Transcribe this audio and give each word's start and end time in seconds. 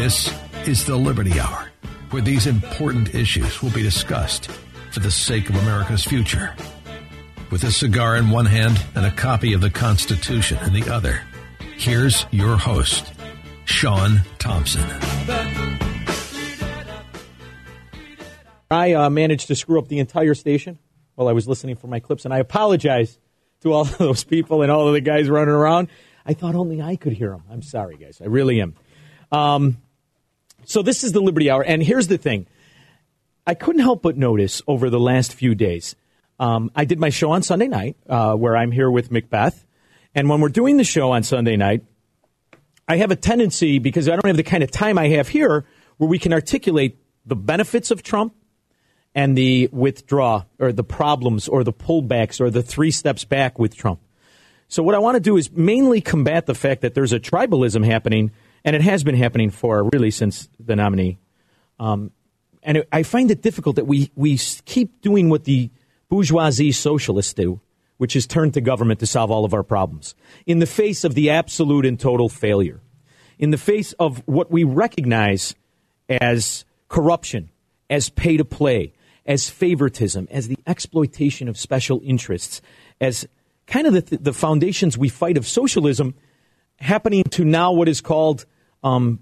This 0.00 0.32
is 0.66 0.86
the 0.86 0.96
Liberty 0.96 1.38
Hour, 1.38 1.70
where 2.08 2.22
these 2.22 2.46
important 2.46 3.14
issues 3.14 3.60
will 3.60 3.68
be 3.68 3.82
discussed 3.82 4.50
for 4.92 5.00
the 5.00 5.10
sake 5.10 5.50
of 5.50 5.56
America's 5.56 6.04
future. 6.04 6.56
With 7.50 7.64
a 7.64 7.70
cigar 7.70 8.16
in 8.16 8.30
one 8.30 8.46
hand 8.46 8.82
and 8.94 9.04
a 9.04 9.10
copy 9.10 9.52
of 9.52 9.60
the 9.60 9.68
Constitution 9.68 10.56
in 10.64 10.72
the 10.72 10.90
other, 10.90 11.20
here's 11.76 12.24
your 12.30 12.56
host, 12.56 13.12
Sean 13.66 14.22
Thompson. 14.38 14.88
I 18.70 18.94
uh, 18.94 19.10
managed 19.10 19.48
to 19.48 19.54
screw 19.54 19.78
up 19.78 19.88
the 19.88 19.98
entire 19.98 20.34
station 20.34 20.78
while 21.14 21.28
I 21.28 21.32
was 21.32 21.46
listening 21.46 21.76
for 21.76 21.88
my 21.88 22.00
clips, 22.00 22.24
and 22.24 22.32
I 22.32 22.38
apologize 22.38 23.18
to 23.60 23.74
all 23.74 23.82
of 23.82 23.98
those 23.98 24.24
people 24.24 24.62
and 24.62 24.72
all 24.72 24.88
of 24.88 24.94
the 24.94 25.02
guys 25.02 25.28
running 25.28 25.54
around. 25.54 25.88
I 26.24 26.32
thought 26.32 26.54
only 26.54 26.80
I 26.80 26.96
could 26.96 27.12
hear 27.12 27.32
them. 27.32 27.42
I'm 27.50 27.60
sorry, 27.60 27.98
guys. 27.98 28.22
I 28.22 28.28
really 28.28 28.62
am. 28.62 28.76
Um, 29.30 29.76
so 30.70 30.82
this 30.82 31.02
is 31.02 31.10
the 31.10 31.20
Liberty 31.20 31.50
Hour, 31.50 31.62
and 31.64 31.82
here's 31.82 32.06
the 32.06 32.16
thing: 32.16 32.46
I 33.46 33.54
couldn't 33.54 33.82
help 33.82 34.02
but 34.02 34.16
notice 34.16 34.62
over 34.68 34.88
the 34.88 35.00
last 35.00 35.34
few 35.34 35.54
days. 35.54 35.96
Um, 36.38 36.70
I 36.76 36.84
did 36.84 37.00
my 37.00 37.10
show 37.10 37.32
on 37.32 37.42
Sunday 37.42 37.66
night, 37.66 37.96
uh, 38.08 38.34
where 38.34 38.56
I'm 38.56 38.70
here 38.70 38.90
with 38.90 39.10
Macbeth, 39.10 39.66
and 40.14 40.28
when 40.28 40.40
we're 40.40 40.48
doing 40.48 40.76
the 40.76 40.84
show 40.84 41.10
on 41.10 41.24
Sunday 41.24 41.56
night, 41.56 41.82
I 42.86 42.98
have 42.98 43.10
a 43.10 43.16
tendency 43.16 43.80
because 43.80 44.08
I 44.08 44.12
don't 44.12 44.26
have 44.26 44.36
the 44.36 44.42
kind 44.44 44.62
of 44.62 44.70
time 44.70 44.96
I 44.96 45.08
have 45.08 45.28
here 45.28 45.66
where 45.96 46.08
we 46.08 46.18
can 46.18 46.32
articulate 46.32 46.98
the 47.26 47.36
benefits 47.36 47.90
of 47.90 48.02
Trump 48.02 48.34
and 49.14 49.36
the 49.36 49.68
withdraw 49.72 50.44
or 50.58 50.72
the 50.72 50.84
problems 50.84 51.48
or 51.48 51.64
the 51.64 51.72
pullbacks 51.72 52.40
or 52.40 52.48
the 52.48 52.62
three 52.62 52.90
steps 52.90 53.24
back 53.24 53.58
with 53.58 53.76
Trump. 53.76 54.00
So 54.68 54.82
what 54.84 54.94
I 54.94 54.98
want 54.98 55.16
to 55.16 55.20
do 55.20 55.36
is 55.36 55.50
mainly 55.50 56.00
combat 56.00 56.46
the 56.46 56.54
fact 56.54 56.82
that 56.82 56.94
there's 56.94 57.12
a 57.12 57.18
tribalism 57.18 57.84
happening, 57.84 58.30
and 58.64 58.76
it 58.76 58.82
has 58.82 59.04
been 59.04 59.14
happening 59.14 59.50
for 59.50 59.88
really 59.92 60.10
since 60.10 60.48
the 60.58 60.76
nominee. 60.76 61.18
Um, 61.78 62.10
and 62.62 62.78
it, 62.78 62.88
I 62.92 63.02
find 63.02 63.30
it 63.30 63.42
difficult 63.42 63.76
that 63.76 63.86
we 63.86 64.10
we 64.14 64.38
keep 64.64 65.00
doing 65.00 65.30
what 65.30 65.44
the 65.44 65.70
bourgeoisie 66.08 66.72
socialists 66.72 67.32
do, 67.32 67.60
which 67.96 68.16
is 68.16 68.26
turn 68.26 68.50
to 68.52 68.60
government 68.60 69.00
to 69.00 69.06
solve 69.06 69.30
all 69.30 69.44
of 69.44 69.54
our 69.54 69.62
problems, 69.62 70.14
in 70.46 70.58
the 70.58 70.66
face 70.66 71.04
of 71.04 71.14
the 71.14 71.30
absolute 71.30 71.86
and 71.86 71.98
total 71.98 72.28
failure, 72.28 72.80
in 73.38 73.50
the 73.50 73.58
face 73.58 73.92
of 73.94 74.22
what 74.26 74.50
we 74.50 74.64
recognize 74.64 75.54
as 76.08 76.64
corruption, 76.88 77.48
as 77.88 78.10
pay 78.10 78.36
to 78.36 78.44
play, 78.44 78.92
as 79.24 79.48
favoritism, 79.48 80.26
as 80.30 80.48
the 80.48 80.58
exploitation 80.66 81.48
of 81.48 81.58
special 81.58 82.00
interests, 82.04 82.60
as 83.00 83.26
kind 83.66 83.86
of 83.86 83.94
the, 83.94 84.16
the 84.16 84.32
foundations 84.32 84.98
we 84.98 85.08
fight 85.08 85.36
of 85.36 85.46
socialism 85.46 86.14
happening 86.80 87.24
to 87.24 87.44
now 87.44 87.72
what 87.72 87.88
is 87.88 88.00
called 88.00 88.46
um, 88.82 89.20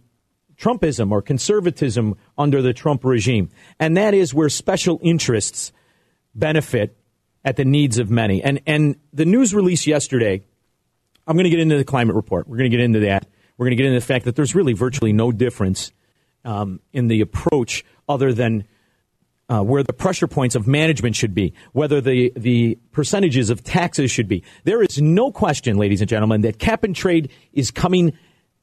Trumpism 0.57 1.11
or 1.11 1.23
conservatism 1.23 2.17
under 2.37 2.63
the 2.63 2.73
Trump 2.73 3.05
regime. 3.05 3.51
And 3.79 3.97
that 3.97 4.15
is 4.15 4.35
where 4.35 4.49
special 4.49 4.99
interests 5.03 5.73
benefit 6.35 6.97
at 7.45 7.57
the 7.57 7.65
needs 7.65 7.99
of 7.99 8.11
many. 8.11 8.43
And, 8.43 8.61
and 8.67 8.97
the 9.13 9.25
news 9.25 9.55
release 9.55 9.87
yesterday, 9.87 10.43
I'm 11.27 11.37
going 11.37 11.45
to 11.45 11.51
get 11.51 11.61
into 11.61 11.77
the 11.77 11.85
climate 11.85 12.17
report. 12.17 12.49
We're 12.49 12.59
going 12.59 12.71
to 12.71 12.77
get 12.77 12.85
into 12.85 13.01
that. 13.01 13.27
We're 13.57 13.67
going 13.67 13.77
to 13.77 13.83
get 13.83 13.87
into 13.87 14.01
the 14.01 14.07
fact 14.07 14.25
that 14.25 14.37
there's 14.37 14.55
really 14.55 14.73
virtually 14.73 15.13
no 15.13 15.33
difference 15.33 15.93
um, 16.45 16.81
in 16.93 17.09
the 17.09 17.21
approach 17.21 17.85
other 18.09 18.33
than 18.33 18.67
uh, 19.49 19.63
where 19.63 19.83
the 19.83 19.93
pressure 19.93 20.27
points 20.27 20.55
of 20.55 20.67
management 20.67 21.17
should 21.17 21.35
be, 21.35 21.55
whether 21.73 22.01
the, 22.01 22.33
the 22.37 22.79
percentages 22.93 23.51
of 23.51 23.65
taxes 23.65 24.11
should 24.11 24.29
be. 24.29 24.45
There 24.65 24.83
is 24.83 25.01
no 25.01 25.33
question, 25.33 25.77
ladies 25.77 26.01
and 26.01 26.09
gentlemen, 26.09 26.43
that 26.43 26.59
cap 26.59 26.85
and 26.85 26.95
trade 26.95 27.31
is 27.53 27.71
coming 27.71 28.13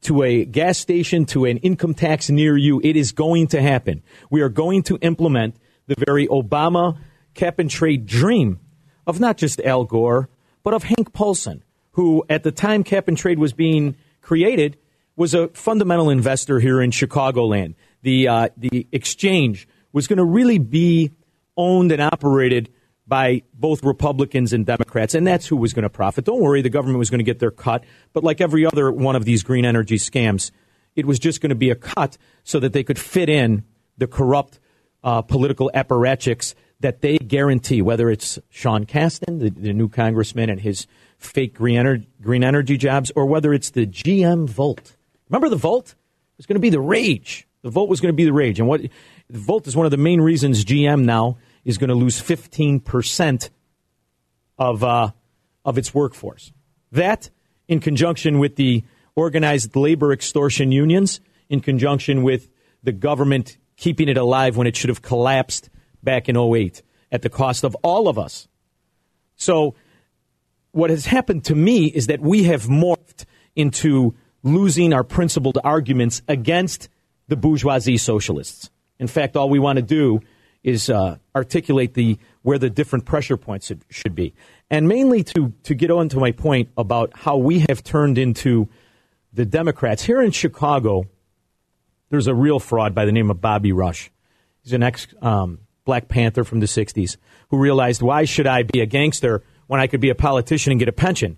to 0.01 0.21
a 0.21 0.45
gas 0.45 0.77
station, 0.77 1.25
to 1.25 1.45
an 1.45 1.57
income 1.57 1.95
tax 1.95 2.29
near 2.29 2.55
you. 2.55 2.79
It 2.83 2.95
is 2.95 3.11
going 3.11 3.47
to 3.47 3.61
happen. 3.61 4.03
We 4.29 4.41
are 4.41 4.49
going 4.49 4.83
to 4.83 4.97
implement 5.01 5.55
the 5.87 5.95
very 6.05 6.27
Obama 6.27 6.99
cap 7.33 7.57
and 7.57 7.69
trade 7.69 8.05
dream 8.05 8.59
of 9.07 9.19
not 9.19 9.37
just 9.37 9.59
Al 9.61 9.85
Gore, 9.85 10.29
but 10.63 10.73
of 10.73 10.83
Hank 10.83 11.13
Paulson, 11.13 11.63
who 11.91 12.23
at 12.29 12.43
the 12.43 12.51
time 12.51 12.83
cap 12.83 13.07
and 13.07 13.17
trade 13.17 13.39
was 13.39 13.53
being 13.53 13.95
created 14.21 14.77
was 15.15 15.33
a 15.33 15.47
fundamental 15.49 16.09
investor 16.09 16.59
here 16.59 16.81
in 16.81 16.91
Chicagoland. 16.91 17.75
The, 18.01 18.27
uh, 18.27 18.49
the 18.57 18.87
exchange 18.91 19.67
was 19.95 20.07
going 20.07 20.17
to 20.17 20.25
really 20.25 20.59
be 20.59 21.09
owned 21.55 21.89
and 21.93 22.01
operated 22.01 22.69
by 23.07 23.41
both 23.53 23.81
Republicans 23.81 24.51
and 24.51 24.65
Democrats, 24.65 25.15
and 25.15 25.25
that's 25.25 25.47
who 25.47 25.55
was 25.55 25.73
going 25.73 25.83
to 25.83 25.89
profit. 25.89 26.25
Don't 26.25 26.41
worry, 26.41 26.61
the 26.61 26.69
government 26.69 26.99
was 26.99 27.09
going 27.09 27.19
to 27.19 27.23
get 27.23 27.39
their 27.39 27.49
cut, 27.49 27.85
but 28.11 28.21
like 28.21 28.41
every 28.41 28.65
other 28.65 28.91
one 28.91 29.15
of 29.15 29.23
these 29.23 29.41
green 29.41 29.63
energy 29.63 29.95
scams, 29.95 30.51
it 30.97 31.05
was 31.05 31.17
just 31.17 31.39
going 31.39 31.49
to 31.49 31.55
be 31.55 31.69
a 31.69 31.75
cut 31.75 32.17
so 32.43 32.59
that 32.59 32.73
they 32.73 32.83
could 32.83 32.99
fit 32.99 33.29
in 33.29 33.63
the 33.97 34.05
corrupt 34.05 34.59
uh, 35.01 35.21
political 35.21 35.71
apparatchiks 35.73 36.55
that 36.81 36.99
they 36.99 37.17
guarantee, 37.17 37.81
whether 37.81 38.09
it's 38.09 38.37
Sean 38.49 38.85
Casten, 38.85 39.39
the, 39.39 39.49
the 39.49 39.71
new 39.71 39.87
congressman, 39.87 40.49
and 40.49 40.59
his 40.59 40.87
fake 41.19 41.53
green, 41.53 41.77
ener- 41.77 42.05
green 42.21 42.43
energy 42.43 42.75
jobs, 42.75 43.13
or 43.15 43.27
whether 43.27 43.53
it's 43.53 43.69
the 43.69 43.87
GM 43.87 44.49
Volt. 44.49 44.97
Remember 45.29 45.47
the 45.47 45.55
Volt? 45.55 45.91
It 45.91 46.37
was 46.37 46.47
going 46.47 46.55
to 46.55 46.61
be 46.61 46.69
the 46.69 46.81
rage. 46.81 47.47
The 47.61 47.69
Volt 47.69 47.89
was 47.89 48.01
going 48.01 48.11
to 48.11 48.15
be 48.15 48.25
the 48.25 48.33
rage. 48.33 48.59
And 48.59 48.67
what 48.67 48.81
Volt 49.29 49.67
is 49.67 49.75
one 49.75 49.85
of 49.85 49.91
the 49.91 49.97
main 49.97 50.21
reasons 50.21 50.63
GM 50.63 51.03
now 51.03 51.37
is 51.63 51.77
going 51.77 51.89
to 51.89 51.95
lose 51.95 52.21
15% 52.21 53.49
of, 54.57 54.83
uh, 54.83 55.11
of 55.63 55.77
its 55.77 55.93
workforce. 55.93 56.53
That, 56.91 57.29
in 57.67 57.79
conjunction 57.79 58.39
with 58.39 58.55
the 58.55 58.83
organized 59.15 59.75
labor 59.75 60.13
extortion 60.13 60.71
unions, 60.71 61.19
in 61.49 61.61
conjunction 61.61 62.23
with 62.23 62.49
the 62.83 62.91
government 62.91 63.57
keeping 63.77 64.09
it 64.09 64.17
alive 64.17 64.57
when 64.57 64.67
it 64.67 64.75
should 64.75 64.89
have 64.89 65.01
collapsed 65.01 65.69
back 66.03 66.29
in 66.29 66.37
08 66.37 66.81
at 67.11 67.21
the 67.21 67.29
cost 67.29 67.63
of 67.63 67.75
all 67.83 68.07
of 68.07 68.17
us. 68.17 68.47
So, 69.35 69.75
what 70.71 70.89
has 70.89 71.05
happened 71.05 71.45
to 71.45 71.55
me 71.55 71.85
is 71.85 72.07
that 72.07 72.19
we 72.19 72.43
have 72.43 72.63
morphed 72.63 73.25
into 73.55 74.15
losing 74.43 74.93
our 74.93 75.03
principled 75.03 75.57
arguments 75.63 76.21
against 76.27 76.89
the 77.27 77.35
bourgeoisie 77.35 77.97
socialists. 77.97 78.69
In 78.99 79.07
fact, 79.07 79.35
all 79.35 79.49
we 79.49 79.59
want 79.59 79.77
to 79.77 79.81
do 79.81 80.21
is 80.63 80.89
uh, 80.89 81.17
articulate 81.35 81.93
the 81.93 82.17
where 82.41 82.57
the 82.57 82.69
different 82.69 83.05
pressure 83.05 83.37
points 83.37 83.71
should, 83.89 84.15
be, 84.15 84.33
and 84.69 84.87
mainly 84.87 85.23
to 85.23 85.53
to 85.63 85.75
get 85.75 85.91
on 85.91 86.09
to 86.09 86.19
my 86.19 86.31
point 86.31 86.69
about 86.77 87.11
how 87.15 87.37
we 87.37 87.65
have 87.69 87.83
turned 87.83 88.17
into 88.17 88.67
the 89.31 89.45
Democrats 89.45 90.03
here 90.03 90.21
in 90.21 90.31
Chicago. 90.31 91.05
There's 92.09 92.27
a 92.27 92.33
real 92.33 92.59
fraud 92.59 92.95
by 92.95 93.05
the 93.05 93.11
name 93.11 93.29
of 93.29 93.41
Bobby 93.41 93.71
Rush. 93.71 94.11
He's 94.63 94.73
an 94.73 94.83
ex 94.83 95.07
um, 95.21 95.59
Black 95.85 96.07
Panther 96.07 96.43
from 96.43 96.61
the 96.61 96.65
'60s 96.65 97.17
who 97.49 97.57
realized 97.57 98.01
why 98.01 98.25
should 98.25 98.47
I 98.47 98.63
be 98.63 98.81
a 98.81 98.85
gangster 98.87 99.43
when 99.67 99.79
I 99.79 99.87
could 99.87 100.01
be 100.01 100.09
a 100.09 100.15
politician 100.15 100.71
and 100.71 100.79
get 100.79 100.89
a 100.89 100.93
pension, 100.93 101.37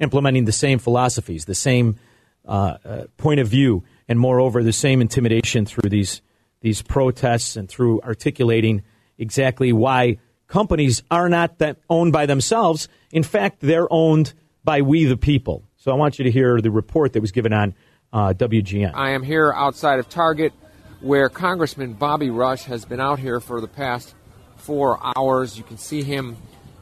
implementing 0.00 0.46
the 0.46 0.52
same 0.52 0.78
philosophies, 0.78 1.44
the 1.44 1.54
same 1.54 1.96
uh, 2.44 2.76
uh, 2.84 3.04
point 3.16 3.40
of 3.40 3.48
view, 3.48 3.84
and 4.08 4.18
moreover 4.18 4.62
the 4.62 4.72
same 4.72 5.00
intimidation 5.00 5.64
through 5.64 5.90
these 5.90 6.22
these 6.64 6.80
protests 6.80 7.56
and 7.56 7.68
through 7.68 8.00
articulating 8.00 8.82
exactly 9.18 9.70
why 9.70 10.16
companies 10.48 11.02
are 11.10 11.28
not 11.28 11.58
that 11.58 11.76
owned 11.90 12.10
by 12.10 12.24
themselves. 12.24 12.88
In 13.12 13.22
fact, 13.22 13.58
they're 13.60 13.86
owned 13.92 14.32
by 14.64 14.80
we 14.80 15.04
the 15.04 15.18
people. 15.18 15.62
So 15.76 15.92
I 15.92 15.94
want 15.94 16.18
you 16.18 16.24
to 16.24 16.30
hear 16.30 16.62
the 16.62 16.70
report 16.70 17.12
that 17.12 17.20
was 17.20 17.32
given 17.32 17.52
on 17.52 17.74
uh, 18.14 18.32
WGN. 18.32 18.92
I 18.94 19.10
am 19.10 19.22
here 19.22 19.52
outside 19.52 19.98
of 19.98 20.08
Target 20.08 20.54
where 21.02 21.28
Congressman 21.28 21.92
Bobby 21.92 22.30
Rush 22.30 22.64
has 22.64 22.86
been 22.86 22.98
out 22.98 23.18
here 23.18 23.40
for 23.40 23.60
the 23.60 23.68
past 23.68 24.14
four 24.56 24.98
hours. 25.18 25.58
You 25.58 25.64
can 25.64 25.76
see 25.76 26.02
him 26.02 26.38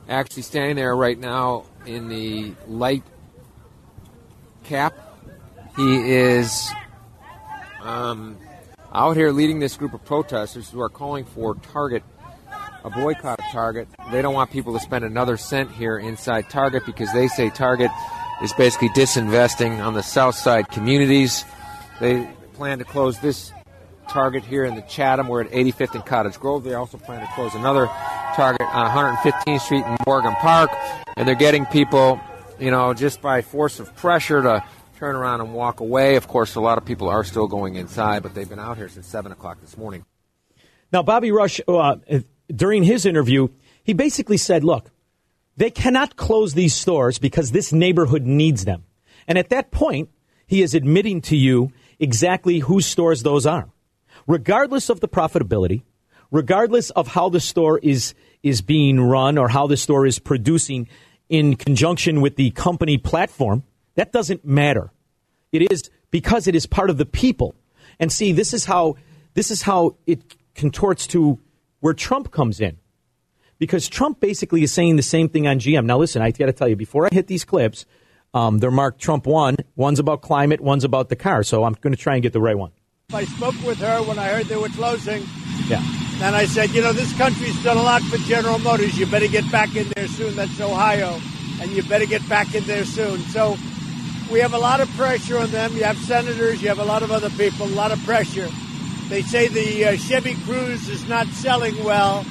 actually 0.09 0.43
standing 0.43 0.77
there 0.77 0.95
right 0.95 1.19
now 1.19 1.65
in 1.87 2.09
the 2.09 2.53
light 2.69 3.03
cap. 4.63 4.95
He 5.75 6.13
is 6.13 6.71
um, 7.83 8.39
out 8.95 9.17
here 9.17 9.33
leading 9.33 9.59
this 9.59 9.77
group 9.77 9.95
of 9.95 10.05
protesters 10.05 10.71
who 10.71 10.81
are 10.81 10.89
calling 10.89 11.25
for 11.25 11.55
Target, 11.55 12.03
a 12.85 12.91
boycott 12.91 13.39
of 13.39 13.45
Target. 13.51 13.89
They 14.11 14.21
don't 14.21 14.35
want 14.35 14.51
people 14.51 14.73
to 14.75 14.81
spend 14.81 15.05
another 15.05 15.37
cent 15.37 15.71
here 15.71 15.99
inside 15.99 16.51
Target 16.51 16.85
because 16.85 17.13
they 17.13 17.29
say 17.29 17.49
Target 17.49 17.91
is 18.43 18.53
basically 18.53 18.91
disinvesting 18.91 19.85
on 19.85 19.95
the 19.95 20.03
south 20.03 20.35
side 20.35 20.69
communities. 20.69 21.45
They 22.01 22.29
plan 22.55 22.79
to 22.79 22.85
close 22.85 23.19
this 23.21 23.53
Target 24.09 24.45
here 24.45 24.65
in 24.65 24.75
the 24.75 24.83
Chatham. 24.83 25.29
We're 25.29 25.43
at 25.43 25.51
85th 25.51 25.95
and 25.95 26.05
Cottage 26.05 26.39
Grove. 26.39 26.65
They 26.65 26.75
also 26.75 26.99
plan 26.99 27.21
to 27.21 27.33
close 27.35 27.55
another 27.55 27.87
Target 28.35 28.69
on 28.73 29.17
115th 29.17 29.61
Street 29.61 29.87
in 29.87 29.97
Morgan 30.07 30.35
Park. 30.35 30.71
And 31.17 31.27
they're 31.27 31.35
getting 31.35 31.65
people, 31.67 32.21
you 32.59 32.71
know, 32.71 32.93
just 32.93 33.23
by 33.23 33.41
force 33.41 33.81
of 33.81 33.95
pressure 33.97 34.43
to 34.43 34.65
turn 35.03 35.17
around 35.17 35.41
and 35.41 35.53
walk 35.53 35.81
away. 35.81 36.15
Of 36.15 36.29
course, 36.29 36.55
a 36.55 36.61
lot 36.61 36.79
of 36.79 36.85
people 36.85 37.09
are 37.09 37.25
still 37.25 37.49
going 37.49 37.75
inside, 37.75 38.23
but 38.23 38.37
they've 38.37 38.49
been 38.49 38.61
out 38.61 38.77
here 38.77 38.89
since 38.89 39.09
7 39.09 39.33
o'clock 39.33 39.61
this 39.61 39.77
morning. 39.77 40.05
Now, 40.93 41.03
Bobby 41.03 41.33
Rush, 41.33 41.61
uh, 41.67 41.97
during 42.47 42.85
his 42.85 43.05
interview, 43.05 43.49
he 43.83 43.95
basically 43.95 44.37
said, 44.37 44.63
look, 44.63 44.93
they 45.57 45.73
cannot 45.73 46.15
close 46.15 46.55
these 46.55 46.73
stores 46.73 47.19
because 47.19 47.51
this 47.51 47.73
neighborhood 47.73 48.23
needs 48.23 48.65
them. 48.65 48.85
And 49.27 49.39
at 49.39 49.49
that 49.49 49.73
point, 49.73 50.09
he 50.47 50.63
is 50.63 50.73
admitting 50.73 51.21
to 51.23 51.37
you 51.37 51.73
exactly 51.99 52.61
whose 52.61 52.87
stores 52.87 53.25
those 53.25 53.45
are. 53.45 53.71
Regardless 54.29 54.89
of 54.89 55.01
the 55.01 55.09
profitability, 55.09 55.83
regardless 56.31 56.91
of 56.91 57.09
how 57.09 57.29
the 57.29 57.41
store 57.41 57.81
is, 57.81 58.15
is 58.45 58.63
being 58.63 59.01
run 59.01 59.37
or 59.37 59.49
how 59.49 59.67
the 59.67 59.77
store 59.77 60.07
is 60.07 60.21
producing 60.21 60.87
in 61.29 61.57
conjunction 61.57 62.21
with 62.21 62.37
the 62.37 62.53
company 62.53 62.99
platform, 62.99 63.65
that 63.95 64.13
doesn't 64.13 64.45
matter. 64.45 64.93
It 65.53 65.71
is 65.71 65.91
because 66.11 66.47
it 66.47 66.55
is 66.55 66.67
part 66.67 66.91
of 66.91 66.97
the 66.97 67.07
people. 67.07 67.55
And 67.99 68.11
see, 68.11 68.33
this 68.33 68.55
is 68.55 68.65
how 68.65 68.97
this 69.35 69.51
is 69.51 69.63
how 69.63 69.97
it 70.07 70.35
contorts 70.55 71.07
to 71.09 71.39
where 71.81 71.95
Trump 71.95 72.31
comes 72.31 72.61
in. 72.61 72.79
Because 73.59 73.89
Trump 73.89 74.21
basically 74.21 74.63
is 74.63 74.73
saying 74.73 74.97
the 74.97 75.03
same 75.03 75.29
thing 75.29 75.47
on 75.47 75.59
GM. 75.59 75.85
Now, 75.85 75.99
listen, 75.99 76.21
I 76.21 76.31
got 76.31 76.47
to 76.47 76.53
tell 76.53 76.69
you, 76.69 76.77
before 76.77 77.07
I 77.07 77.11
hit 77.13 77.29
these 77.29 77.45
clips, 77.45 77.87
um, 78.35 78.59
they're 78.59 78.71
marked 78.71 79.01
Trump 79.01 79.27
one. 79.27 79.57
One's 79.77 79.99
about 79.99 80.23
climate, 80.23 80.61
one's 80.61 80.85
about 80.85 81.09
the 81.09 81.17
car. 81.17 81.43
So 81.43 81.65
I'm 81.65 81.75
going 81.75 81.93
to 81.93 82.01
try 82.01 82.15
and 82.15 82.23
get 82.23 82.33
the 82.33 82.41
right 82.41 82.59
one. 82.59 82.73
I 83.13 83.25
spoke 83.25 83.55
with 83.65 83.79
her 83.79 84.03
when 84.03 84.19
I 84.19 84.29
heard 84.29 84.47
they 84.47 84.57
were 84.57 84.69
closing. 84.71 85.23
Yeah. 85.69 85.83
And 86.23 86.35
I 86.35 86.47
said, 86.47 86.71
you 86.71 86.81
know, 86.81 86.93
this 86.93 87.17
country's 87.17 87.63
done 87.63 87.77
a 87.77 87.83
lot 87.83 88.01
for 88.03 88.17
General 88.19 88.59
Motors. 88.59 88.97
You 88.97 89.07
better 89.07 89.29
get 89.29 89.51
back 89.53 89.77
in 89.77 89.89
there 89.95 90.09
soon. 90.09 90.35
That's 90.35 90.61
Ohio. 90.61 91.21
And 91.61 91.71
you 91.73 91.83
better 91.83 92.07
get 92.07 92.27
back 92.29 92.55
in 92.55 92.65
there 92.65 92.85
soon. 92.85 93.21
So 93.21 93.57
we 94.31 94.41
have 94.41 94.55
a 94.55 94.59
lot 94.59 94.81
of 94.81 94.89
pressure 94.91 95.39
on 95.39 95.51
them. 95.51 95.75
You 95.75 95.85
have 95.85 95.99
senators, 95.99 96.63
you 96.63 96.69
have 96.69 96.79
a 96.79 96.85
lot 96.85 97.03
of 97.03 97.11
other 97.11 97.31
people, 97.31 97.67
a 97.67 97.69
lot 97.69 97.93
of 97.93 98.03
pressure. 98.05 98.49
They 99.09 99.23
say 99.23 99.49
the 99.49 99.85
uh, 99.87 99.97
Chevy 99.97 100.35
Cruze 100.35 100.89
is 100.89 101.07
not 101.09 101.27
selling 101.29 101.83
well. 101.85 102.25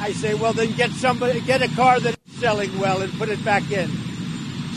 I 0.00 0.12
say, 0.12 0.34
well, 0.34 0.52
then 0.52 0.72
get 0.72 0.90
somebody, 0.90 1.40
get 1.40 1.62
a 1.62 1.68
car 1.76 2.00
that's 2.00 2.16
selling 2.38 2.76
well 2.78 3.02
and 3.02 3.12
put 3.14 3.28
it 3.28 3.44
back 3.44 3.70
in. 3.70 3.90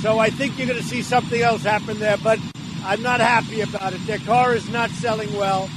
So 0.01 0.19
I 0.19 0.29
think 0.29 0.57
you're 0.57 0.67
going 0.67 0.79
to 0.79 0.85
see 0.85 1.01
something 1.01 1.41
else 1.41 1.63
happen 1.63 1.97
there, 1.97 2.17
but 2.17 2.39
I'm 2.83 3.01
not 3.01 3.21
happy 3.21 3.61
about 3.61 3.93
it. 3.93 4.05
Their 4.05 4.19
car 4.19 4.53
is 4.53 4.69
not 4.69 4.91
selling 4.91 5.33
well, 5.33 5.67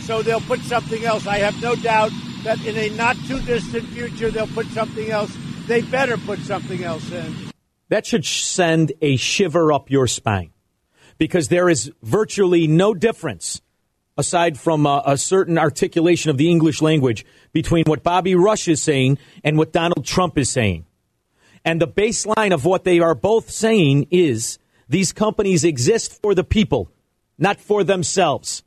so 0.00 0.22
they'll 0.22 0.40
put 0.40 0.60
something 0.60 1.04
else. 1.04 1.26
I 1.26 1.38
have 1.38 1.60
no 1.62 1.76
doubt 1.76 2.10
that 2.42 2.64
in 2.66 2.76
a 2.76 2.88
not 2.96 3.16
too 3.26 3.40
distant 3.42 3.88
future, 3.90 4.30
they'll 4.30 4.48
put 4.48 4.66
something 4.68 5.10
else. 5.10 5.36
They 5.66 5.82
better 5.82 6.16
put 6.16 6.40
something 6.40 6.82
else 6.82 7.08
in. 7.12 7.47
That 7.88 8.06
should 8.06 8.24
send 8.24 8.92
a 9.00 9.16
shiver 9.16 9.72
up 9.72 9.90
your 9.90 10.06
spine 10.06 10.50
because 11.16 11.48
there 11.48 11.68
is 11.68 11.90
virtually 12.02 12.66
no 12.66 12.94
difference 12.94 13.60
aside 14.16 14.58
from 14.58 14.84
a, 14.84 15.02
a, 15.06 15.16
certain 15.16 15.58
articulation 15.58 16.30
of 16.30 16.36
the 16.36 16.50
English 16.50 16.82
language 16.82 17.24
between 17.52 17.84
what 17.86 18.02
Bobby 18.02 18.34
Rush 18.34 18.66
is 18.66 18.82
saying 18.82 19.18
and 19.44 19.56
what 19.56 19.72
Donald 19.72 20.04
Trump 20.04 20.36
is 20.36 20.50
saying. 20.50 20.86
And 21.64 21.80
the 21.80 21.88
baseline 21.88 22.52
of 22.52 22.64
what 22.64 22.84
they 22.84 22.98
are 22.98 23.14
both 23.14 23.50
saying 23.50 24.08
is 24.10 24.58
these 24.88 25.12
companies 25.12 25.64
exist 25.64 26.20
for 26.20 26.34
the 26.34 26.44
people, 26.44 26.90
not 27.38 27.60
for 27.60 27.84
themselves. 27.84 28.64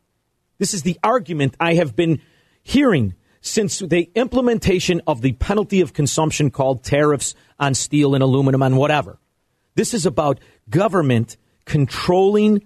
This 0.57 0.73
is 0.73 0.83
the 0.83 0.97
argument 1.03 1.55
I 1.59 1.73
have 1.73 1.95
been 1.95 2.21
hearing 2.63 3.15
since 3.41 3.79
the 3.79 4.09
implementation 4.15 5.01
of 5.07 5.21
the 5.21 5.33
penalty 5.33 5.81
of 5.81 5.93
consumption 5.93 6.51
called 6.51 6.83
tariffs 6.83 7.35
on 7.59 7.73
steel 7.73 8.13
and 8.13 8.23
aluminum 8.23 8.61
and 8.61 8.77
whatever. 8.77 9.19
This 9.75 9.93
is 9.93 10.05
about 10.05 10.39
government 10.69 11.37
controlling 11.65 12.63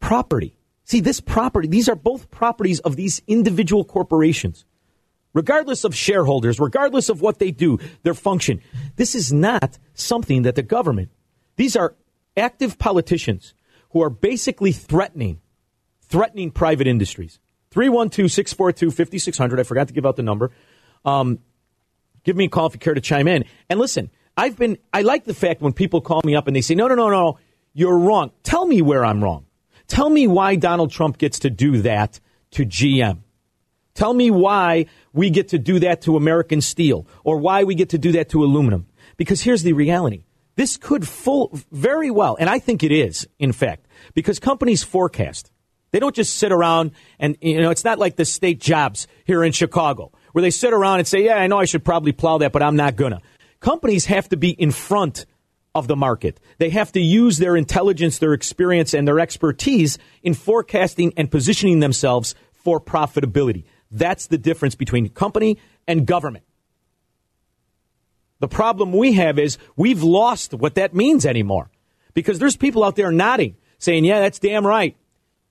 property. 0.00 0.56
See, 0.84 1.00
this 1.00 1.20
property, 1.20 1.68
these 1.68 1.88
are 1.88 1.94
both 1.94 2.30
properties 2.30 2.80
of 2.80 2.96
these 2.96 3.22
individual 3.28 3.84
corporations. 3.84 4.64
Regardless 5.32 5.84
of 5.84 5.94
shareholders, 5.94 6.58
regardless 6.58 7.08
of 7.08 7.20
what 7.20 7.38
they 7.38 7.52
do, 7.52 7.78
their 8.02 8.14
function, 8.14 8.60
this 8.96 9.14
is 9.14 9.32
not 9.32 9.78
something 9.94 10.42
that 10.42 10.56
the 10.56 10.62
government, 10.62 11.10
these 11.54 11.76
are 11.76 11.94
active 12.36 12.78
politicians 12.78 13.54
who 13.90 14.02
are 14.02 14.10
basically 14.10 14.72
threatening, 14.72 15.40
threatening 16.02 16.50
private 16.50 16.88
industries. 16.88 17.38
312 17.70 18.30
642 18.30 18.90
5600. 18.90 19.60
I 19.60 19.62
forgot 19.62 19.88
to 19.88 19.94
give 19.94 20.06
out 20.06 20.16
the 20.16 20.22
number. 20.22 20.50
Um, 21.04 21.38
give 22.24 22.36
me 22.36 22.46
a 22.46 22.48
call 22.48 22.66
if 22.66 22.74
you 22.74 22.80
care 22.80 22.94
to 22.94 23.00
chime 23.00 23.28
in. 23.28 23.44
And 23.68 23.78
listen, 23.78 24.10
I've 24.36 24.56
been, 24.56 24.78
I 24.92 25.02
like 25.02 25.24
the 25.24 25.34
fact 25.34 25.60
when 25.60 25.72
people 25.72 26.00
call 26.00 26.20
me 26.24 26.34
up 26.34 26.46
and 26.46 26.56
they 26.56 26.60
say, 26.60 26.74
no, 26.74 26.88
no, 26.88 26.94
no, 26.94 27.08
no, 27.08 27.38
you're 27.72 27.98
wrong. 27.98 28.32
Tell 28.42 28.66
me 28.66 28.82
where 28.82 29.04
I'm 29.04 29.22
wrong. 29.22 29.46
Tell 29.86 30.10
me 30.10 30.26
why 30.26 30.56
Donald 30.56 30.90
Trump 30.90 31.18
gets 31.18 31.40
to 31.40 31.50
do 31.50 31.82
that 31.82 32.20
to 32.52 32.64
GM. 32.64 33.18
Tell 33.94 34.14
me 34.14 34.30
why 34.30 34.86
we 35.12 35.30
get 35.30 35.48
to 35.48 35.58
do 35.58 35.80
that 35.80 36.02
to 36.02 36.16
American 36.16 36.60
steel 36.60 37.06
or 37.24 37.38
why 37.38 37.64
we 37.64 37.74
get 37.74 37.90
to 37.90 37.98
do 37.98 38.12
that 38.12 38.28
to 38.30 38.44
aluminum. 38.44 38.86
Because 39.16 39.42
here's 39.42 39.62
the 39.62 39.72
reality. 39.72 40.24
This 40.56 40.76
could 40.76 41.06
full, 41.06 41.58
very 41.70 42.10
well, 42.10 42.36
and 42.38 42.48
I 42.48 42.58
think 42.58 42.82
it 42.82 42.92
is, 42.92 43.26
in 43.38 43.52
fact, 43.52 43.86
because 44.14 44.38
companies 44.38 44.82
forecast. 44.82 45.50
They 45.92 45.98
don't 45.98 46.14
just 46.14 46.36
sit 46.36 46.52
around 46.52 46.92
and, 47.18 47.36
you 47.40 47.60
know, 47.60 47.70
it's 47.70 47.84
not 47.84 47.98
like 47.98 48.16
the 48.16 48.24
state 48.24 48.60
jobs 48.60 49.06
here 49.24 49.42
in 49.42 49.52
Chicago 49.52 50.12
where 50.32 50.42
they 50.42 50.50
sit 50.50 50.72
around 50.72 51.00
and 51.00 51.08
say, 51.08 51.24
yeah, 51.24 51.36
I 51.36 51.46
know 51.46 51.58
I 51.58 51.64
should 51.64 51.84
probably 51.84 52.12
plow 52.12 52.38
that, 52.38 52.52
but 52.52 52.62
I'm 52.62 52.76
not 52.76 52.96
going 52.96 53.12
to. 53.12 53.20
Companies 53.58 54.06
have 54.06 54.28
to 54.30 54.36
be 54.36 54.50
in 54.50 54.70
front 54.70 55.26
of 55.74 55.86
the 55.86 55.96
market. 55.96 56.40
They 56.58 56.70
have 56.70 56.92
to 56.92 57.00
use 57.00 57.38
their 57.38 57.56
intelligence, 57.56 58.18
their 58.18 58.32
experience, 58.32 58.94
and 58.94 59.06
their 59.06 59.20
expertise 59.20 59.98
in 60.22 60.34
forecasting 60.34 61.12
and 61.16 61.30
positioning 61.30 61.80
themselves 61.80 62.34
for 62.52 62.80
profitability. 62.80 63.64
That's 63.90 64.26
the 64.26 64.38
difference 64.38 64.74
between 64.74 65.08
company 65.08 65.58
and 65.86 66.06
government. 66.06 66.44
The 68.40 68.48
problem 68.48 68.92
we 68.92 69.14
have 69.14 69.38
is 69.38 69.58
we've 69.76 70.02
lost 70.02 70.54
what 70.54 70.76
that 70.76 70.94
means 70.94 71.26
anymore 71.26 71.70
because 72.14 72.38
there's 72.38 72.56
people 72.56 72.82
out 72.84 72.96
there 72.96 73.12
nodding, 73.12 73.56
saying, 73.78 74.04
yeah, 74.04 74.20
that's 74.20 74.38
damn 74.38 74.66
right. 74.66 74.96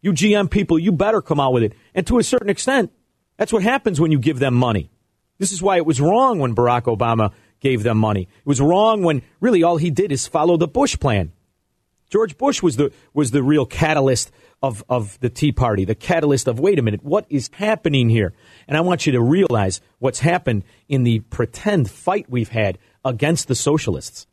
You 0.01 0.13
GM 0.13 0.49
people, 0.49 0.79
you 0.79 0.91
better 0.91 1.21
come 1.21 1.39
out 1.39 1.53
with 1.53 1.63
it. 1.63 1.73
And 1.93 2.07
to 2.07 2.19
a 2.19 2.23
certain 2.23 2.49
extent, 2.49 2.91
that's 3.37 3.53
what 3.53 3.63
happens 3.63 3.99
when 3.99 4.11
you 4.11 4.19
give 4.19 4.39
them 4.39 4.53
money. 4.53 4.89
This 5.37 5.51
is 5.51 5.61
why 5.61 5.77
it 5.77 5.85
was 5.85 6.01
wrong 6.01 6.39
when 6.39 6.55
Barack 6.55 6.83
Obama 6.83 7.31
gave 7.59 7.83
them 7.83 7.97
money. 7.97 8.23
It 8.23 8.45
was 8.45 8.61
wrong 8.61 9.03
when 9.03 9.21
really 9.39 9.63
all 9.63 9.77
he 9.77 9.91
did 9.91 10.11
is 10.11 10.27
follow 10.27 10.57
the 10.57 10.67
Bush 10.67 10.97
plan. 10.99 11.31
George 12.09 12.37
Bush 12.37 12.63
was 12.63 12.75
the 12.75 12.91
was 13.13 13.31
the 13.31 13.43
real 13.43 13.65
catalyst 13.65 14.31
of, 14.61 14.83
of 14.89 15.19
the 15.19 15.29
Tea 15.29 15.51
Party, 15.51 15.85
the 15.85 15.95
catalyst 15.95 16.47
of 16.47 16.59
wait 16.59 16.79
a 16.79 16.81
minute, 16.81 17.03
what 17.03 17.25
is 17.29 17.49
happening 17.53 18.09
here? 18.09 18.33
And 18.67 18.75
I 18.75 18.81
want 18.81 19.05
you 19.05 19.13
to 19.13 19.21
realize 19.21 19.79
what's 19.99 20.19
happened 20.19 20.63
in 20.87 21.03
the 21.03 21.19
pretend 21.19 21.89
fight 21.89 22.29
we've 22.29 22.49
had 22.49 22.77
against 23.05 23.47
the 23.47 23.55
socialists. 23.55 24.27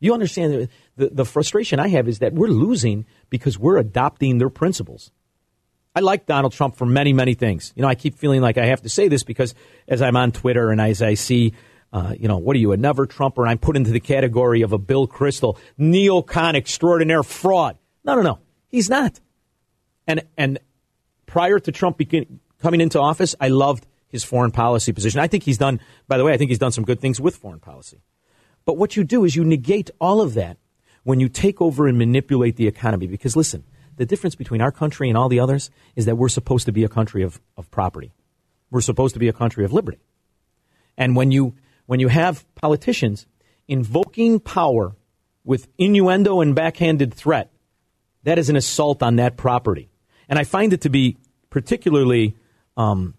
You 0.00 0.12
understand 0.12 0.68
the, 0.96 1.08
the 1.08 1.24
frustration 1.24 1.78
I 1.78 1.88
have 1.88 2.08
is 2.08 2.18
that 2.18 2.34
we're 2.34 2.48
losing 2.48 3.06
because 3.30 3.58
we're 3.58 3.78
adopting 3.78 4.38
their 4.38 4.50
principles. 4.50 5.10
I 5.96 6.00
like 6.00 6.26
Donald 6.26 6.52
Trump 6.52 6.76
for 6.76 6.86
many, 6.86 7.12
many 7.12 7.34
things. 7.34 7.72
You 7.76 7.82
know, 7.82 7.88
I 7.88 7.94
keep 7.94 8.16
feeling 8.16 8.40
like 8.40 8.58
I 8.58 8.66
have 8.66 8.82
to 8.82 8.88
say 8.88 9.08
this 9.08 9.22
because 9.22 9.54
as 9.86 10.02
I'm 10.02 10.16
on 10.16 10.32
Twitter 10.32 10.70
and 10.70 10.80
as 10.80 11.00
I 11.00 11.14
see, 11.14 11.54
uh, 11.92 12.14
you 12.18 12.26
know, 12.26 12.38
what 12.38 12.56
are 12.56 12.58
you, 12.58 12.72
a 12.72 12.76
never 12.76 13.06
Trumper? 13.06 13.46
I'm 13.46 13.58
put 13.58 13.76
into 13.76 13.92
the 13.92 14.00
category 14.00 14.62
of 14.62 14.72
a 14.72 14.78
Bill 14.78 15.06
Kristol, 15.06 15.56
neocon 15.78 16.56
extraordinaire 16.56 17.22
fraud. 17.22 17.78
No, 18.02 18.16
no, 18.16 18.22
no. 18.22 18.38
He's 18.68 18.90
not. 18.90 19.20
And 20.06 20.24
and 20.36 20.58
prior 21.26 21.60
to 21.60 21.70
Trump 21.70 21.96
begin, 21.96 22.40
coming 22.60 22.80
into 22.80 23.00
office, 23.00 23.36
I 23.40 23.48
loved 23.48 23.86
his 24.08 24.24
foreign 24.24 24.50
policy 24.50 24.92
position. 24.92 25.20
I 25.20 25.28
think 25.28 25.44
he's 25.44 25.58
done. 25.58 25.80
By 26.08 26.18
the 26.18 26.24
way, 26.24 26.32
I 26.32 26.36
think 26.36 26.50
he's 26.50 26.58
done 26.58 26.72
some 26.72 26.84
good 26.84 27.00
things 27.00 27.20
with 27.20 27.36
foreign 27.36 27.60
policy. 27.60 28.02
But 28.66 28.76
what 28.76 28.96
you 28.96 29.04
do 29.04 29.24
is 29.24 29.36
you 29.36 29.44
negate 29.44 29.90
all 30.00 30.20
of 30.20 30.34
that 30.34 30.56
when 31.02 31.20
you 31.20 31.28
take 31.28 31.60
over 31.60 31.86
and 31.86 31.98
manipulate 31.98 32.56
the 32.56 32.66
economy. 32.66 33.06
Because 33.06 33.36
listen, 33.36 33.64
The 33.96 34.06
difference 34.06 34.34
between 34.34 34.60
our 34.60 34.72
country 34.72 35.08
and 35.08 35.16
all 35.16 35.28
the 35.28 35.40
others 35.40 35.70
is 35.94 36.06
that 36.06 36.16
we're 36.16 36.28
supposed 36.28 36.66
to 36.66 36.72
be 36.72 36.84
a 36.84 36.88
country 36.88 37.22
of, 37.22 37.40
of 37.56 37.70
property. 37.70 38.12
We're 38.70 38.80
supposed 38.80 39.14
to 39.14 39.20
be 39.20 39.28
a 39.28 39.32
country 39.32 39.64
of 39.64 39.72
liberty. 39.72 40.00
And 40.96 41.14
when 41.14 41.30
you, 41.30 41.54
when 41.86 42.00
you 42.00 42.08
have 42.08 42.44
politicians 42.54 43.26
invoking 43.68 44.40
power 44.40 44.96
with 45.44 45.68
innuendo 45.78 46.40
and 46.40 46.54
backhanded 46.54 47.14
threat, 47.14 47.52
that 48.24 48.38
is 48.38 48.48
an 48.48 48.56
assault 48.56 49.02
on 49.02 49.16
that 49.16 49.36
property. 49.36 49.90
And 50.28 50.38
I 50.38 50.44
find 50.44 50.72
it 50.72 50.80
to 50.82 50.88
be 50.88 51.18
particularly 51.50 52.36
um, 52.76 53.14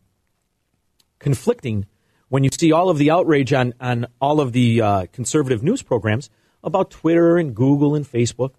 conflicting 1.20 1.86
when 2.30 2.44
you 2.44 2.50
see 2.52 2.72
all 2.72 2.90
of 2.90 2.98
the 2.98 3.12
outrage 3.12 3.54
on, 3.54 3.74
on 3.80 4.08
all 4.20 4.42
of 4.42 4.52
the 4.52 4.82
uh, 4.82 5.06
conservative 5.12 5.64
news 5.64 5.82
programs 5.82 6.30
about 6.64 6.92
Twitter 6.92 7.38
and 7.38 7.56
Google 7.56 7.96
and 7.96 8.06
Facebook. 8.06 8.52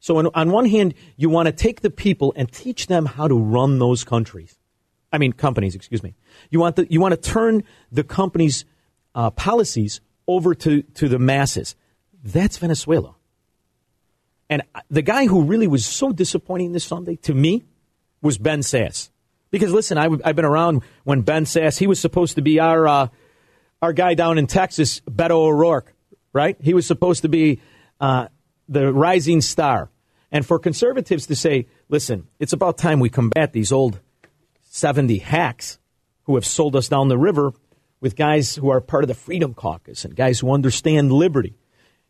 So, 0.00 0.18
on, 0.18 0.28
on 0.34 0.50
one 0.50 0.66
hand, 0.66 0.94
you 1.16 1.28
want 1.28 1.46
to 1.46 1.52
take 1.52 1.80
the 1.80 1.90
people 1.90 2.32
and 2.36 2.50
teach 2.52 2.86
them 2.86 3.06
how 3.06 3.26
to 3.26 3.34
run 3.34 3.78
those 3.78 4.04
countries. 4.04 4.58
I 5.10 5.18
mean, 5.18 5.32
companies, 5.32 5.74
excuse 5.74 6.02
me. 6.02 6.14
You 6.50 6.60
want, 6.60 6.76
the, 6.76 6.86
you 6.90 7.00
want 7.00 7.20
to 7.20 7.30
turn 7.30 7.64
the 7.90 8.04
companies' 8.04 8.64
uh, 9.14 9.30
policies 9.30 10.00
over 10.26 10.54
to, 10.54 10.82
to 10.82 11.08
the 11.08 11.18
masses. 11.18 11.74
That's 12.22 12.58
Venezuela. 12.58 13.14
And 14.50 14.62
the 14.90 15.02
guy 15.02 15.26
who 15.26 15.42
really 15.42 15.66
was 15.66 15.84
so 15.84 16.12
disappointing 16.12 16.72
this 16.72 16.84
Sunday 16.84 17.16
to 17.16 17.34
me 17.34 17.64
was 18.22 18.38
Ben 18.38 18.60
Sasse. 18.60 19.10
Because 19.50 19.72
listen, 19.72 19.98
I, 19.98 20.08
have 20.24 20.36
been 20.36 20.44
around 20.44 20.82
when 21.04 21.22
Ben 21.22 21.44
Sasse, 21.44 21.78
he 21.78 21.86
was 21.86 22.00
supposed 22.00 22.36
to 22.36 22.42
be 22.42 22.60
our, 22.60 22.86
uh, 22.86 23.08
our 23.80 23.92
guy 23.92 24.14
down 24.14 24.38
in 24.38 24.46
Texas, 24.46 25.00
Beto 25.00 25.46
O'Rourke, 25.46 25.94
right? 26.32 26.56
He 26.60 26.74
was 26.74 26.86
supposed 26.86 27.22
to 27.22 27.28
be 27.28 27.60
uh, 28.00 28.28
the 28.68 28.92
rising 28.92 29.40
star. 29.40 29.90
And 30.30 30.44
for 30.44 30.58
conservatives 30.58 31.26
to 31.26 31.36
say, 31.36 31.68
listen, 31.88 32.28
it's 32.38 32.52
about 32.52 32.76
time 32.76 33.00
we 33.00 33.08
combat 33.08 33.52
these 33.52 33.72
old 33.72 34.00
70 34.64 35.18
hacks 35.18 35.78
who 36.24 36.34
have 36.34 36.44
sold 36.44 36.76
us 36.76 36.88
down 36.88 37.08
the 37.08 37.16
river 37.16 37.52
with 38.00 38.14
guys 38.14 38.54
who 38.54 38.70
are 38.70 38.80
part 38.80 39.04
of 39.04 39.08
the 39.08 39.14
Freedom 39.14 39.54
Caucus 39.54 40.04
and 40.04 40.14
guys 40.14 40.40
who 40.40 40.52
understand 40.52 41.10
liberty. 41.10 41.56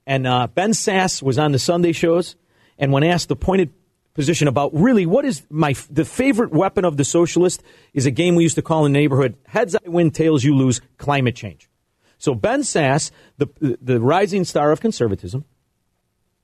And 0.07 0.27
uh, 0.27 0.49
Ben 0.49 0.71
Sasse 0.71 1.23
was 1.23 1.39
on 1.39 1.53
the 1.53 1.59
Sunday 1.59 1.93
shows, 1.93 2.35
and 2.79 2.93
when 2.93 3.05
asked 3.05 3.29
the 3.29 3.37
pointed 3.37 3.73
position 4.19 4.49
about 4.49 4.75
really 4.75 5.07
what 5.07 5.25
is 5.25 5.45
my 5.49 5.73
the 5.89 6.05
favorite 6.05 6.51
weapon 6.51 6.85
of 6.85 6.97
the 6.97 7.05
socialist 7.05 7.63
is 7.95 8.05
a 8.05 8.11
game 8.11 8.35
we 8.35 8.43
used 8.43 8.57
to 8.57 8.63
call 8.63 8.85
in 8.85 8.93
the 8.93 8.99
neighborhood 8.99 9.37
heads 9.47 9.77
I 9.77 9.89
win, 9.89 10.11
tails 10.11 10.43
you 10.43 10.57
lose, 10.57 10.81
climate 10.97 11.37
change. 11.37 11.71
So 12.19 12.35
Ben 12.35 12.63
Sasse, 12.63 13.13
the 13.37 13.47
the 13.81 14.01
rising 14.01 14.45
star 14.45 14.73
of 14.73 14.81
conservatism, 14.81 15.45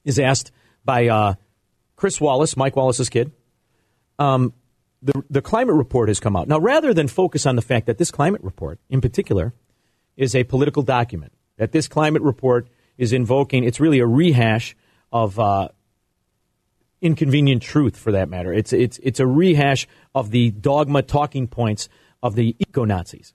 is 0.05 0.21
asked 0.21 0.53
by 0.85 1.09
uh, 1.09 1.35
Chris 1.97 2.21
Wallace, 2.21 2.57
Mike 2.57 2.77
Wallace's 2.77 3.09
kid. 3.09 3.33
Um, 4.21 4.53
the 5.03 5.25
the 5.29 5.43
climate 5.43 5.75
report 5.75 6.09
has 6.09 6.21
come 6.21 6.37
out 6.37 6.47
now. 6.47 6.61
Rather 6.61 6.95
than 6.95 7.09
focus 7.09 7.45
on 7.45 7.57
the 7.57 7.63
fact 7.63 7.87
that 7.87 7.99
this 7.99 8.13
climate 8.13 8.45
report, 8.45 8.79
in 8.89 9.01
particular, 9.01 9.53
is 10.17 10.37
a 10.37 10.45
political 10.45 10.85
document, 10.85 11.33
that 11.57 11.73
this 11.73 11.89
climate 11.89 12.23
report 12.23 12.69
is 12.97 13.13
invoking, 13.13 13.65
it's 13.65 13.81
really 13.81 13.99
a 13.99 14.07
rehash 14.07 14.77
of 15.11 15.41
uh, 15.41 15.71
inconvenient 17.01 17.63
truth 17.63 17.97
for 17.97 18.13
that 18.13 18.29
matter. 18.29 18.53
It's, 18.53 18.73
it's, 18.73 18.99
it's 19.03 19.21
a 19.21 19.27
rehash 19.27 19.87
of 20.15 20.31
the 20.31 20.51
dogma 20.51 21.03
talking 21.03 21.47
points 21.47 21.89
of 22.23 22.35
the 22.35 22.57
eco 22.59 22.85
Nazis. 22.85 23.35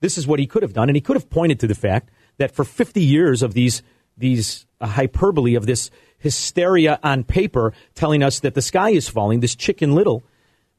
This 0.00 0.16
is 0.16 0.26
what 0.26 0.38
he 0.38 0.46
could 0.46 0.62
have 0.62 0.72
done, 0.72 0.88
and 0.88 0.96
he 0.96 1.02
could 1.02 1.16
have 1.16 1.28
pointed 1.28 1.60
to 1.60 1.66
the 1.66 1.74
fact 1.74 2.10
that 2.38 2.54
for 2.54 2.64
50 2.64 3.02
years 3.02 3.42
of 3.42 3.52
these, 3.52 3.82
these 4.16 4.66
uh, 4.80 4.86
hyperbole, 4.86 5.54
of 5.54 5.66
this 5.66 5.90
hysteria 6.18 6.98
on 7.02 7.24
paper 7.24 7.72
telling 7.94 8.22
us 8.22 8.40
that 8.40 8.54
the 8.54 8.62
sky 8.62 8.90
is 8.90 9.08
falling, 9.08 9.40
this 9.40 9.54
chicken 9.54 9.94
little, 9.94 10.22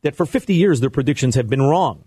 that 0.01 0.15
for 0.15 0.25
50 0.25 0.53
years 0.53 0.79
their 0.79 0.89
predictions 0.89 1.35
have 1.35 1.47
been 1.47 1.61
wrong. 1.61 2.03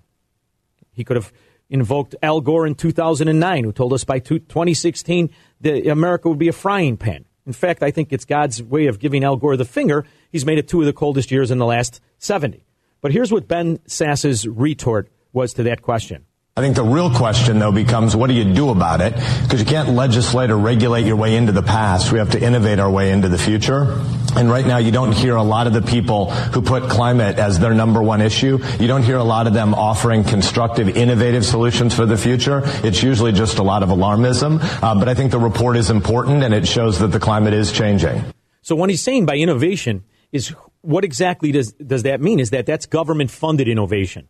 He 0.93 1.05
could 1.05 1.17
have 1.17 1.33
invoked 1.71 2.15
Al 2.23 2.41
Gore 2.41 2.67
in 2.67 2.75
2009, 2.75 3.65
who 3.65 3.73
told 3.73 3.93
us 3.93 4.05
by 4.05 4.19
2016 4.19 5.31
that 5.61 5.89
America 5.89 6.29
would 6.29 6.39
be 6.39 6.49
a 6.49 6.53
frying 6.53 6.97
pan. 6.97 7.25
In 7.47 7.53
fact, 7.53 7.83
I 7.83 7.91
think 7.91 8.13
it's 8.13 8.25
God's 8.25 8.63
way 8.63 8.87
of 8.87 8.99
giving 8.99 9.23
Al 9.23 9.37
Gore 9.37 9.57
the 9.57 9.65
finger. 9.65 10.07
He's 10.33 10.47
made 10.47 10.59
it 10.59 10.69
two 10.69 10.81
of 10.81 10.87
the 10.87 10.93
coldest 10.93 11.31
years 11.31 11.51
in 11.51 11.59
the 11.59 11.67
last 11.67 12.01
70. 12.19 12.65
But 13.01 13.13
here's 13.13 13.31
what 13.31 13.47
Ben 13.47 13.81
Sasse's 13.87 14.49
retort 14.49 15.11
was 15.33 15.53
to 15.55 15.63
that 15.65 15.83
question. 15.83 16.25
I 16.57 16.61
think 16.61 16.77
the 16.77 16.85
real 16.85 17.11
question, 17.11 17.59
though, 17.59 17.73
becomes 17.73 18.15
what 18.15 18.29
do 18.29 18.35
you 18.35 18.55
do 18.55 18.71
about 18.71 19.01
it? 19.01 19.13
Because 19.43 19.59
you 19.59 19.67
can't 19.67 19.89
legislate 19.91 20.51
or 20.51 20.57
regulate 20.57 21.05
your 21.05 21.17
way 21.17 21.37
into 21.37 21.51
the 21.51 21.65
past. 21.65 22.13
We 22.13 22.19
have 22.19 22.31
to 22.31 22.41
innovate 22.41 22.79
our 22.79 22.91
way 22.91 23.11
into 23.11 23.29
the 23.29 23.39
future. 23.39 24.01
And 24.37 24.51
right 24.51 24.67
now, 24.67 24.79
you 24.79 24.91
don't 24.91 25.13
hear 25.13 25.37
a 25.37 25.43
lot 25.43 25.67
of 25.67 25.73
the 25.73 25.83
people 25.83 26.31
who 26.31 26.63
put 26.63 26.89
climate 26.91 27.39
as 27.39 27.59
their 27.59 27.73
number 27.73 28.03
one 28.03 28.21
issue. 28.21 28.59
You 28.81 28.87
don't 28.87 29.03
hear 29.03 29.17
a 29.17 29.25
lot 29.25 29.47
of 29.47 29.55
them 29.55 29.75
offering 29.75 30.25
constructive, 30.25 30.97
innovative 30.97 31.45
solutions 31.45 31.95
for 31.95 32.07
the 32.07 32.17
future. 32.17 32.63
It's 32.83 33.03
usually 33.03 33.33
just 33.33 33.59
a 33.59 33.63
lot 33.63 33.83
of 33.83 33.91
alarmism. 33.91 34.59
Uh, 34.83 34.95
but 34.97 35.09
I 35.09 35.15
think 35.15 35.31
the 35.31 35.39
report 35.39 35.77
is 35.77 35.91
important 35.91 36.43
and 36.43 36.53
it 36.53 36.67
shows 36.67 36.99
that 36.99 37.09
the 37.09 37.21
climate 37.21 37.55
is 37.55 37.71
changing. 37.71 38.25
So 38.63 38.75
what 38.75 38.91
he's 38.91 39.03
saying 39.03 39.27
by 39.27 39.37
innovation 39.37 40.05
is 40.33 40.49
what 40.81 41.05
exactly 41.05 41.53
does, 41.53 41.73
does 41.73 42.03
that 42.03 42.21
mean? 42.21 42.41
Is 42.41 42.51
that 42.51 42.67
that's 42.67 42.87
government 42.87 43.31
funded 43.31 43.69
innovation? 43.69 44.29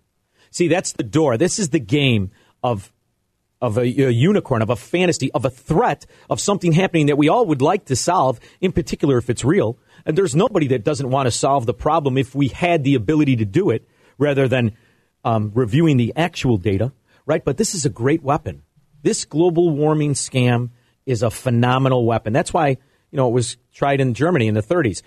See, 0.50 0.68
that's 0.68 0.92
the 0.92 1.02
door. 1.02 1.36
This 1.36 1.58
is 1.58 1.70
the 1.70 1.80
game 1.80 2.30
of 2.62 2.92
of 3.64 3.78
a, 3.78 3.82
a, 3.82 4.10
unicorn, 4.10 4.60
of 4.60 4.68
a 4.68 4.76
fantasy, 4.76 5.32
of 5.32 5.46
a 5.46 5.50
threat, 5.50 6.04
of 6.28 6.38
something 6.38 6.72
happening 6.72 7.06
that 7.06 7.16
we 7.16 7.30
all 7.30 7.46
would 7.46 7.62
like 7.62 7.86
to 7.86 7.96
solve, 7.96 8.38
in 8.60 8.72
particular 8.72 9.16
if 9.16 9.30
it's 9.30 9.42
real. 9.42 9.78
And 10.06 10.16
there's 10.16 10.36
nobody 10.36 10.68
that 10.68 10.84
doesn't 10.84 11.10
want 11.10 11.26
to 11.26 11.30
solve 11.30 11.66
the 11.66 11.74
problem 11.74 12.18
if 12.18 12.34
we 12.34 12.48
had 12.48 12.84
the 12.84 12.94
ability 12.94 13.36
to 13.36 13.44
do 13.44 13.70
it 13.70 13.88
rather 14.18 14.48
than 14.48 14.76
um, 15.24 15.50
reviewing 15.54 15.96
the 15.96 16.12
actual 16.16 16.58
data, 16.58 16.92
right? 17.26 17.44
But 17.44 17.56
this 17.56 17.74
is 17.74 17.84
a 17.84 17.90
great 17.90 18.22
weapon. 18.22 18.62
This 19.02 19.24
global 19.24 19.70
warming 19.70 20.12
scam 20.12 20.70
is 21.06 21.22
a 21.22 21.30
phenomenal 21.30 22.04
weapon. 22.04 22.32
That's 22.32 22.52
why, 22.52 22.68
you 22.68 23.16
know, 23.16 23.28
it 23.28 23.32
was 23.32 23.56
tried 23.72 24.00
in 24.00 24.14
Germany 24.14 24.46
in 24.46 24.54
the 24.54 24.62
30s. 24.62 25.02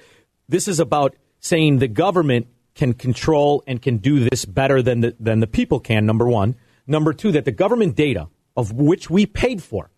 This 0.50 0.68
is 0.68 0.80
about 0.80 1.16
saying 1.39 1.77
the 1.77 1.88
government 1.88 2.48
can 2.75 2.94
control 2.94 3.63
and 3.68 3.82
can 3.82 3.98
do 3.98 4.27
this 4.27 4.46
better 4.46 4.82
than 4.82 5.01
the, 5.01 5.16
than 5.20 5.39
the 5.39 5.48
people 5.48 5.80
can, 5.80 6.06
number 6.06 6.27
one. 6.27 6.56
Number 6.86 7.13
two, 7.13 7.32
that 7.34 7.46
the 7.46 7.51
government 7.51 7.96
data 7.96 8.30
of 8.56 8.72
which 8.72 9.10
we 9.10 9.25
paid 9.25 9.62
for, 9.62 9.92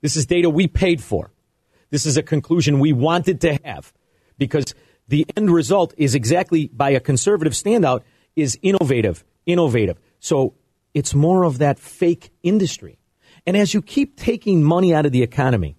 this 0.00 0.16
is 0.16 0.26
data 0.26 0.50
we 0.50 0.66
paid 0.66 1.02
for. 1.02 1.30
This 1.90 2.06
is 2.06 2.16
a 2.16 2.22
conclusion 2.22 2.80
we 2.80 2.92
wanted 2.92 3.40
to 3.42 3.58
have 3.64 3.92
because 4.38 4.74
the 5.08 5.26
end 5.36 5.50
result 5.50 5.94
is 5.96 6.14
exactly 6.14 6.68
by 6.68 6.90
a 6.90 7.00
conservative 7.00 7.52
standout 7.52 8.02
is 8.36 8.58
innovative, 8.62 9.24
innovative. 9.46 10.00
So 10.20 10.54
it's 10.94 11.14
more 11.14 11.44
of 11.44 11.58
that 11.58 11.78
fake 11.78 12.30
industry. 12.42 12.98
And 13.46 13.56
as 13.56 13.74
you 13.74 13.82
keep 13.82 14.16
taking 14.16 14.62
money 14.62 14.94
out 14.94 15.06
of 15.06 15.12
the 15.12 15.22
economy, 15.22 15.76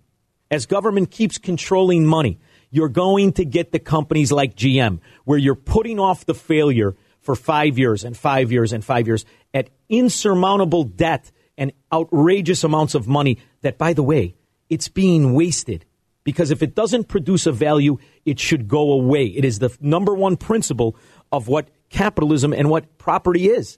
as 0.51 0.65
government 0.65 1.09
keeps 1.09 1.37
controlling 1.37 2.05
money, 2.05 2.39
you're 2.69 2.89
going 2.89 3.33
to 3.33 3.45
get 3.45 3.71
the 3.71 3.79
companies 3.79 4.31
like 4.31 4.55
GM 4.55 4.99
where 5.23 5.37
you're 5.37 5.55
putting 5.55 5.99
off 5.99 6.25
the 6.25 6.33
failure 6.33 6.95
for 7.21 7.35
five 7.35 7.79
years 7.79 8.03
and 8.03 8.15
five 8.15 8.51
years 8.51 8.71
and 8.71 8.85
five 8.85 9.07
years 9.07 9.25
at 9.53 9.69
insurmountable 9.89 10.83
debt 10.83 11.31
and 11.57 11.71
outrageous 11.91 12.63
amounts 12.63 12.93
of 12.93 13.07
money 13.07 13.39
that, 13.61 13.77
by 13.77 13.93
the 13.93 14.03
way, 14.03 14.35
it's 14.69 14.89
being 14.89 15.33
wasted. 15.33 15.85
Because 16.25 16.51
if 16.51 16.61
it 16.61 16.75
doesn't 16.75 17.05
produce 17.07 17.45
a 17.45 17.53
value, 17.53 17.97
it 18.25 18.39
should 18.39 18.67
go 18.67 18.91
away. 18.91 19.27
It 19.27 19.45
is 19.45 19.59
the 19.59 19.75
number 19.79 20.13
one 20.13 20.35
principle 20.35 20.97
of 21.31 21.47
what 21.47 21.69
capitalism 21.89 22.51
and 22.51 22.69
what 22.69 22.97
property 22.97 23.47
is. 23.47 23.77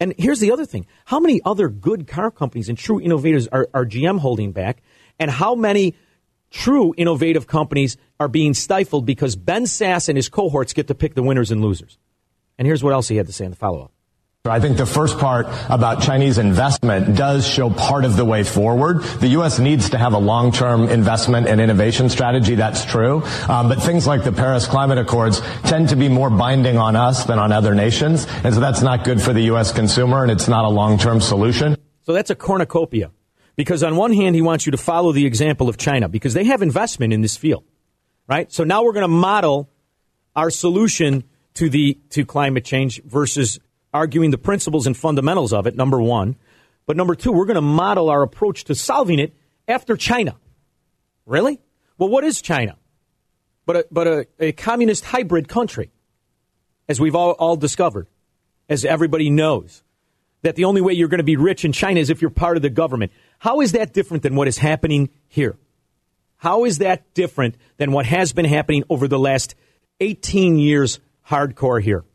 And 0.00 0.14
here's 0.18 0.40
the 0.40 0.50
other 0.50 0.64
thing. 0.64 0.86
How 1.04 1.20
many 1.20 1.40
other 1.44 1.68
good 1.68 2.08
car 2.08 2.32
companies 2.32 2.68
and 2.68 2.76
true 2.76 3.00
innovators 3.00 3.46
are, 3.48 3.68
are 3.72 3.84
GM 3.84 4.18
holding 4.18 4.50
back? 4.50 4.82
And 5.20 5.30
how 5.30 5.54
many 5.54 5.94
true 6.50 6.94
innovative 6.96 7.46
companies 7.46 7.96
are 8.18 8.28
being 8.28 8.54
stifled 8.54 9.06
because 9.06 9.36
Ben 9.36 9.64
Sasse 9.64 10.08
and 10.08 10.16
his 10.16 10.28
cohorts 10.28 10.72
get 10.72 10.88
to 10.88 10.94
pick 10.94 11.14
the 11.14 11.22
winners 11.22 11.50
and 11.50 11.60
losers. 11.60 11.98
And 12.58 12.66
here's 12.66 12.82
what 12.82 12.92
else 12.92 13.08
he 13.08 13.16
had 13.16 13.26
to 13.26 13.32
say 13.32 13.44
in 13.44 13.50
the 13.50 13.56
follow 13.56 13.82
up. 13.84 13.92
I 14.50 14.60
think 14.60 14.76
the 14.76 14.86
first 14.86 15.18
part 15.18 15.46
about 15.68 16.02
Chinese 16.02 16.38
investment 16.38 17.16
does 17.16 17.46
show 17.46 17.70
part 17.70 18.04
of 18.04 18.16
the 18.16 18.24
way 18.24 18.42
forward. 18.42 19.02
The 19.02 19.28
U.S. 19.28 19.58
needs 19.58 19.90
to 19.90 19.98
have 19.98 20.12
a 20.12 20.18
long-term 20.18 20.88
investment 20.88 21.46
and 21.48 21.60
innovation 21.60 22.08
strategy. 22.08 22.54
That's 22.54 22.84
true. 22.84 23.22
Um, 23.48 23.68
but 23.68 23.82
things 23.82 24.06
like 24.06 24.24
the 24.24 24.32
Paris 24.32 24.66
Climate 24.66 24.98
Accords 24.98 25.40
tend 25.64 25.90
to 25.90 25.96
be 25.96 26.08
more 26.08 26.30
binding 26.30 26.78
on 26.78 26.96
us 26.96 27.24
than 27.24 27.38
on 27.38 27.52
other 27.52 27.74
nations. 27.74 28.26
And 28.44 28.54
so 28.54 28.60
that's 28.60 28.82
not 28.82 29.04
good 29.04 29.20
for 29.20 29.32
the 29.32 29.42
U.S. 29.42 29.72
consumer 29.72 30.22
and 30.22 30.30
it's 30.30 30.48
not 30.48 30.64
a 30.64 30.68
long-term 30.68 31.20
solution. 31.20 31.76
So 32.04 32.12
that's 32.12 32.30
a 32.30 32.34
cornucopia. 32.34 33.10
Because 33.56 33.82
on 33.82 33.96
one 33.96 34.12
hand, 34.12 34.36
he 34.36 34.42
wants 34.42 34.66
you 34.66 34.70
to 34.70 34.78
follow 34.78 35.10
the 35.10 35.26
example 35.26 35.68
of 35.68 35.76
China 35.76 36.08
because 36.08 36.32
they 36.32 36.44
have 36.44 36.62
investment 36.62 37.12
in 37.12 37.22
this 37.22 37.36
field, 37.36 37.64
right? 38.28 38.50
So 38.52 38.62
now 38.62 38.84
we're 38.84 38.92
going 38.92 39.02
to 39.02 39.08
model 39.08 39.68
our 40.36 40.48
solution 40.48 41.24
to 41.54 41.68
the 41.68 41.98
to 42.10 42.24
climate 42.24 42.64
change 42.64 43.02
versus 43.02 43.58
arguing 43.98 44.30
the 44.30 44.38
principles 44.38 44.86
and 44.86 44.96
fundamentals 44.96 45.52
of 45.52 45.66
it. 45.66 45.76
Number 45.76 46.00
one, 46.00 46.36
but 46.86 46.96
number 46.96 47.14
two, 47.14 47.32
we're 47.32 47.44
going 47.44 47.56
to 47.56 47.60
model 47.60 48.08
our 48.08 48.22
approach 48.22 48.64
to 48.64 48.74
solving 48.74 49.18
it 49.18 49.34
after 49.66 49.96
China. 49.96 50.36
Really? 51.26 51.60
Well, 51.98 52.08
what 52.08 52.24
is 52.24 52.40
China? 52.40 52.76
but 53.68 53.76
a, 53.76 53.86
but 53.90 54.06
a, 54.06 54.26
a 54.40 54.52
communist 54.52 55.04
hybrid 55.04 55.46
country, 55.46 55.90
as 56.88 56.98
we've 56.98 57.14
all, 57.14 57.32
all 57.32 57.54
discovered, 57.54 58.06
as 58.66 58.82
everybody 58.82 59.28
knows, 59.28 59.82
that 60.40 60.56
the 60.56 60.64
only 60.64 60.80
way 60.80 60.94
you're 60.94 61.08
going 61.08 61.18
to 61.18 61.24
be 61.24 61.36
rich 61.36 61.66
in 61.66 61.72
China 61.72 62.00
is 62.00 62.08
if 62.08 62.22
you're 62.22 62.30
part 62.30 62.56
of 62.56 62.62
the 62.62 62.70
government. 62.70 63.12
How 63.38 63.60
is 63.60 63.72
that 63.72 63.92
different 63.92 64.22
than 64.22 64.36
what 64.36 64.48
is 64.48 64.56
happening 64.56 65.10
here? 65.28 65.58
How 66.38 66.64
is 66.64 66.78
that 66.78 67.12
different 67.12 67.56
than 67.76 67.92
what 67.92 68.06
has 68.06 68.32
been 68.32 68.46
happening 68.46 68.84
over 68.88 69.06
the 69.06 69.18
last 69.18 69.54
18 70.00 70.58
years 70.58 70.98
hardcore 71.28 71.82
here? 71.82 72.06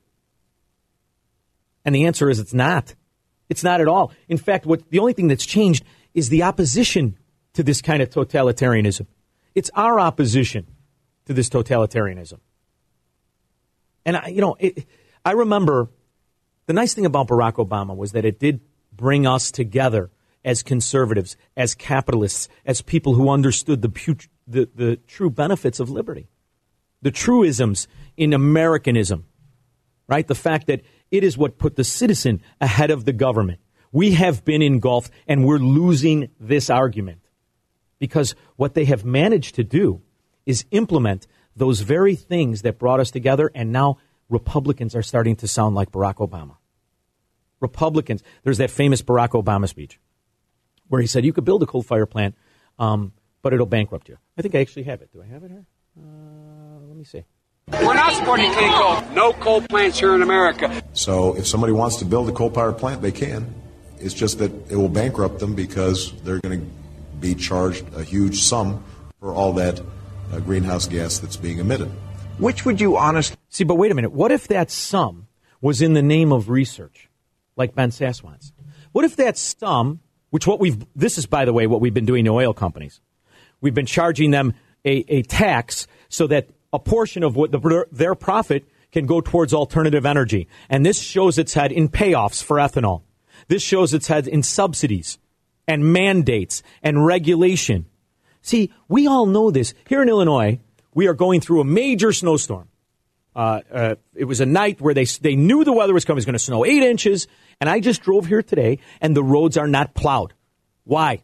And 1.86 1.94
the 1.94 2.06
answer 2.06 2.30
is 2.30 2.40
it's 2.40 2.54
not. 2.54 2.96
It's 3.50 3.64
not 3.64 3.82
at 3.82 3.88
all. 3.88 4.12
In 4.28 4.38
fact, 4.38 4.66
what 4.66 4.90
the 4.90 5.00
only 5.00 5.14
thing 5.14 5.28
that's 5.28 5.46
changed 5.46 5.84
is 6.14 6.30
the 6.30 6.44
opposition 6.44 7.18
to 7.54 7.64
this 7.64 7.82
kind 7.82 8.02
of 8.02 8.10
totalitarianism. 8.10 9.08
It's 9.54 9.70
our 9.76 10.00
opposition 10.00 10.68
to 11.26 11.34
this 11.34 11.50
totalitarianism. 11.50 12.40
And 14.06 14.18
I, 14.18 14.28
you 14.28 14.42
know, 14.42 14.56
it, 14.60 14.86
I 15.24 15.32
remember 15.32 15.90
the 16.66 16.74
nice 16.74 16.94
thing 16.94 17.06
about 17.06 17.28
Barack 17.28 17.54
Obama 17.54 17.96
was 17.96 18.14
that 18.14 18.26
it 18.26 18.40
did 18.40 18.62
bring 18.92 19.28
us 19.28 19.52
together 19.52 20.12
as 20.46 20.64
conservatives, 20.64 21.38
as 21.56 21.74
capitalists, 21.74 22.50
as 22.66 22.82
people 22.82 23.14
who 23.14 23.30
understood 23.30 23.82
the, 23.82 24.18
the, 24.48 24.70
the 24.76 24.96
true 25.08 25.30
benefits 25.30 25.80
of 25.80 25.90
liberty, 25.90 26.28
the 27.02 27.12
truisms 27.12 27.88
in 28.18 28.34
Americanism, 28.34 29.26
right? 30.08 30.28
The 30.28 30.36
fact 30.36 30.68
that 30.68 30.82
it 31.14 31.24
is 31.24 31.38
what 31.38 31.60
put 31.60 31.76
the 31.76 31.84
citizen 31.84 32.42
ahead 32.60 32.90
of 32.90 33.06
the 33.06 33.14
government. 33.14 33.60
We 33.92 34.14
have 34.14 34.44
been 34.44 34.64
engulfed 34.64 35.12
and 35.28 35.46
we're 35.46 35.60
losing 35.60 36.30
this 36.40 36.72
argument 36.72 37.20
because 38.00 38.34
what 38.56 38.74
they 38.74 38.86
have 38.86 39.06
managed 39.06 39.54
to 39.56 39.64
do 39.64 40.02
is 40.48 40.66
implement 40.72 41.28
those 41.56 41.82
very 41.82 42.16
things 42.16 42.64
that 42.64 42.80
brought 42.80 43.00
us 43.00 43.12
together, 43.12 43.52
and 43.54 43.72
now 43.72 44.00
Republicans 44.28 44.96
are 44.96 45.04
starting 45.04 45.36
to 45.36 45.48
sound 45.48 45.76
like 45.76 45.92
Barack 45.92 46.16
Obama. 46.16 46.58
Republicans, 47.60 48.24
there's 48.44 48.58
that 48.58 48.72
famous 48.72 49.04
Barack 49.04 49.40
Obama 49.42 49.70
speech 49.70 50.00
where 50.88 51.00
he 51.00 51.06
said, 51.06 51.24
You 51.24 51.32
could 51.32 51.46
build 51.46 51.62
a 51.62 51.68
coal 51.68 51.84
fire 51.84 52.08
plant, 52.08 52.36
um, 52.80 53.14
but 53.44 53.54
it'll 53.54 53.68
bankrupt 53.68 54.10
you. 54.10 54.18
I 54.36 54.42
think 54.42 54.56
I 54.56 54.62
actually 54.62 54.84
have 54.84 55.04
it. 55.04 55.14
Do 55.14 55.22
I 55.22 55.28
have 55.28 55.44
it 55.44 55.52
here? 55.52 55.66
Uh, 55.96 56.80
let 56.88 56.98
me 56.98 57.04
see. 57.04 57.24
We're 57.72 57.94
not 57.94 58.14
supporting 58.14 58.52
clean 58.52 58.72
coal. 58.74 59.02
No 59.14 59.34
coal 59.34 59.62
plants 59.62 60.00
here 60.00 60.14
in 60.16 60.22
America. 60.22 60.84
So 60.94 61.36
if 61.38 61.48
somebody 61.48 61.74
wants 61.74 61.98
to 61.98 62.06
build 62.06 62.30
a 62.30 62.32
coal 62.32 62.50
power 62.50 62.74
plant, 62.74 63.02
they 63.02 63.12
can. 63.12 63.54
It's 64.00 64.14
just 64.14 64.40
that 64.40 64.52
it 64.70 64.76
will 64.76 64.90
bankrupt 64.90 65.40
them 65.40 65.56
because 65.56 66.12
they're 66.24 66.40
going 66.40 66.60
to 66.60 66.66
be 67.20 67.36
charged 67.36 67.86
a 67.96 68.04
huge 68.04 68.42
sum 68.42 68.84
for 69.20 69.34
all 69.34 69.54
that 69.54 69.80
uh, 70.32 70.40
greenhouse 70.40 70.88
gas 70.88 71.20
that's 71.20 71.38
being 71.38 71.60
emitted. 71.60 71.90
Which 72.38 72.66
would 72.66 72.82
you 72.82 72.98
honestly 72.98 73.38
see? 73.50 73.64
But 73.64 73.76
wait 73.76 73.92
a 73.92 73.96
minute. 73.96 74.12
What 74.12 74.32
if 74.32 74.48
that 74.50 74.70
sum 74.70 75.28
was 75.62 75.82
in 75.82 75.94
the 75.94 76.02
name 76.02 76.34
of 76.34 76.50
research, 76.50 77.10
like 77.56 77.76
Ben 77.76 77.92
Sasse 77.92 78.22
wants? 78.24 78.52
What 78.92 79.06
if 79.06 79.16
that 79.16 79.38
sum, 79.38 80.02
which 80.32 80.46
what 80.46 80.60
we've 80.60 80.86
this 80.96 81.18
is 81.18 81.26
by 81.26 81.46
the 81.46 81.54
way 81.54 81.68
what 81.68 81.80
we've 81.80 81.94
been 81.94 82.06
doing 82.06 82.26
to 82.26 82.32
oil 82.32 82.54
companies, 82.54 83.00
we've 83.62 83.74
been 83.74 83.86
charging 83.86 84.32
them 84.32 84.54
a, 84.84 85.06
a 85.08 85.22
tax 85.22 85.88
so 86.10 86.28
that 86.28 86.50
a 86.74 86.80
portion 86.80 87.24
of 87.24 87.36
what 87.36 87.52
the, 87.52 87.86
their 87.92 88.16
profit 88.16 88.66
can 88.92 89.06
go 89.06 89.22
towards 89.22 89.54
alternative 89.54 90.06
energy. 90.06 90.48
And 90.70 90.86
this 90.86 91.00
shows 91.00 91.38
its 91.38 91.54
head 91.54 91.72
in 91.72 91.88
payoffs 91.88 92.44
for 92.44 92.58
ethanol. 92.58 93.04
This 93.48 93.64
shows 93.64 93.94
its 93.94 94.08
head 94.08 94.28
in 94.28 94.44
subsidies 94.44 95.20
and 95.68 95.94
mandates 95.94 96.64
and 96.82 97.06
regulation. 97.06 97.86
See, 98.42 98.74
we 98.88 99.08
all 99.08 99.26
know 99.26 99.52
this. 99.52 99.74
Here 99.88 100.02
in 100.02 100.10
Illinois, 100.10 100.60
we 100.94 101.08
are 101.08 101.14
going 101.14 101.42
through 101.42 101.62
a 101.62 101.66
major 101.66 102.12
snowstorm. 102.12 102.68
Uh, 103.36 103.62
uh, 103.72 103.96
it 104.14 104.26
was 104.26 104.42
a 104.42 104.46
night 104.46 104.80
where 104.80 104.94
they, 104.94 105.06
they 105.06 105.36
knew 105.36 105.64
the 105.64 105.74
weather 105.74 105.94
was 105.94 106.06
coming. 106.06 106.18
It 106.18 106.22
was 106.22 106.26
going 106.26 106.34
to 106.34 106.40
snow 106.40 106.66
eight 106.66 106.84
inches. 106.84 107.28
And 107.60 107.70
I 107.70 107.80
just 107.80 108.02
drove 108.02 108.26
here 108.26 108.44
today, 108.44 108.80
and 109.02 109.16
the 109.16 109.24
roads 109.24 109.58
are 109.58 109.68
not 109.68 109.96
plowed. 109.96 110.34
Why? 110.84 111.24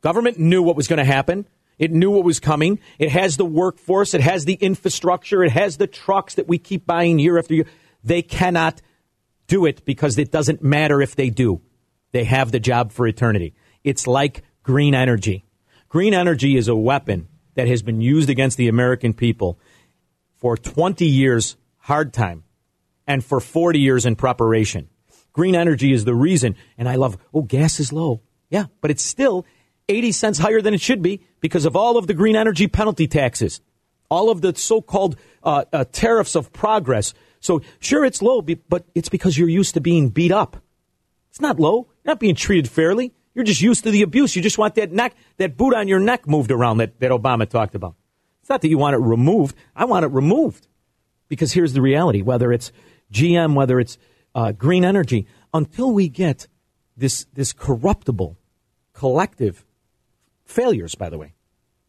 Government 0.00 0.38
knew 0.38 0.62
what 0.62 0.76
was 0.76 0.86
going 0.86 0.98
to 0.98 1.04
happen. 1.04 1.46
It 1.78 1.92
knew 1.92 2.10
what 2.10 2.24
was 2.24 2.40
coming. 2.40 2.78
It 2.98 3.10
has 3.10 3.36
the 3.36 3.44
workforce. 3.44 4.14
It 4.14 4.20
has 4.20 4.44
the 4.44 4.54
infrastructure. 4.54 5.42
It 5.42 5.52
has 5.52 5.76
the 5.76 5.86
trucks 5.86 6.34
that 6.34 6.48
we 6.48 6.58
keep 6.58 6.86
buying 6.86 7.18
year 7.18 7.38
after 7.38 7.54
year. 7.54 7.66
They 8.02 8.22
cannot 8.22 8.80
do 9.46 9.66
it 9.66 9.84
because 9.84 10.18
it 10.18 10.30
doesn't 10.30 10.62
matter 10.62 11.02
if 11.02 11.16
they 11.16 11.30
do. 11.30 11.60
They 12.12 12.24
have 12.24 12.52
the 12.52 12.60
job 12.60 12.92
for 12.92 13.06
eternity. 13.06 13.54
It's 13.82 14.06
like 14.06 14.42
green 14.62 14.94
energy. 14.94 15.44
Green 15.88 16.14
energy 16.14 16.56
is 16.56 16.68
a 16.68 16.76
weapon 16.76 17.28
that 17.54 17.68
has 17.68 17.82
been 17.82 18.00
used 18.00 18.30
against 18.30 18.56
the 18.56 18.68
American 18.68 19.14
people 19.14 19.58
for 20.36 20.56
20 20.56 21.06
years 21.06 21.56
hard 21.78 22.12
time 22.12 22.44
and 23.06 23.24
for 23.24 23.40
40 23.40 23.78
years 23.78 24.06
in 24.06 24.16
preparation. 24.16 24.88
Green 25.32 25.54
energy 25.54 25.92
is 25.92 26.04
the 26.04 26.14
reason. 26.14 26.56
And 26.78 26.88
I 26.88 26.96
love, 26.96 27.18
oh, 27.32 27.42
gas 27.42 27.80
is 27.80 27.92
low. 27.92 28.22
Yeah, 28.50 28.66
but 28.80 28.90
it's 28.90 29.02
still 29.02 29.44
80 29.88 30.12
cents 30.12 30.38
higher 30.38 30.62
than 30.62 30.74
it 30.74 30.80
should 30.80 31.02
be 31.02 31.20
because 31.44 31.66
of 31.66 31.76
all 31.76 31.98
of 31.98 32.06
the 32.06 32.14
green 32.14 32.36
energy 32.36 32.66
penalty 32.66 33.06
taxes, 33.06 33.60
all 34.08 34.30
of 34.30 34.40
the 34.40 34.54
so 34.54 34.80
called 34.80 35.14
uh, 35.42 35.66
uh, 35.74 35.84
tariffs 35.92 36.34
of 36.34 36.50
progress. 36.54 37.12
So, 37.40 37.60
sure, 37.80 38.02
it's 38.06 38.22
low, 38.22 38.40
but 38.40 38.86
it's 38.94 39.10
because 39.10 39.36
you're 39.36 39.50
used 39.50 39.74
to 39.74 39.82
being 39.82 40.08
beat 40.08 40.32
up. 40.32 40.56
It's 41.28 41.42
not 41.42 41.60
low. 41.60 41.88
You're 42.02 42.12
not 42.12 42.18
being 42.18 42.34
treated 42.34 42.66
fairly. 42.66 43.12
You're 43.34 43.44
just 43.44 43.60
used 43.60 43.84
to 43.84 43.90
the 43.90 44.00
abuse. 44.00 44.34
You 44.34 44.40
just 44.40 44.56
want 44.56 44.74
that 44.76 44.90
neck, 44.90 45.16
that 45.36 45.58
boot 45.58 45.74
on 45.74 45.86
your 45.86 46.00
neck 46.00 46.26
moved 46.26 46.50
around 46.50 46.78
that, 46.78 46.98
that 47.00 47.10
Obama 47.10 47.46
talked 47.46 47.74
about. 47.74 47.94
It's 48.40 48.48
not 48.48 48.62
that 48.62 48.68
you 48.68 48.78
want 48.78 48.94
it 48.94 49.00
removed. 49.00 49.54
I 49.76 49.84
want 49.84 50.06
it 50.06 50.12
removed. 50.12 50.66
Because 51.28 51.52
here's 51.52 51.74
the 51.74 51.82
reality 51.82 52.22
whether 52.22 52.52
it's 52.52 52.72
GM, 53.12 53.54
whether 53.54 53.78
it's 53.78 53.98
uh, 54.34 54.52
green 54.52 54.82
energy, 54.82 55.26
until 55.52 55.92
we 55.92 56.08
get 56.08 56.48
this, 56.96 57.26
this 57.34 57.52
corruptible 57.52 58.38
collective 58.94 59.66
failures, 60.46 60.94
by 60.94 61.10
the 61.10 61.18
way. 61.18 61.33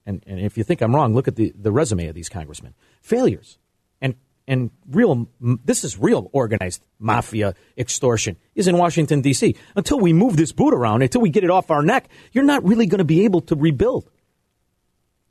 And, 0.05 0.23
and 0.27 0.39
if 0.39 0.57
you 0.57 0.63
think 0.63 0.81
I'm 0.81 0.95
wrong, 0.95 1.13
look 1.13 1.27
at 1.27 1.35
the, 1.35 1.53
the 1.55 1.71
resume 1.71 2.07
of 2.07 2.15
these 2.15 2.29
congressmen. 2.29 2.73
Failures 3.01 3.57
and 4.01 4.15
and 4.47 4.69
real 4.91 5.27
this 5.39 5.83
is 5.83 5.97
real 5.97 6.29
organized 6.31 6.85
mafia 6.99 7.55
extortion 7.77 8.37
is 8.53 8.67
in 8.67 8.77
Washington 8.77 9.21
D.C. 9.21 9.55
Until 9.75 9.99
we 9.99 10.13
move 10.13 10.37
this 10.37 10.51
boot 10.51 10.73
around, 10.73 11.01
until 11.01 11.21
we 11.21 11.29
get 11.29 11.43
it 11.43 11.49
off 11.49 11.71
our 11.71 11.81
neck, 11.81 12.09
you're 12.31 12.43
not 12.43 12.63
really 12.63 12.85
going 12.85 12.99
to 12.99 13.05
be 13.05 13.25
able 13.25 13.41
to 13.41 13.55
rebuild. 13.55 14.09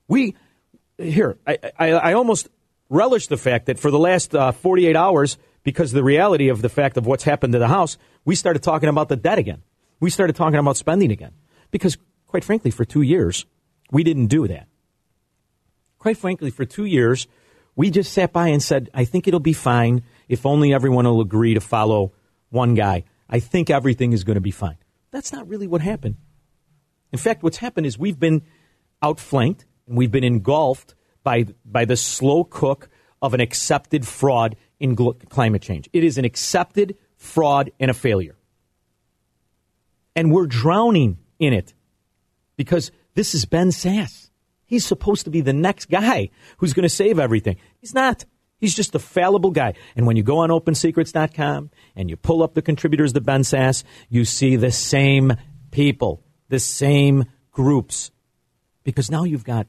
We 0.08 0.34
here, 0.98 1.38
I, 1.46 1.58
I, 1.78 1.90
I, 1.90 2.12
almost 2.14 2.48
relish 2.88 3.26
the 3.26 3.37
fact 3.37 3.66
that 3.66 3.78
for 3.78 3.90
the 3.90 3.98
last 3.98 4.34
uh, 4.34 4.52
48 4.52 4.96
hours, 4.96 5.38
because 5.62 5.92
the 5.92 6.04
reality 6.04 6.48
of 6.48 6.62
the 6.62 6.68
fact 6.68 6.96
of 6.96 7.06
what's 7.06 7.24
happened 7.24 7.52
to 7.54 7.58
the 7.58 7.68
House, 7.68 7.98
we 8.24 8.34
started 8.34 8.62
talking 8.62 8.88
about 8.88 9.08
the 9.08 9.16
debt 9.16 9.38
again. 9.38 9.62
We 10.00 10.10
started 10.10 10.37
talking 10.37 10.58
about 10.58 10.76
spending 10.76 11.10
again. 11.10 11.32
Because, 11.70 11.96
quite 12.26 12.44
frankly, 12.44 12.70
for 12.70 12.84
two 12.84 13.02
years, 13.02 13.46
we 13.90 14.03
didn't 14.05 14.27
do 14.27 14.49
that. 14.49 14.68
Quite 15.99 16.18
frankly, 16.18 16.51
for 16.51 16.64
two 16.64 16.85
years, 16.85 17.27
we 17.77 17.90
just 17.90 18.12
sat 18.12 18.33
by 18.33 18.49
and 18.49 18.62
said, 18.62 18.90
I 18.94 19.05
think 19.05 19.27
it'll 19.27 19.40
be 19.40 19.53
fine 19.53 20.03
if 20.29 20.47
only 20.47 20.73
everyone 20.73 21.05
will 21.07 21.20
agree 21.20 21.55
to 21.55 21.61
follow 21.61 22.12
one 22.51 22.75
guy. 22.75 23.05
I 23.29 23.40
think 23.40 23.70
everything 23.70 24.12
is 24.12 24.25
going 24.25 24.37
to 24.37 24.40
be 24.40 24.51
fine. 24.51 24.77
That's 25.11 25.33
not 25.33 25.49
really 25.49 25.66
what 25.66 25.81
happened. 25.81 26.16
In 27.12 27.18
fact, 27.18 27.42
what's 27.42 27.59
happened 27.59 27.87
is 27.87 27.99
we've 27.99 28.18
been 28.18 28.42
outflanked 29.03 29.64
and 29.87 29.97
we've 29.97 30.11
been 30.11 30.25
engulfed 30.25 30.94
by, 31.23 31.47
by 31.64 31.85
the 31.85 31.97
slow 31.97 32.44
cook 32.44 32.88
of 33.23 33.35
an 33.35 33.40
accepted 33.40 34.07
fraud 34.07 34.57
in 34.79 34.97
gl- 34.97 35.29
climate 35.29 35.62
change. 35.62 35.88
It 35.92 36.05
is 36.05 36.18
an 36.18 36.25
accepted 36.25 36.97
fraud 37.16 37.70
and 37.81 37.90
a 37.90 37.94
failure. 37.94 38.37
And 40.14 40.31
we're 40.33 40.47
drowning 40.47 41.18
in 41.38 41.53
it 41.53 41.75
because 42.57 42.92
this 43.14 43.35
is 43.35 43.44
Ben 43.44 43.68
Sasse. 43.68 44.31
He's 44.66 44.85
supposed 44.85 45.24
to 45.24 45.31
be 45.31 45.40
the 45.40 45.53
next 45.53 45.87
guy 45.87 46.31
who's 46.59 46.72
going 46.72 46.85
to 46.85 46.88
save 46.88 47.18
everything. 47.18 47.57
He's 47.81 47.94
not. 47.94 48.24
He's 48.59 48.74
just 48.74 48.94
a 48.94 48.98
fallible 48.98 49.50
guy. 49.50 49.74
And 49.94 50.07
when 50.07 50.16
you 50.16 50.22
go 50.22 50.38
on 50.38 50.50
opensecrets.com 50.50 51.70
and 51.96 52.11
you 52.11 52.16
pull 52.16 52.42
up 52.42 52.55
the 52.55 52.62
contributors 52.62 53.12
to 53.12 53.20
Ben 53.20 53.42
Sasse, 53.42 53.85
you 54.09 54.24
see 54.24 54.57
the 54.57 54.70
same 54.70 55.35
people, 55.70 56.22
the 56.48 56.59
same 56.59 57.27
groups. 57.50 58.11
Because 58.83 59.11
now 59.11 59.24
you've 59.24 59.44
got 59.44 59.66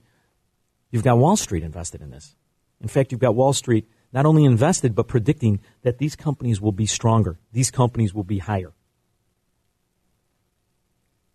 you've 0.92 1.04
got 1.04 1.18
Wall 1.18 1.36
Street 1.36 1.64
invested 1.64 2.02
in 2.02 2.10
this. 2.10 2.36
In 2.80 2.88
fact, 2.88 3.12
you've 3.12 3.22
got 3.22 3.36
Wall 3.36 3.54
Street 3.54 3.90
not 4.14 4.26
only 4.26 4.46
invested 4.46 4.96
but 4.96 5.08
predicting 5.08 5.60
that 5.82 5.98
these 5.98 6.16
companies 6.16 6.62
will 6.62 6.72
be 6.72 6.86
stronger. 6.86 7.38
These 7.52 7.72
companies 7.72 8.14
will 8.14 8.24
be 8.24 8.40
higher. 8.40 8.74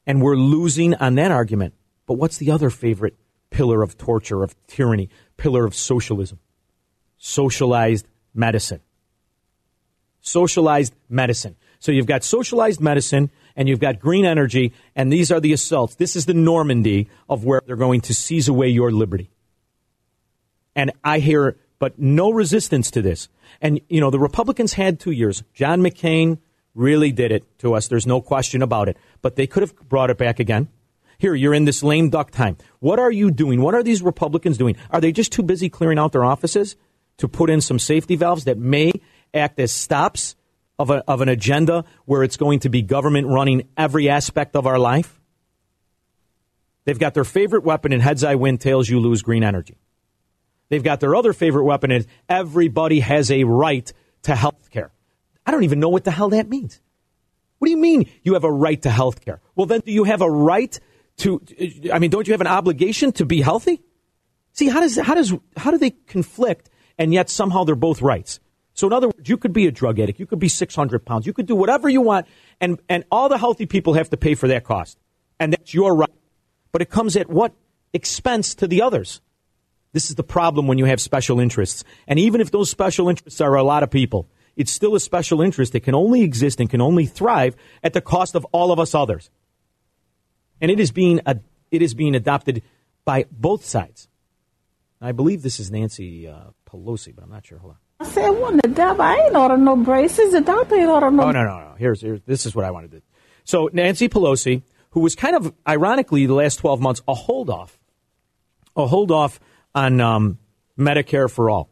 And 0.07 0.23
we're 0.23 0.37
losing 0.37 0.95
on 0.95 1.15
that 1.17 1.31
argument. 1.31 1.75
But 2.11 2.19
what's 2.19 2.39
the 2.39 2.51
other 2.51 2.71
favorite 2.71 3.15
pillar 3.51 3.85
of 3.85 3.97
torture, 3.97 4.43
of 4.43 4.57
tyranny, 4.67 5.11
pillar 5.37 5.65
of 5.65 5.77
socialism. 5.77 6.41
Socialized 7.19 8.09
medicine. 8.35 8.81
Socialized 10.21 10.93
medicine. 11.09 11.55
So 11.79 11.93
you've 11.93 12.09
got 12.09 12.25
socialized 12.25 12.81
medicine 12.81 13.31
and 13.55 13.69
you've 13.69 13.79
got 13.79 14.01
green 14.01 14.25
energy, 14.25 14.73
and 14.97 15.13
these 15.13 15.31
are 15.31 15.39
the 15.39 15.53
assaults. 15.53 15.95
This 15.95 16.17
is 16.17 16.27
the 16.27 16.35
Normandy 16.35 17.09
of 17.29 17.45
where 17.45 17.63
they're 17.65 17.77
going 17.77 18.01
to 18.01 18.13
seize 18.13 18.49
away 18.49 18.71
your 18.71 18.91
liberty. 18.91 19.31
And 20.75 20.91
I 21.05 21.21
hear, 21.21 21.59
but 21.79 21.97
no 21.97 22.33
resistance 22.33 22.91
to 22.91 23.03
this. 23.03 23.29
And, 23.61 23.81
you 23.89 24.01
know, 24.01 24.11
the 24.11 24.19
Republicans 24.19 24.73
had 24.73 24.99
two 24.99 25.13
years. 25.13 25.45
John 25.55 25.81
McCain 25.81 26.39
really 26.75 27.13
did 27.13 27.31
it 27.31 27.45
to 27.61 27.75
us. 27.75 27.87
There's 27.87 28.05
no 28.05 28.21
question 28.21 28.63
about 28.63 28.89
it. 28.89 28.97
But 29.23 29.37
they 29.37 29.47
could 29.47 29.63
have 29.63 29.77
brought 29.89 30.11
it 30.11 30.19
back 30.19 30.41
again. 30.41 30.71
Here, 31.21 31.35
you're 31.35 31.53
in 31.53 31.67
this 31.67 31.83
lame 31.83 32.09
duck 32.09 32.31
time. 32.31 32.57
What 32.79 32.99
are 32.99 33.13
you 33.13 33.31
doing? 33.31 33.61
What 33.61 33.75
are 33.75 33.83
these 33.83 34.03
Republicans 34.03 34.57
doing? 34.57 34.77
Are 34.91 35.03
they 35.03 35.13
just 35.13 35.33
too 35.33 35.43
busy 35.43 35.69
clearing 35.69 35.99
out 35.99 36.13
their 36.13 36.25
offices 36.25 36.77
to 37.19 37.29
put 37.29 37.51
in 37.51 37.61
some 37.61 37.79
safety 37.79 38.17
valves 38.17 38.45
that 38.45 38.57
may 38.57 38.93
act 39.35 39.61
as 39.61 39.71
stops 39.71 40.35
of, 40.79 40.89
a, 40.89 41.05
of 41.07 41.21
an 41.21 41.29
agenda 41.29 41.85
where 42.07 42.23
it's 42.23 42.39
going 42.39 42.61
to 42.61 42.71
be 42.71 42.81
government 42.81 43.27
running 43.27 43.69
every 43.77 44.09
aspect 44.09 44.57
of 44.57 44.67
our 44.67 44.79
life? 44.79 45.21
They've 46.87 46.99
got 46.99 47.13
their 47.13 47.25
favorite 47.25 47.65
weapon 47.65 47.93
in 47.93 48.01
heads 48.01 48.25
I 48.25 48.37
win, 48.37 48.57
tails 48.57 48.89
you 48.89 48.99
lose, 48.99 49.21
green 49.21 49.45
energy. 49.45 49.77
They've 50.71 50.83
got 50.83 51.01
their 51.01 51.15
other 51.15 51.35
favorite 51.35 51.65
weapon 51.65 51.91
is 51.91 52.07
everybody 52.31 53.01
has 53.01 53.31
a 53.31 53.45
right 53.45 53.93
to 54.23 54.35
health 54.35 54.71
care. 54.71 54.91
I 55.45 55.51
don't 55.51 55.65
even 55.65 55.81
know 55.81 55.91
what 55.91 56.05
the 56.05 56.13
hell 56.13 56.31
that 56.31 56.49
means. 56.49 56.81
What 57.59 57.67
do 57.67 57.73
you 57.73 57.77
mean 57.77 58.09
you 58.23 58.33
have 58.33 58.45
a 58.45 58.51
right 58.51 58.81
to 58.81 58.91
health 58.91 59.23
care? 59.23 59.43
Well, 59.55 59.67
then 59.67 59.83
do 59.85 59.93
you 59.93 60.05
have 60.05 60.23
a 60.23 60.31
right 60.31 60.81
to, 61.21 61.41
I 61.93 61.99
mean, 61.99 62.11
don't 62.11 62.27
you 62.27 62.33
have 62.33 62.41
an 62.41 62.47
obligation 62.47 63.13
to 63.13 63.25
be 63.25 63.41
healthy? 63.41 63.83
See, 64.53 64.69
how 64.69 64.81
does, 64.81 64.97
how 64.97 65.15
does, 65.15 65.33
how 65.57 65.71
do 65.71 65.79
they 65.79 65.91
conflict 65.91 66.69
and 66.99 67.15
yet 67.15 67.31
somehow 67.31 67.65
they're 67.65 67.75
both 67.75 68.03
rights? 68.03 68.41
So 68.75 68.87
in 68.87 68.93
other 68.93 69.09
words, 69.09 69.29
you 69.29 69.37
could 69.37 69.53
be 69.53 69.67
a 69.67 69.71
drug 69.71 69.99
addict, 70.01 70.19
you 70.19 70.27
could 70.27 70.39
be 70.39 70.49
600 70.49 71.05
pounds, 71.05 71.27
you 71.27 71.33
could 71.33 71.47
do 71.47 71.55
whatever 71.55 71.89
you 71.89 72.01
want, 72.01 72.27
and, 72.61 72.81
and 72.89 73.05
all 73.11 73.29
the 73.29 73.39
healthy 73.39 73.67
people 73.67 73.95
have 73.95 74.11
to 74.11 74.17
pay 74.17 74.35
for 74.35 74.49
that 74.49 74.65
cost. 74.65 74.99
And 75.39 75.53
that's 75.53 75.75
your 75.75 75.95
right. 75.95 76.11
But 76.73 76.83
it 76.83 76.91
comes 76.91 77.17
at 77.17 77.29
what 77.29 77.53
expense 77.93 78.55
to 78.57 78.67
the 78.67 78.83
others? 78.83 79.21
This 79.93 80.09
is 80.09 80.17
the 80.17 80.23
problem 80.23 80.67
when 80.67 80.79
you 80.79 80.85
have 80.85 81.01
special 81.01 81.41
interests. 81.41 81.85
And 82.07 82.19
even 82.19 82.41
if 82.41 82.51
those 82.51 82.71
special 82.71 83.09
interests 83.09 83.41
are 83.41 83.55
a 83.55 83.63
lot 83.63 83.83
of 83.83 83.91
people, 83.91 84.29
it's 84.57 84.71
still 84.71 84.95
a 84.95 85.01
special 85.01 85.43
interest 85.43 85.73
that 85.73 85.81
can 85.81 85.95
only 85.95 86.23
exist 86.23 86.61
and 86.61 86.71
can 86.71 86.81
only 86.81 87.07
thrive 87.07 87.57
at 87.83 87.93
the 87.93 88.01
cost 88.01 88.35
of 88.35 88.45
all 88.53 88.73
of 88.73 88.79
us 88.79 88.95
others. 88.95 89.31
And 90.61 90.71
it 90.71 90.81
is 90.81 90.91
being, 90.91 91.21
it 91.71 91.83
is 91.83 91.95
being 91.95 92.15
adopted 92.15 92.63
by 93.05 93.27
both 93.31 93.65
sides. 93.65 94.09
I 95.01 95.13
believe 95.13 95.43
this 95.43 95.59
is 95.59 95.71
Nancy 95.71 96.29
uh, 96.29 96.51
Pelosi, 96.69 97.15
but 97.15 97.25
I'm 97.25 97.31
not 97.31 97.47
sure. 97.47 97.59
Hold 97.59 97.73
on. 97.73 97.79
I 98.01 98.11
said, 98.11 98.29
"What 98.31 98.63
the 98.63 98.69
devil? 98.69 99.03
I 99.03 99.17
ain't 99.17 99.37
order 99.37 99.57
no 99.57 99.77
braces. 99.77 100.33
The 100.33 100.41
doctor 100.41 100.77
ain't 100.77 100.89
order 100.89 101.11
no." 101.11 101.25
Oh 101.25 101.31
no, 101.31 101.43
no, 101.43 101.59
no. 101.59 101.75
Here's, 101.79 102.01
here's 102.03 102.21
this 102.23 102.45
is 102.47 102.55
what 102.55 102.65
I 102.65 102.71
wanted 102.71 102.91
to. 102.93 102.99
do. 102.99 103.03
So 103.45 103.71
Nancy 103.73 104.09
Pelosi, 104.09 104.63
who 104.91 105.01
was 105.01 105.15
kind 105.15 105.37
of 105.37 105.55
ironically 105.67 106.27
the 106.27 106.35
last 106.35 106.57
12 106.57 106.81
months 106.81 107.03
a 107.09 107.15
hold 107.15 107.49
off, 107.49 107.79
a 108.77 108.87
hold 108.87 109.11
off 109.11 109.41
on 109.75 110.01
um, 110.01 110.39
Medicare 110.79 111.31
for 111.31 111.51
all. 111.51 111.71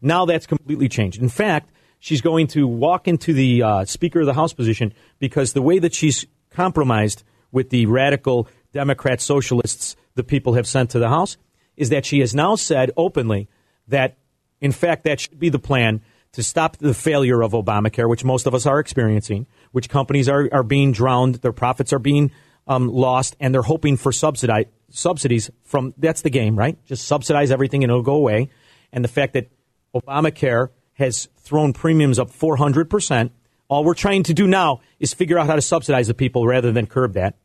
Now 0.00 0.24
that's 0.24 0.46
completely 0.46 0.88
changed. 0.88 1.20
In 1.20 1.28
fact, 1.28 1.70
she's 1.98 2.20
going 2.20 2.46
to 2.48 2.66
walk 2.66 3.08
into 3.08 3.32
the 3.32 3.62
uh, 3.62 3.84
Speaker 3.84 4.20
of 4.20 4.26
the 4.26 4.34
House 4.34 4.52
position 4.52 4.94
because 5.18 5.52
the 5.52 5.62
way 5.62 5.78
that 5.80 5.94
she's 5.94 6.26
compromised 6.50 7.24
with 7.52 7.70
the 7.70 7.86
radical 7.86 8.48
Democrat 8.72 9.20
socialists 9.20 9.96
the 10.14 10.24
people 10.24 10.54
have 10.54 10.66
sent 10.66 10.90
to 10.90 10.98
the 10.98 11.08
House 11.08 11.36
is 11.76 11.90
that 11.90 12.04
she 12.04 12.20
has 12.20 12.34
now 12.34 12.56
said 12.56 12.90
openly 12.96 13.48
that, 13.86 14.18
in 14.60 14.72
fact, 14.72 15.04
that 15.04 15.20
should 15.20 15.38
be 15.38 15.48
the 15.48 15.58
plan 15.58 16.02
to 16.32 16.42
stop 16.42 16.76
the 16.76 16.92
failure 16.92 17.42
of 17.42 17.52
Obamacare, 17.52 18.08
which 18.08 18.24
most 18.24 18.46
of 18.46 18.54
us 18.54 18.66
are 18.66 18.80
experiencing, 18.80 19.46
which 19.72 19.88
companies 19.88 20.28
are, 20.28 20.48
are 20.52 20.62
being 20.62 20.92
drowned, 20.92 21.36
their 21.36 21.52
profits 21.52 21.92
are 21.92 21.98
being 21.98 22.30
um, 22.66 22.88
lost, 22.88 23.36
and 23.40 23.54
they're 23.54 23.62
hoping 23.62 23.96
for 23.96 24.12
subsidies 24.12 25.50
from 25.64 25.94
that's 25.96 26.22
the 26.22 26.30
game, 26.30 26.58
right? 26.58 26.76
Just 26.84 27.06
subsidize 27.06 27.50
everything 27.50 27.82
and 27.82 27.90
it'll 27.90 28.02
go 28.02 28.14
away. 28.14 28.50
And 28.92 29.02
the 29.02 29.08
fact 29.08 29.32
that 29.34 29.50
Obamacare 29.94 30.70
has 30.94 31.28
thrown 31.38 31.72
premiums 31.72 32.18
up 32.18 32.30
400%. 32.30 33.30
All 33.68 33.84
we're 33.84 33.94
trying 33.94 34.22
to 34.24 34.34
do 34.34 34.46
now 34.46 34.80
is 34.98 35.12
figure 35.12 35.38
out 35.38 35.46
how 35.46 35.54
to 35.54 35.62
subsidize 35.62 36.08
the 36.08 36.14
people 36.14 36.46
rather 36.46 36.72
than 36.72 36.86
curb 36.86 37.12
that. 37.14 37.36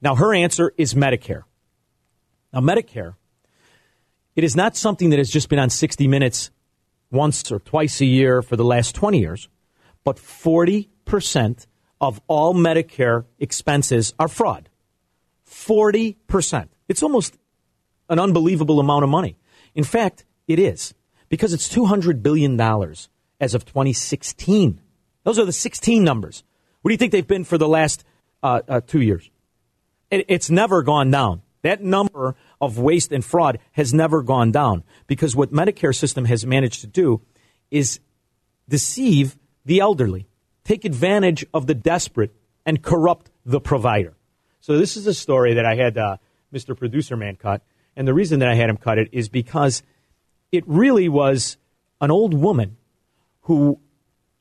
Now, 0.00 0.14
her 0.14 0.32
answer 0.32 0.72
is 0.76 0.94
Medicare. 0.94 1.42
Now, 2.52 2.60
Medicare, 2.60 3.14
it 4.36 4.44
is 4.44 4.54
not 4.54 4.76
something 4.76 5.10
that 5.10 5.18
has 5.18 5.30
just 5.30 5.48
been 5.48 5.58
on 5.58 5.70
60 5.70 6.06
Minutes 6.06 6.50
once 7.10 7.50
or 7.50 7.58
twice 7.58 8.00
a 8.00 8.06
year 8.06 8.42
for 8.42 8.54
the 8.54 8.64
last 8.64 8.94
20 8.94 9.18
years, 9.18 9.48
but 10.04 10.16
40% 10.16 11.66
of 12.00 12.20
all 12.28 12.54
Medicare 12.54 13.24
expenses 13.38 14.14
are 14.18 14.28
fraud. 14.28 14.68
40%. 15.48 16.68
It's 16.86 17.02
almost 17.02 17.36
an 18.08 18.18
unbelievable 18.18 18.78
amount 18.78 19.04
of 19.04 19.10
money. 19.10 19.36
In 19.74 19.84
fact, 19.84 20.24
it 20.46 20.58
is 20.58 20.94
because 21.28 21.52
it's 21.52 21.68
$200 21.74 22.22
billion 22.22 22.60
as 23.40 23.54
of 23.54 23.64
2016. 23.64 24.80
Those 25.28 25.38
are 25.38 25.44
the 25.44 25.52
16 25.52 26.02
numbers. 26.02 26.42
What 26.80 26.88
do 26.88 26.94
you 26.94 26.96
think 26.96 27.12
they've 27.12 27.26
been 27.26 27.44
for 27.44 27.58
the 27.58 27.68
last 27.68 28.02
uh, 28.42 28.62
uh, 28.66 28.80
two 28.80 29.02
years? 29.02 29.30
It, 30.10 30.24
it's 30.26 30.48
never 30.48 30.82
gone 30.82 31.10
down. 31.10 31.42
That 31.60 31.82
number 31.82 32.34
of 32.62 32.78
waste 32.78 33.12
and 33.12 33.22
fraud 33.22 33.58
has 33.72 33.92
never 33.92 34.22
gone 34.22 34.52
down 34.52 34.84
because 35.06 35.36
what 35.36 35.52
Medicare 35.52 35.94
system 35.94 36.24
has 36.24 36.46
managed 36.46 36.80
to 36.80 36.86
do 36.86 37.20
is 37.70 38.00
deceive 38.70 39.36
the 39.66 39.80
elderly, 39.80 40.26
take 40.64 40.86
advantage 40.86 41.44
of 41.52 41.66
the 41.66 41.74
desperate, 41.74 42.34
and 42.64 42.82
corrupt 42.82 43.30
the 43.44 43.60
provider. 43.60 44.16
So 44.62 44.78
this 44.78 44.96
is 44.96 45.06
a 45.06 45.12
story 45.12 45.52
that 45.52 45.66
I 45.66 45.74
had 45.74 45.98
uh, 45.98 46.16
Mr. 46.54 46.74
Producer 46.74 47.18
Man 47.18 47.36
cut, 47.36 47.60
and 47.96 48.08
the 48.08 48.14
reason 48.14 48.38
that 48.38 48.48
I 48.48 48.54
had 48.54 48.70
him 48.70 48.78
cut 48.78 48.96
it 48.96 49.10
is 49.12 49.28
because 49.28 49.82
it 50.52 50.64
really 50.66 51.10
was 51.10 51.58
an 52.00 52.10
old 52.10 52.32
woman 52.32 52.78
who 53.42 53.78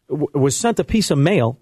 w- 0.10 0.30
was 0.34 0.56
sent 0.56 0.80
a 0.80 0.84
piece 0.84 1.12
of 1.12 1.18
mail 1.18 1.60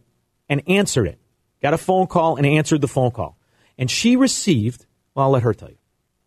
and 0.50 0.62
answered 0.68 1.08
it, 1.08 1.20
got 1.62 1.74
a 1.74 1.78
phone 1.78 2.08
call 2.08 2.38
and 2.38 2.46
answered 2.46 2.82
the 2.82 2.88
phone 2.88 3.12
call, 3.12 3.38
and 3.78 3.90
she 3.90 4.16
received. 4.16 4.86
Well, 5.14 5.26
I'll 5.26 5.32
let 5.32 5.44
her 5.44 5.54
tell 5.54 5.70
you. 5.70 5.78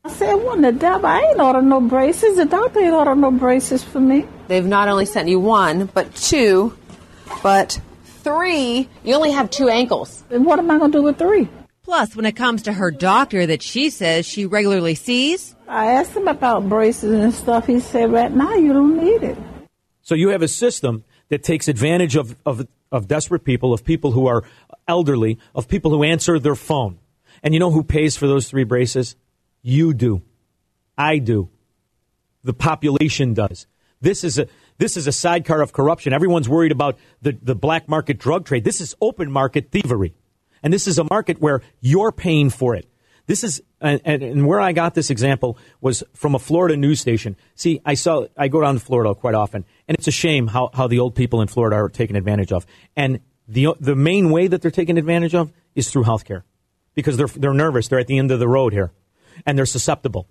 I 0.04 0.11
said, 0.11 0.35
"What 0.35 0.62
the 0.62 0.72
devil? 0.72 1.07
I 1.07 1.20
ain't 1.20 1.40
order 1.40 1.61
no 1.61 1.81
braces. 1.81 2.37
The 2.37 2.46
doctor 2.46 2.81
ain't 2.81 2.94
order 2.94 3.14
no 3.14 3.31
braces 3.31 3.85
for 3.85 4.00
me." 4.00 4.26
They've 4.46 4.64
not 4.64 4.88
only 4.88 5.07
sent 5.07 5.28
you 5.28 5.40
one, 5.40 5.87
but 5.87 6.14
two, 6.14 6.76
but 7.42 7.81
three. 8.04 8.88
You 9.04 9.14
only 9.14 9.33
have 9.33 9.50
two 9.50 9.68
ankles. 9.68 10.24
And 10.31 10.44
what 10.44 10.59
am 10.59 10.70
I 10.70 10.78
going 10.78 10.92
to 10.92 10.98
do 10.98 11.02
with 11.02 11.18
three? 11.18 11.48
Plus, 11.83 12.14
when 12.14 12.26
it 12.26 12.37
comes 12.37 12.62
to 12.62 12.72
her 12.72 12.90
doctor 12.90 13.46
that 13.46 13.62
she 13.62 13.88
says 13.88 14.26
she 14.26 14.44
regularly 14.44 14.94
sees, 14.94 15.54
I 15.66 15.92
asked 15.92 16.14
him 16.14 16.28
about 16.28 16.68
braces 16.68 17.12
and 17.12 17.33
stuff. 17.33 17.66
He 17.66 17.81
said, 17.81 18.12
right 18.12 18.31
now 18.31 18.54
you 18.54 18.74
don't 18.74 19.02
need 19.02 19.22
it. 19.22 19.38
So 20.02 20.14
you 20.14 20.28
have 20.28 20.42
a 20.42 20.48
system 20.48 21.04
that 21.29 21.43
takes 21.43 21.69
advantage 21.69 22.17
of, 22.17 22.37
of, 22.47 22.67
of 22.91 23.09
desperate 23.09 23.45
people, 23.45 23.73
of 23.73 23.85
people 23.85 24.12
who 24.12 24.27
are 24.27 24.45
elderly, 24.87 25.38
of 25.55 25.69
people 25.69 25.91
who 25.91 26.03
answer 26.03 26.38
their 26.38 26.55
phone. 26.55 26.99
And 27.43 27.55
you 27.55 27.61
know 27.61 27.71
who 27.71 27.85
pays 27.85 28.17
for 28.17 28.27
those 28.27 28.49
three 28.49 28.64
braces? 28.64 29.17
You 29.62 29.95
do. 29.95 30.23
I 30.97 31.19
do. 31.19 31.51
The 32.43 32.55
population 32.55 33.35
does. 33.35 33.67
This 34.01 34.25
is 34.25 34.38
a 34.38 34.47
this 34.79 34.97
is 34.97 35.09
a 35.09 35.12
sidecar 35.12 35.61
of 35.61 35.73
corruption. 35.73 36.12
Everyone's 36.12 36.49
worried 36.49 36.71
about 36.71 36.99
the, 37.21 37.37
the 37.43 37.57
black 37.57 37.88
market 37.88 38.17
drug 38.17 38.45
trade. 38.47 38.62
This 38.62 38.81
is 38.81 38.95
open 39.01 39.31
market 39.31 39.73
thievery. 39.73 40.14
And 40.62 40.73
this 40.73 40.87
is 40.87 40.99
a 40.99 41.05
market 41.11 41.41
where 41.41 41.62
you're 41.81 42.12
paying 42.12 42.49
for 42.49 42.77
it. 42.77 42.88
This 43.29 43.45
is, 43.45 43.62
and, 43.79 44.01
and, 44.07 44.47
where 44.47 44.59
I 44.59 44.73
got 44.73 44.95
this 44.95 45.11
example 45.11 45.59
was 45.83 46.03
from 46.14 46.35
a 46.35 46.38
Florida 46.38 46.79
news 46.79 46.99
station. 46.99 47.37
See, 47.57 47.79
I 47.85 47.93
saw, 47.93 48.25
I 48.38 48.49
go 48.49 48.62
down 48.62 48.73
to 48.73 48.81
Florida 48.81 49.14
quite 49.14 49.35
often, 49.35 49.67
and 49.87 49.99
it's 49.99 50.09
a 50.09 50.11
shame 50.11 50.47
how, 50.47 50.71
how 50.73 50.88
the 50.88 50.99
old 50.99 51.14
people 51.14 51.43
in 51.43 51.49
Florida 51.49 51.77
are 51.77 51.91
taken 51.91 52.17
advantage 52.17 52.53
of. 52.53 52.64
And 52.97 53.21
the, 53.47 53.75
the 53.81 53.95
main 53.95 54.31
way 54.31 54.47
that 54.47 54.62
they're 54.62 54.71
taken 54.71 54.97
advantage 54.97 55.35
of 55.35 55.53
is 55.75 55.91
through 55.91 56.05
health 56.05 56.25
care 56.25 56.47
because 56.95 57.19
they're, 57.19 57.27
they're 57.27 57.53
nervous. 57.53 57.88
They're 57.88 57.99
at 57.99 58.07
the 58.07 58.17
end 58.17 58.31
of 58.31 58.41
the 58.41 58.49
road 58.49 58.73
here 58.73 58.93
and 59.45 59.59
they're 59.59 59.67
susceptible. 59.67 60.27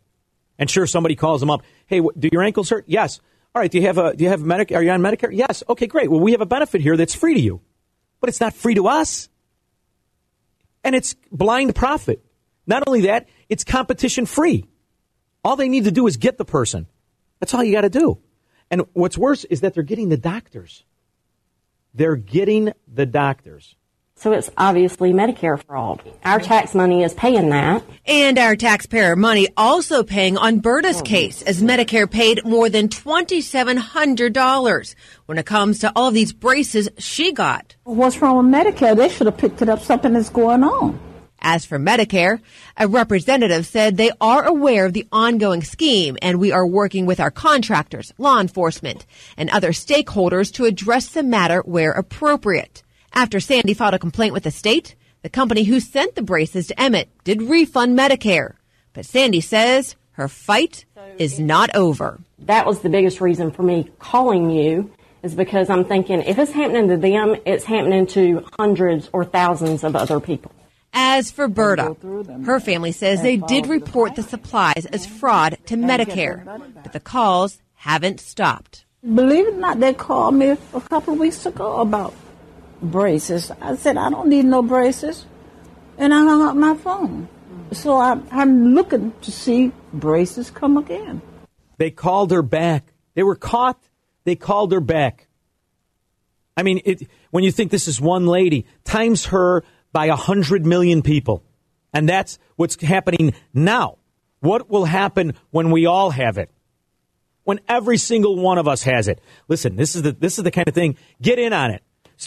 And 0.57 0.67
sure, 0.67 0.87
somebody 0.87 1.15
calls 1.15 1.39
them 1.39 1.51
up. 1.51 1.61
Hey, 1.85 2.01
do 2.17 2.29
your 2.31 2.41
ankles 2.41 2.71
hurt? 2.71 2.85
Yes. 2.87 3.19
All 3.53 3.61
right. 3.61 3.69
Do 3.69 3.77
you 3.77 3.85
have 3.85 3.99
a, 3.99 4.15
do 4.15 4.23
you 4.23 4.31
have 4.31 4.41
Medicare? 4.41 4.77
Are 4.77 4.83
you 4.83 4.89
on 4.89 5.01
Medicare? 5.01 5.29
Yes. 5.31 5.63
Okay, 5.69 5.85
great. 5.85 6.09
Well, 6.09 6.19
we 6.19 6.31
have 6.31 6.41
a 6.41 6.47
benefit 6.47 6.81
here 6.81 6.97
that's 6.97 7.13
free 7.13 7.35
to 7.35 7.39
you, 7.39 7.61
but 8.19 8.29
it's 8.29 8.41
not 8.41 8.55
free 8.55 8.73
to 8.73 8.87
us. 8.87 9.29
And 10.83 10.95
it's 10.95 11.15
blind 11.31 11.75
profit. 11.75 12.23
Not 12.67 12.83
only 12.85 13.01
that, 13.01 13.27
it's 13.49 13.63
competition 13.63 14.25
free. 14.25 14.65
All 15.43 15.55
they 15.55 15.69
need 15.69 15.85
to 15.85 15.91
do 15.91 16.05
is 16.07 16.17
get 16.17 16.37
the 16.37 16.45
person. 16.45 16.87
That's 17.39 17.53
all 17.53 17.63
you 17.63 17.71
got 17.71 17.81
to 17.81 17.89
do. 17.89 18.19
And 18.69 18.81
what's 18.93 19.17
worse 19.17 19.45
is 19.45 19.61
that 19.61 19.73
they're 19.73 19.83
getting 19.83 20.09
the 20.09 20.17
doctors. 20.17 20.83
They're 21.93 22.17
getting 22.17 22.73
the 22.93 23.05
doctors. 23.05 23.75
So 24.15 24.31
it's 24.31 24.49
obviously 24.57 25.13
Medicare 25.13 25.63
fraud. 25.63 26.01
Our 26.25 26.39
tax 26.39 26.73
money 26.73 27.03
is 27.03 27.13
paying 27.13 27.49
that. 27.49 27.83
And 28.05 28.39
our 28.39 28.55
taxpayer 28.55 29.15
money 29.15 29.47
also 29.55 30.03
paying 30.03 30.39
on 30.39 30.59
Berta's 30.59 31.03
case 31.03 31.43
as 31.43 31.61
Medicare 31.61 32.09
paid 32.09 32.43
more 32.43 32.67
than 32.67 32.89
$2,700 32.89 34.95
when 35.27 35.37
it 35.37 35.45
comes 35.45 35.77
to 35.79 35.91
all 35.95 36.07
of 36.07 36.15
these 36.15 36.33
braces 36.33 36.89
she 36.97 37.31
got. 37.31 37.75
What's 37.83 38.19
wrong 38.19 38.37
with 38.37 38.47
Medicare? 38.53 38.97
They 38.97 39.07
should 39.07 39.27
have 39.27 39.37
picked 39.37 39.61
it 39.61 39.69
up. 39.69 39.81
Something 39.81 40.15
is 40.15 40.29
going 40.29 40.63
on. 40.63 40.99
As 41.39 41.65
for 41.65 41.77
Medicare, 41.77 42.41
a 42.77 42.87
representative 42.87 43.65
said 43.65 43.95
they 43.95 44.11
are 44.19 44.43
aware 44.43 44.85
of 44.85 44.93
the 44.93 45.07
ongoing 45.11 45.63
scheme 45.63 46.17
and 46.21 46.39
we 46.39 46.51
are 46.51 46.65
working 46.65 47.05
with 47.05 47.19
our 47.19 47.31
contractors, 47.31 48.13
law 48.17 48.39
enforcement, 48.39 49.05
and 49.37 49.49
other 49.49 49.71
stakeholders 49.71 50.51
to 50.53 50.65
address 50.65 51.09
the 51.09 51.23
matter 51.23 51.61
where 51.61 51.91
appropriate. 51.91 52.83
After 53.13 53.39
Sandy 53.39 53.73
filed 53.73 53.93
a 53.93 53.99
complaint 53.99 54.33
with 54.33 54.43
the 54.43 54.51
state, 54.51 54.95
the 55.21 55.29
company 55.29 55.63
who 55.63 55.79
sent 55.79 56.15
the 56.15 56.21
braces 56.21 56.67
to 56.67 56.79
Emmett 56.79 57.09
did 57.23 57.41
refund 57.41 57.97
Medicare. 57.97 58.53
But 58.93 59.05
Sandy 59.05 59.41
says 59.41 59.95
her 60.13 60.27
fight 60.27 60.85
is 61.17 61.39
not 61.39 61.75
over. 61.75 62.19
That 62.39 62.65
was 62.65 62.79
the 62.79 62.89
biggest 62.89 63.21
reason 63.21 63.51
for 63.51 63.63
me 63.63 63.91
calling 63.99 64.49
you 64.49 64.91
is 65.23 65.35
because 65.35 65.69
I'm 65.69 65.85
thinking 65.85 66.21
if 66.21 66.37
it's 66.39 66.51
happening 66.51 66.87
to 66.89 66.97
them, 66.97 67.35
it's 67.45 67.65
happening 67.65 68.07
to 68.07 68.45
hundreds 68.57 69.09
or 69.13 69.25
thousands 69.25 69.83
of 69.83 69.95
other 69.95 70.19
people. 70.19 70.51
As 70.99 71.29
for 71.29 71.47
Berta, 71.47 71.95
her 72.43 72.59
family 72.59 72.91
says 72.91 73.21
they 73.21 73.37
did 73.37 73.67
report 73.67 74.15
the 74.15 74.23
supplies 74.23 74.87
as 74.87 75.05
fraud 75.05 75.59
to 75.67 75.75
Medicare, 75.75 76.43
but 76.81 76.91
the 76.91 76.99
calls 76.99 77.61
haven't 77.75 78.19
stopped. 78.19 78.83
Believe 79.03 79.47
it 79.47 79.53
or 79.53 79.57
not, 79.57 79.79
they 79.79 79.93
called 79.93 80.33
me 80.33 80.49
a 80.49 80.81
couple 80.81 81.13
of 81.13 81.19
weeks 81.19 81.45
ago 81.45 81.81
about 81.81 82.15
braces. 82.81 83.51
I 83.61 83.75
said, 83.75 83.95
I 83.95 84.09
don't 84.09 84.27
need 84.27 84.45
no 84.45 84.63
braces. 84.63 85.27
And 85.99 86.15
I 86.15 86.23
hung 86.23 86.41
up 86.41 86.55
my 86.55 86.75
phone. 86.75 87.29
So 87.73 87.97
I, 87.97 88.19
I'm 88.31 88.73
looking 88.73 89.13
to 89.21 89.31
see 89.31 89.71
braces 89.93 90.49
come 90.49 90.77
again. 90.77 91.21
They 91.77 91.91
called 91.91 92.31
her 92.31 92.41
back. 92.41 92.91
They 93.13 93.21
were 93.21 93.35
caught. 93.35 93.79
They 94.23 94.35
called 94.35 94.71
her 94.71 94.81
back. 94.81 95.27
I 96.57 96.63
mean, 96.63 96.81
it, 96.85 97.07
when 97.29 97.43
you 97.43 97.51
think 97.51 97.69
this 97.69 97.87
is 97.87 98.01
one 98.01 98.25
lady, 98.25 98.65
times 98.83 99.27
her 99.27 99.63
by 99.97 100.09
100 100.09 100.63
million 100.63 101.01
people. 101.01 101.43
And 101.91 102.07
that's 102.07 102.37
what's 102.55 102.79
happening 102.79 103.33
now. 103.51 103.97
What 104.41 104.69
will 104.69 104.85
happen 104.85 105.33
when 105.49 105.71
we 105.71 105.87
all 105.87 106.11
have 106.11 106.37
it? 106.37 106.51
When 107.45 107.59
every 107.67 107.97
single 107.97 108.35
one 108.35 108.59
of 108.59 108.67
us 108.67 108.83
has 108.83 109.07
it. 109.07 109.19
Listen, 109.47 109.75
this 109.75 109.95
is 109.95 110.03
the, 110.03 110.11
this 110.11 110.37
is 110.37 110.43
the 110.43 110.51
kind 110.51 110.67
of 110.67 110.75
thing. 110.75 110.97
Get 111.19 111.39
in 111.39 111.51
on 111.51 111.71
it. 111.71 111.81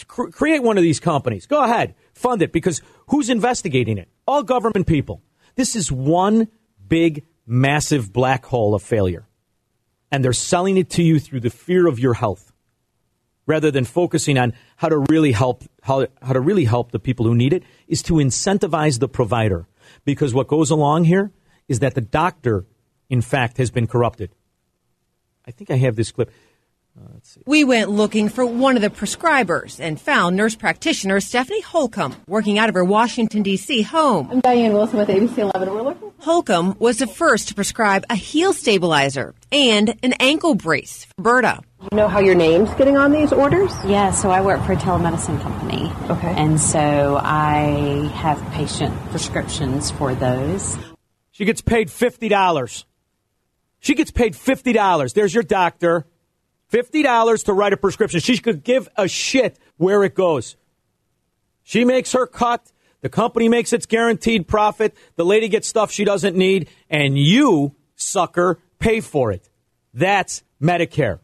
Create 0.05 0.61
one 0.61 0.77
of 0.77 0.83
these 0.83 0.99
companies. 0.99 1.45
Go 1.45 1.63
ahead. 1.63 1.95
Fund 2.13 2.41
it 2.41 2.51
because 2.51 2.81
who's 3.07 3.29
investigating 3.29 3.97
it? 3.97 4.09
All 4.27 4.43
government 4.43 4.85
people. 4.85 5.21
This 5.55 5.77
is 5.77 5.89
one 5.89 6.49
big, 6.85 7.23
massive 7.47 8.11
black 8.11 8.43
hole 8.43 8.75
of 8.75 8.83
failure. 8.83 9.29
And 10.11 10.25
they're 10.25 10.33
selling 10.33 10.75
it 10.75 10.89
to 10.89 11.03
you 11.03 11.21
through 11.21 11.39
the 11.39 11.49
fear 11.49 11.87
of 11.87 11.99
your 11.99 12.15
health 12.15 12.50
rather 13.45 13.71
than 13.71 13.85
focusing 13.85 14.37
on 14.37 14.53
how 14.77 14.89
to 14.89 14.99
really 15.09 15.31
help 15.31 15.63
how, 15.81 16.07
how 16.21 16.33
to 16.33 16.39
really 16.39 16.65
help 16.65 16.91
the 16.91 16.99
people 16.99 17.25
who 17.25 17.35
need 17.35 17.53
it 17.53 17.63
is 17.87 18.03
to 18.03 18.13
incentivize 18.15 18.99
the 18.99 19.07
provider. 19.07 19.67
Because 20.05 20.33
what 20.33 20.47
goes 20.47 20.69
along 20.69 21.05
here 21.05 21.31
is 21.67 21.79
that 21.79 21.95
the 21.95 22.01
doctor 22.01 22.65
in 23.09 23.21
fact 23.21 23.57
has 23.57 23.71
been 23.71 23.87
corrupted. 23.87 24.31
I 25.45 25.51
think 25.51 25.71
i 25.71 25.75
have 25.75 25.95
this 25.95 26.11
clip 26.11 26.31
uh, 26.99 27.19
we 27.45 27.63
went 27.63 27.89
looking 27.89 28.27
for 28.27 28.45
one 28.45 28.75
of 28.75 28.81
the 28.81 28.89
prescribers 28.89 29.79
and 29.79 29.99
found 29.99 30.35
nurse 30.35 30.55
practitioner 30.55 31.21
Stephanie 31.21 31.61
Holcomb 31.61 32.15
working 32.27 32.59
out 32.59 32.67
of 32.67 32.75
her 32.75 32.83
Washington, 32.83 33.43
D.C. 33.43 33.83
home. 33.83 34.29
I'm 34.29 34.41
Diane 34.41 34.73
Wilson 34.73 34.97
with 34.97 35.07
ABC 35.07 35.37
11. 35.37 35.73
We're 35.73 35.83
looking. 35.83 36.11
Holcomb 36.19 36.75
was 36.79 36.97
the 36.97 37.07
first 37.07 37.47
to 37.47 37.55
prescribe 37.55 38.03
a 38.09 38.15
heel 38.15 38.51
stabilizer 38.51 39.33
and 39.53 39.95
an 40.03 40.13
ankle 40.19 40.53
brace 40.55 41.05
for 41.05 41.21
Berta. 41.23 41.61
You 41.91 41.95
know 41.95 42.09
how 42.09 42.19
your 42.19 42.35
name's 42.35 42.73
getting 42.73 42.97
on 42.97 43.11
these 43.11 43.31
orders? 43.31 43.71
Yeah, 43.85 44.11
so 44.11 44.29
I 44.29 44.41
work 44.41 44.61
for 44.65 44.73
a 44.73 44.77
telemedicine 44.77 45.41
company. 45.41 45.91
Okay. 46.09 46.33
And 46.35 46.59
so 46.59 47.19
I 47.23 48.11
have 48.15 48.41
patient 48.51 48.93
prescriptions 49.11 49.91
for 49.91 50.13
those. 50.13 50.77
She 51.31 51.45
gets 51.45 51.61
paid 51.61 51.87
$50. 51.87 52.83
She 53.79 53.95
gets 53.95 54.11
paid 54.11 54.33
$50. 54.33 55.13
There's 55.13 55.33
your 55.33 55.43
doctor. 55.43 56.05
$50 56.71 57.45
to 57.45 57.53
write 57.53 57.73
a 57.73 57.77
prescription. 57.77 58.19
She 58.19 58.37
could 58.37 58.63
give 58.63 58.87
a 58.95 59.07
shit 59.07 59.59
where 59.77 60.03
it 60.03 60.15
goes. 60.15 60.55
She 61.63 61.85
makes 61.85 62.13
her 62.13 62.25
cut. 62.25 62.71
The 63.01 63.09
company 63.09 63.49
makes 63.49 63.73
its 63.73 63.85
guaranteed 63.85 64.47
profit. 64.47 64.95
The 65.15 65.25
lady 65.25 65.47
gets 65.47 65.67
stuff 65.67 65.91
she 65.91 66.05
doesn't 66.05 66.35
need. 66.35 66.69
And 66.89 67.17
you, 67.17 67.75
sucker, 67.95 68.59
pay 68.79 69.01
for 69.01 69.31
it. 69.31 69.49
That's 69.93 70.43
Medicare. 70.61 71.19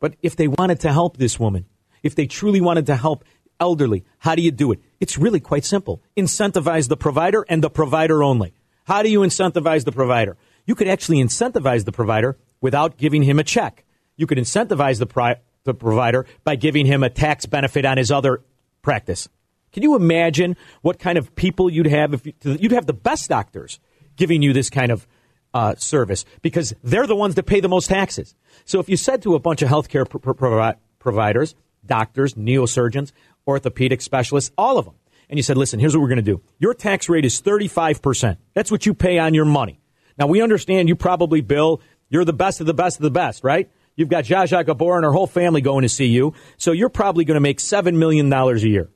But 0.00 0.16
if 0.22 0.36
they 0.36 0.48
wanted 0.48 0.80
to 0.80 0.92
help 0.92 1.16
this 1.16 1.40
woman, 1.40 1.64
if 2.02 2.14
they 2.14 2.26
truly 2.26 2.60
wanted 2.60 2.86
to 2.86 2.96
help 2.96 3.24
elderly, 3.58 4.04
how 4.18 4.34
do 4.34 4.42
you 4.42 4.50
do 4.50 4.72
it? 4.72 4.80
It's 5.00 5.16
really 5.16 5.40
quite 5.40 5.64
simple. 5.64 6.02
Incentivize 6.16 6.88
the 6.88 6.96
provider 6.96 7.46
and 7.48 7.62
the 7.62 7.70
provider 7.70 8.22
only. 8.22 8.52
How 8.84 9.02
do 9.02 9.08
you 9.08 9.20
incentivize 9.20 9.84
the 9.84 9.92
provider? 9.92 10.36
You 10.66 10.74
could 10.74 10.88
actually 10.88 11.22
incentivize 11.22 11.84
the 11.84 11.92
provider 11.92 12.36
without 12.60 12.96
giving 12.96 13.22
him 13.22 13.38
a 13.38 13.44
check. 13.44 13.84
You 14.16 14.26
could 14.26 14.38
incentivize 14.38 14.98
the, 14.98 15.06
pri- 15.06 15.40
the 15.64 15.74
provider 15.74 16.26
by 16.44 16.56
giving 16.56 16.86
him 16.86 17.02
a 17.02 17.10
tax 17.10 17.46
benefit 17.46 17.84
on 17.84 17.96
his 17.96 18.10
other 18.10 18.42
practice. 18.82 19.28
Can 19.72 19.82
you 19.82 19.96
imagine 19.96 20.56
what 20.82 20.98
kind 20.98 21.18
of 21.18 21.34
people 21.34 21.68
you'd 21.68 21.86
have 21.86 22.14
if 22.14 22.26
you, 22.26 22.32
you'd 22.42 22.72
have 22.72 22.86
the 22.86 22.92
best 22.92 23.28
doctors 23.28 23.80
giving 24.16 24.42
you 24.42 24.52
this 24.52 24.70
kind 24.70 24.92
of 24.92 25.06
uh, 25.52 25.74
service 25.76 26.24
because 26.42 26.74
they're 26.82 27.06
the 27.06 27.16
ones 27.16 27.36
that 27.36 27.44
pay 27.44 27.60
the 27.60 27.68
most 27.68 27.88
taxes. 27.88 28.34
So 28.64 28.80
if 28.80 28.88
you 28.88 28.96
said 28.96 29.22
to 29.22 29.34
a 29.34 29.38
bunch 29.38 29.62
of 29.62 29.68
healthcare 29.68 30.08
pro- 30.08 30.34
pro- 30.34 30.74
providers, 30.98 31.54
doctors, 31.86 32.34
neurosurgeons, 32.34 33.12
orthopedic 33.46 34.00
specialists, 34.00 34.50
all 34.58 34.78
of 34.78 34.84
them, 34.84 34.94
and 35.28 35.38
you 35.38 35.42
said, 35.42 35.56
listen, 35.56 35.80
here's 35.80 35.96
what 35.96 36.02
we're 36.02 36.08
going 36.08 36.16
to 36.16 36.22
do. 36.22 36.42
Your 36.58 36.74
tax 36.74 37.08
rate 37.08 37.24
is 37.24 37.40
35%. 37.40 38.36
That's 38.52 38.70
what 38.70 38.84
you 38.84 38.94
pay 38.94 39.18
on 39.18 39.32
your 39.32 39.44
money. 39.44 39.80
Now, 40.18 40.26
we 40.26 40.42
understand 40.42 40.88
you 40.88 40.96
probably 40.96 41.40
bill 41.40 41.80
you're 42.14 42.24
the 42.24 42.32
best 42.32 42.60
of 42.60 42.66
the 42.66 42.74
best 42.74 42.98
of 42.98 43.02
the 43.02 43.10
best, 43.10 43.42
right? 43.42 43.68
You've 43.96 44.08
got 44.08 44.22
Zsa 44.22 44.64
Gabor 44.64 44.94
and 44.94 45.04
her 45.04 45.10
whole 45.10 45.26
family 45.26 45.60
going 45.60 45.82
to 45.82 45.88
see 45.88 46.06
you. 46.06 46.32
So 46.58 46.70
you're 46.70 46.88
probably 46.88 47.24
going 47.24 47.34
to 47.34 47.40
make 47.40 47.58
$7 47.58 47.94
million 47.94 48.32
a 48.32 48.54
year. 48.58 48.88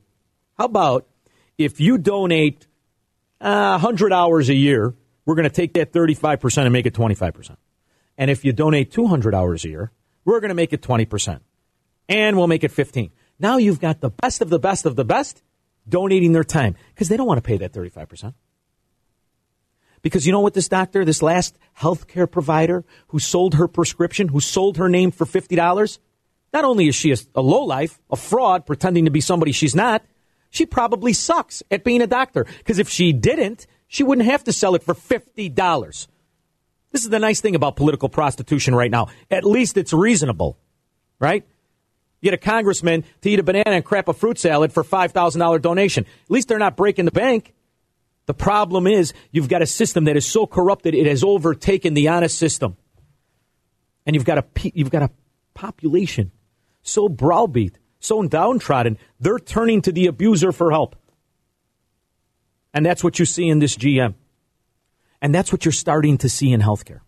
How 0.57 0.63
about 0.63 1.05
if 1.57 1.81
you 1.81 1.97
donate 1.97 2.65
uh, 3.41 3.77
100 3.81 4.13
hours 4.13 4.47
a 4.47 4.53
year, 4.53 4.95
we're 5.25 5.35
going 5.35 5.49
to 5.49 5.53
take 5.53 5.73
that 5.73 5.91
35% 5.91 6.63
and 6.63 6.71
make 6.71 6.85
it 6.85 6.93
25%. 6.93 7.57
And 8.17 8.31
if 8.31 8.45
you 8.45 8.53
donate 8.53 8.91
200 8.93 9.35
hours 9.35 9.65
a 9.65 9.69
year, 9.69 9.91
we're 10.23 10.39
going 10.39 10.49
to 10.49 10.55
make 10.55 10.71
it 10.71 10.81
20%. 10.81 11.41
And 12.07 12.37
we'll 12.37 12.47
make 12.47 12.63
it 12.63 12.71
15. 12.71 13.11
Now 13.37 13.57
you've 13.57 13.81
got 13.81 13.99
the 13.99 14.11
best 14.11 14.41
of 14.41 14.49
the 14.49 14.59
best 14.59 14.85
of 14.85 14.95
the 14.95 15.03
best 15.03 15.43
donating 15.89 16.31
their 16.31 16.45
time 16.45 16.77
because 16.93 17.09
they 17.09 17.17
don't 17.17 17.27
want 17.27 17.37
to 17.37 17.45
pay 17.45 17.57
that 17.57 17.73
35%. 17.73 18.33
Because 20.01 20.25
you 20.25 20.31
know 20.31 20.39
what, 20.39 20.53
this 20.53 20.67
doctor, 20.67 21.03
this 21.03 21.21
last 21.21 21.57
healthcare 21.77 22.29
provider 22.29 22.85
who 23.07 23.19
sold 23.19 23.55
her 23.55 23.67
prescription, 23.67 24.29
who 24.29 24.39
sold 24.39 24.77
her 24.77 24.89
name 24.89 25.11
for 25.11 25.25
$50, 25.25 25.99
not 26.53 26.65
only 26.65 26.87
is 26.87 26.95
she 26.95 27.11
a, 27.11 27.17
a 27.35 27.41
lowlife, 27.41 27.99
a 28.09 28.15
fraud, 28.15 28.65
pretending 28.65 29.05
to 29.05 29.11
be 29.11 29.21
somebody 29.21 29.51
she's 29.51 29.75
not, 29.75 30.03
she 30.49 30.65
probably 30.65 31.13
sucks 31.13 31.61
at 31.69 31.83
being 31.83 32.01
a 32.01 32.07
doctor. 32.07 32.45
Because 32.57 32.79
if 32.79 32.89
she 32.89 33.13
didn't, 33.13 33.67
she 33.87 34.03
wouldn't 34.03 34.27
have 34.27 34.43
to 34.45 34.53
sell 34.53 34.75
it 34.75 34.83
for 34.83 34.93
$50. 34.93 36.07
This 36.91 37.03
is 37.03 37.09
the 37.09 37.19
nice 37.19 37.41
thing 37.41 37.55
about 37.55 37.75
political 37.75 38.09
prostitution 38.09 38.73
right 38.73 38.89
now. 38.89 39.07
At 39.29 39.45
least 39.45 39.77
it's 39.77 39.93
reasonable, 39.93 40.57
right? 41.19 41.45
You 42.21 42.31
get 42.31 42.33
a 42.33 42.37
congressman 42.37 43.05
to 43.21 43.29
eat 43.29 43.39
a 43.39 43.43
banana 43.43 43.71
and 43.71 43.85
crap 43.85 44.07
a 44.07 44.13
fruit 44.13 44.39
salad 44.39 44.73
for 44.73 44.83
$5,000 44.83 45.61
donation. 45.61 46.05
At 46.05 46.31
least 46.31 46.47
they're 46.47 46.59
not 46.59 46.75
breaking 46.75 47.05
the 47.05 47.11
bank. 47.11 47.53
The 48.29 48.35
problem 48.35 48.85
is 48.85 49.11
you've 49.31 49.49
got 49.49 49.63
a 49.63 49.65
system 49.65 50.03
that 50.03 50.15
is 50.15 50.23
so 50.23 50.45
corrupted 50.45 50.93
it 50.93 51.07
has 51.07 51.23
overtaken 51.23 51.95
the 51.95 52.09
honest 52.09 52.37
system. 52.37 52.77
And 54.05 54.15
you've 54.15 54.23
got 54.23 54.37
a 54.37 54.45
you've 54.75 54.91
got 54.91 55.01
a 55.01 55.09
population 55.55 56.31
so 56.83 57.09
browbeat, 57.09 57.79
so 57.99 58.21
downtrodden, 58.21 58.99
they're 59.19 59.39
turning 59.39 59.81
to 59.81 59.91
the 59.91 60.05
abuser 60.05 60.51
for 60.51 60.69
help. 60.69 60.95
And 62.71 62.85
that's 62.85 63.03
what 63.03 63.17
you 63.17 63.25
see 63.25 63.49
in 63.49 63.57
this 63.57 63.75
GM. 63.75 64.13
And 65.23 65.33
that's 65.33 65.51
what 65.51 65.65
you're 65.65 65.71
starting 65.71 66.19
to 66.19 66.29
see 66.29 66.51
in 66.51 66.61
healthcare. 66.61 66.99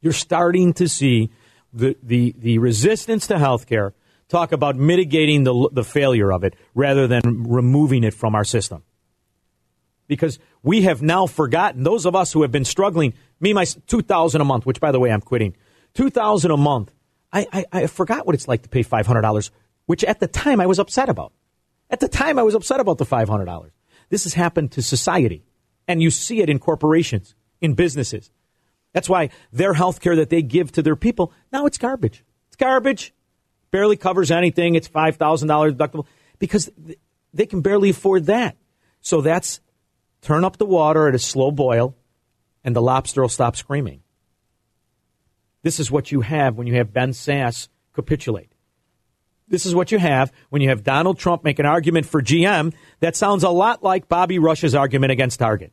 You're 0.00 0.12
starting 0.12 0.72
to 0.72 0.88
see 0.88 1.30
the, 1.72 1.96
the, 2.02 2.34
the 2.36 2.58
resistance 2.58 3.28
to 3.28 3.34
healthcare 3.34 3.92
talk 4.26 4.50
about 4.50 4.74
mitigating 4.74 5.44
the, 5.44 5.70
the 5.72 5.84
failure 5.84 6.32
of 6.32 6.42
it 6.42 6.56
rather 6.74 7.06
than 7.06 7.44
removing 7.44 8.02
it 8.02 8.12
from 8.12 8.34
our 8.34 8.44
system 8.44 8.82
because 10.06 10.38
we 10.62 10.82
have 10.82 11.02
now 11.02 11.26
forgotten 11.26 11.82
those 11.82 12.06
of 12.06 12.14
us 12.14 12.32
who 12.32 12.42
have 12.42 12.52
been 12.52 12.64
struggling. 12.64 13.14
Me, 13.40 13.52
my 13.52 13.64
two 13.86 14.02
thousand 14.02 14.40
a 14.40 14.44
month, 14.44 14.66
which 14.66 14.80
by 14.80 14.92
the 14.92 15.00
way 15.00 15.10
I'm 15.10 15.20
quitting. 15.20 15.56
Two 15.94 16.10
thousand 16.10 16.50
a 16.50 16.56
month. 16.56 16.92
I, 17.32 17.46
I, 17.52 17.64
I 17.72 17.86
forgot 17.86 18.26
what 18.26 18.34
it's 18.34 18.48
like 18.48 18.62
to 18.62 18.68
pay 18.68 18.82
five 18.82 19.06
hundred 19.06 19.22
dollars, 19.22 19.50
which 19.86 20.04
at 20.04 20.20
the 20.20 20.28
time 20.28 20.60
I 20.60 20.66
was 20.66 20.78
upset 20.78 21.08
about. 21.08 21.32
At 21.90 22.00
the 22.00 22.08
time 22.08 22.38
I 22.38 22.42
was 22.42 22.54
upset 22.54 22.80
about 22.80 22.98
the 22.98 23.04
five 23.04 23.28
hundred 23.28 23.46
dollars. 23.46 23.72
This 24.08 24.24
has 24.24 24.34
happened 24.34 24.72
to 24.72 24.82
society, 24.82 25.44
and 25.88 26.02
you 26.02 26.10
see 26.10 26.40
it 26.40 26.50
in 26.50 26.58
corporations, 26.58 27.34
in 27.60 27.74
businesses. 27.74 28.30
That's 28.92 29.08
why 29.08 29.30
their 29.52 29.74
health 29.74 30.00
care 30.00 30.16
that 30.16 30.30
they 30.30 30.42
give 30.42 30.70
to 30.72 30.82
their 30.82 30.96
people 30.96 31.32
now 31.52 31.66
it's 31.66 31.78
garbage. 31.78 32.24
It's 32.48 32.56
garbage. 32.56 33.12
Barely 33.70 33.96
covers 33.96 34.30
anything. 34.30 34.76
It's 34.76 34.86
five 34.86 35.16
thousand 35.16 35.48
dollars 35.48 35.74
deductible 35.74 36.06
because 36.38 36.70
they 37.32 37.46
can 37.46 37.60
barely 37.60 37.90
afford 37.90 38.26
that. 38.26 38.56
So 39.00 39.20
that's 39.20 39.60
turn 40.24 40.44
up 40.44 40.56
the 40.56 40.66
water 40.66 41.06
at 41.06 41.14
a 41.14 41.18
slow 41.18 41.50
boil, 41.50 41.94
and 42.64 42.74
the 42.74 42.82
lobster 42.82 43.20
will 43.20 43.28
stop 43.28 43.56
screaming. 43.56 44.00
This 45.62 45.78
is 45.78 45.90
what 45.90 46.10
you 46.10 46.22
have 46.22 46.56
when 46.56 46.66
you 46.66 46.74
have 46.74 46.92
Ben 46.92 47.10
Sasse 47.10 47.68
capitulate. 47.92 48.50
This 49.46 49.66
is 49.66 49.74
what 49.74 49.92
you 49.92 49.98
have 49.98 50.32
when 50.48 50.62
you 50.62 50.70
have 50.70 50.82
Donald 50.82 51.18
Trump 51.18 51.44
make 51.44 51.58
an 51.58 51.66
argument 51.66 52.06
for 52.06 52.22
GM 52.22 52.74
that 53.00 53.14
sounds 53.14 53.44
a 53.44 53.50
lot 53.50 53.82
like 53.82 54.08
Bobby 54.08 54.38
Rush's 54.38 54.74
argument 54.74 55.12
against 55.12 55.38
Target. 55.38 55.72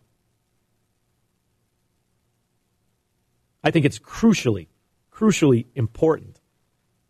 I 3.64 3.72
think 3.72 3.86
it's 3.86 4.00
crucially, 4.00 4.68
crucially 5.14 5.68
important 5.76 6.42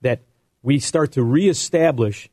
that 0.01 0.21
we 0.62 0.80
start 0.80 1.13
to 1.13 1.23
reestablish 1.23 2.30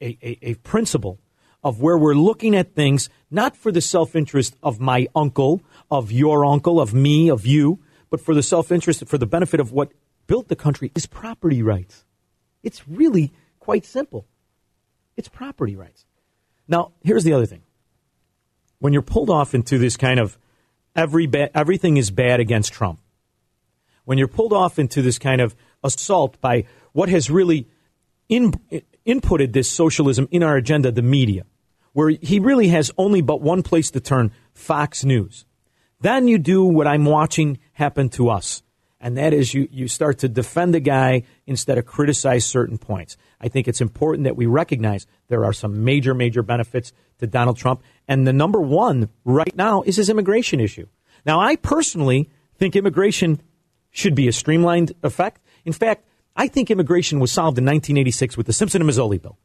a, 0.00 0.18
a, 0.22 0.38
a 0.50 0.54
principle 0.54 1.20
of 1.62 1.80
where 1.80 1.96
we're 1.96 2.14
looking 2.14 2.56
at 2.56 2.74
things 2.74 3.08
not 3.30 3.56
for 3.56 3.70
the 3.70 3.80
self 3.80 4.16
interest 4.16 4.56
of 4.62 4.80
my 4.80 5.06
uncle, 5.14 5.62
of 5.90 6.10
your 6.10 6.44
uncle, 6.44 6.80
of 6.80 6.92
me, 6.92 7.28
of 7.28 7.46
you, 7.46 7.80
but 8.10 8.20
for 8.20 8.34
the 8.34 8.42
self 8.42 8.72
interest, 8.72 9.06
for 9.06 9.18
the 9.18 9.26
benefit 9.26 9.60
of 9.60 9.72
what 9.72 9.92
built 10.26 10.48
the 10.48 10.56
country 10.56 10.90
is 10.94 11.06
property 11.06 11.62
rights. 11.62 12.04
It's 12.62 12.86
really 12.88 13.32
quite 13.58 13.84
simple. 13.84 14.26
It's 15.16 15.28
property 15.28 15.76
rights. 15.76 16.04
Now, 16.68 16.92
here's 17.02 17.24
the 17.24 17.32
other 17.32 17.46
thing. 17.46 17.62
When 18.78 18.92
you're 18.92 19.02
pulled 19.02 19.30
off 19.30 19.54
into 19.54 19.78
this 19.78 19.96
kind 19.96 20.18
of 20.18 20.38
every 20.96 21.26
ba- 21.26 21.56
everything 21.56 21.96
is 21.96 22.10
bad 22.10 22.40
against 22.40 22.72
Trump, 22.72 23.00
when 24.04 24.18
you're 24.18 24.28
pulled 24.28 24.52
off 24.52 24.78
into 24.78 25.02
this 25.02 25.18
kind 25.18 25.40
of 25.40 25.54
assault 25.84 26.40
by 26.40 26.64
what 26.92 27.08
has 27.08 27.30
really 27.30 27.68
in, 28.28 28.52
inputted 29.06 29.52
this 29.52 29.70
socialism 29.70 30.28
in 30.30 30.42
our 30.42 30.56
agenda, 30.56 30.90
the 30.90 31.02
media, 31.02 31.44
where 31.92 32.10
he 32.10 32.38
really 32.38 32.68
has 32.68 32.90
only 32.96 33.20
but 33.20 33.40
one 33.40 33.62
place 33.62 33.90
to 33.90 34.00
turn 34.00 34.32
Fox 34.54 35.04
News. 35.04 35.44
Then 36.00 36.28
you 36.28 36.38
do 36.38 36.64
what 36.64 36.86
I'm 36.86 37.04
watching 37.04 37.58
happen 37.74 38.08
to 38.10 38.30
us, 38.30 38.62
and 39.00 39.16
that 39.16 39.32
is 39.32 39.54
you, 39.54 39.68
you 39.70 39.88
start 39.88 40.18
to 40.18 40.28
defend 40.28 40.74
the 40.74 40.80
guy 40.80 41.22
instead 41.46 41.78
of 41.78 41.86
criticize 41.86 42.44
certain 42.44 42.78
points. 42.78 43.16
I 43.40 43.48
think 43.48 43.68
it's 43.68 43.80
important 43.80 44.24
that 44.24 44.36
we 44.36 44.46
recognize 44.46 45.06
there 45.28 45.44
are 45.44 45.52
some 45.52 45.84
major, 45.84 46.14
major 46.14 46.42
benefits 46.42 46.92
to 47.18 47.26
Donald 47.26 47.56
Trump, 47.56 47.82
and 48.08 48.26
the 48.26 48.32
number 48.32 48.60
one 48.60 49.10
right 49.24 49.54
now 49.54 49.82
is 49.82 49.96
his 49.96 50.10
immigration 50.10 50.60
issue. 50.60 50.86
Now, 51.24 51.40
I 51.40 51.56
personally 51.56 52.30
think 52.56 52.74
immigration 52.74 53.40
should 53.90 54.14
be 54.14 54.26
a 54.26 54.32
streamlined 54.32 54.92
effect. 55.02 55.40
In 55.64 55.72
fact, 55.72 56.04
I 56.34 56.48
think 56.48 56.70
immigration 56.70 57.20
was 57.20 57.30
solved 57.30 57.58
in 57.58 57.64
1986 57.64 58.36
with 58.36 58.46
the 58.46 58.52
Simpson 58.52 58.80
and 58.80 58.90
Mazzoli 58.90 59.20
bill. 59.20 59.38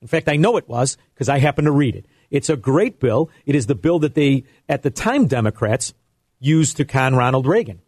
In 0.00 0.08
fact, 0.08 0.28
I 0.28 0.36
know 0.36 0.56
it 0.56 0.68
was 0.68 0.96
because 1.14 1.28
I 1.28 1.38
happened 1.38 1.66
to 1.66 1.72
read 1.72 1.96
it. 1.96 2.06
It's 2.30 2.50
a 2.50 2.56
great 2.56 3.00
bill. 3.00 3.30
It 3.46 3.54
is 3.54 3.66
the 3.66 3.74
bill 3.74 3.98
that 4.00 4.14
they, 4.14 4.44
at 4.68 4.82
the 4.82 4.90
time, 4.90 5.26
Democrats 5.26 5.94
used 6.40 6.76
to 6.76 6.84
con 6.84 7.14
Ronald 7.14 7.46
Reagan. 7.46 7.80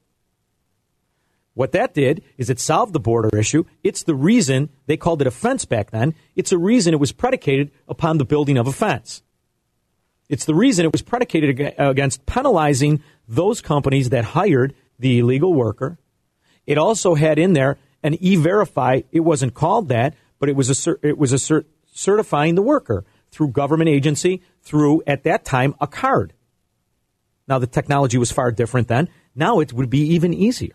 What 1.55 1.73
that 1.73 1.95
did 1.95 2.23
is 2.37 2.51
it 2.51 2.61
solved 2.61 2.93
the 2.93 3.01
border 3.01 3.37
issue. 3.37 3.65
It's 3.83 4.03
the 4.03 4.15
reason 4.15 4.69
they 4.87 4.99
called 4.99 5.23
it 5.23 5.27
a 5.27 5.31
fence 5.31 5.65
back 5.65 5.91
then. 5.91 6.15
It's 6.35 6.53
a 6.53 6.59
reason 6.59 6.93
it 6.93 7.01
was 7.01 7.13
predicated 7.13 7.71
upon 7.89 8.19
the 8.19 8.27
building 8.27 8.59
of 8.59 8.67
a 8.67 8.73
fence. 8.73 9.23
It's 10.29 10.45
the 10.45 10.55
reason 10.55 10.85
it 10.85 10.93
was 10.93 11.03
predicated 11.03 11.75
against 11.79 12.27
penalizing 12.27 13.03
those 13.27 13.61
companies 13.61 14.11
that 14.11 14.25
hired 14.25 14.75
the 14.99 15.21
illegal 15.21 15.55
worker. 15.55 15.99
It 16.67 16.79
also 16.79 17.15
had 17.15 17.39
in 17.39 17.53
there 17.53 17.79
an 18.03 18.15
e-verify. 18.23 19.03
It 19.13 19.21
wasn't 19.21 19.55
called 19.55 19.89
that, 19.89 20.15
but 20.39 20.49
it 20.49 20.57
was 20.57 20.87
a 20.87 20.97
it 21.07 21.17
was 21.17 21.33
a 21.33 21.65
certifying 21.97 22.55
the 22.55 22.63
worker 22.63 23.05
through 23.31 23.49
government 23.49 23.89
agency 23.89 24.43
through 24.63 25.03
at 25.07 25.25
that 25.25 25.45
time 25.45 25.75
a 25.81 25.87
card. 25.87 26.33
Now 27.49 27.59
the 27.59 27.67
technology 27.67 28.19
was 28.19 28.33
far 28.33 28.53
different 28.53 28.89
then. 28.89 29.09
Now 29.35 29.61
it 29.61 29.73
would 29.73 29.91
be 29.91 30.15
even 30.15 30.35
easier. 30.35 30.75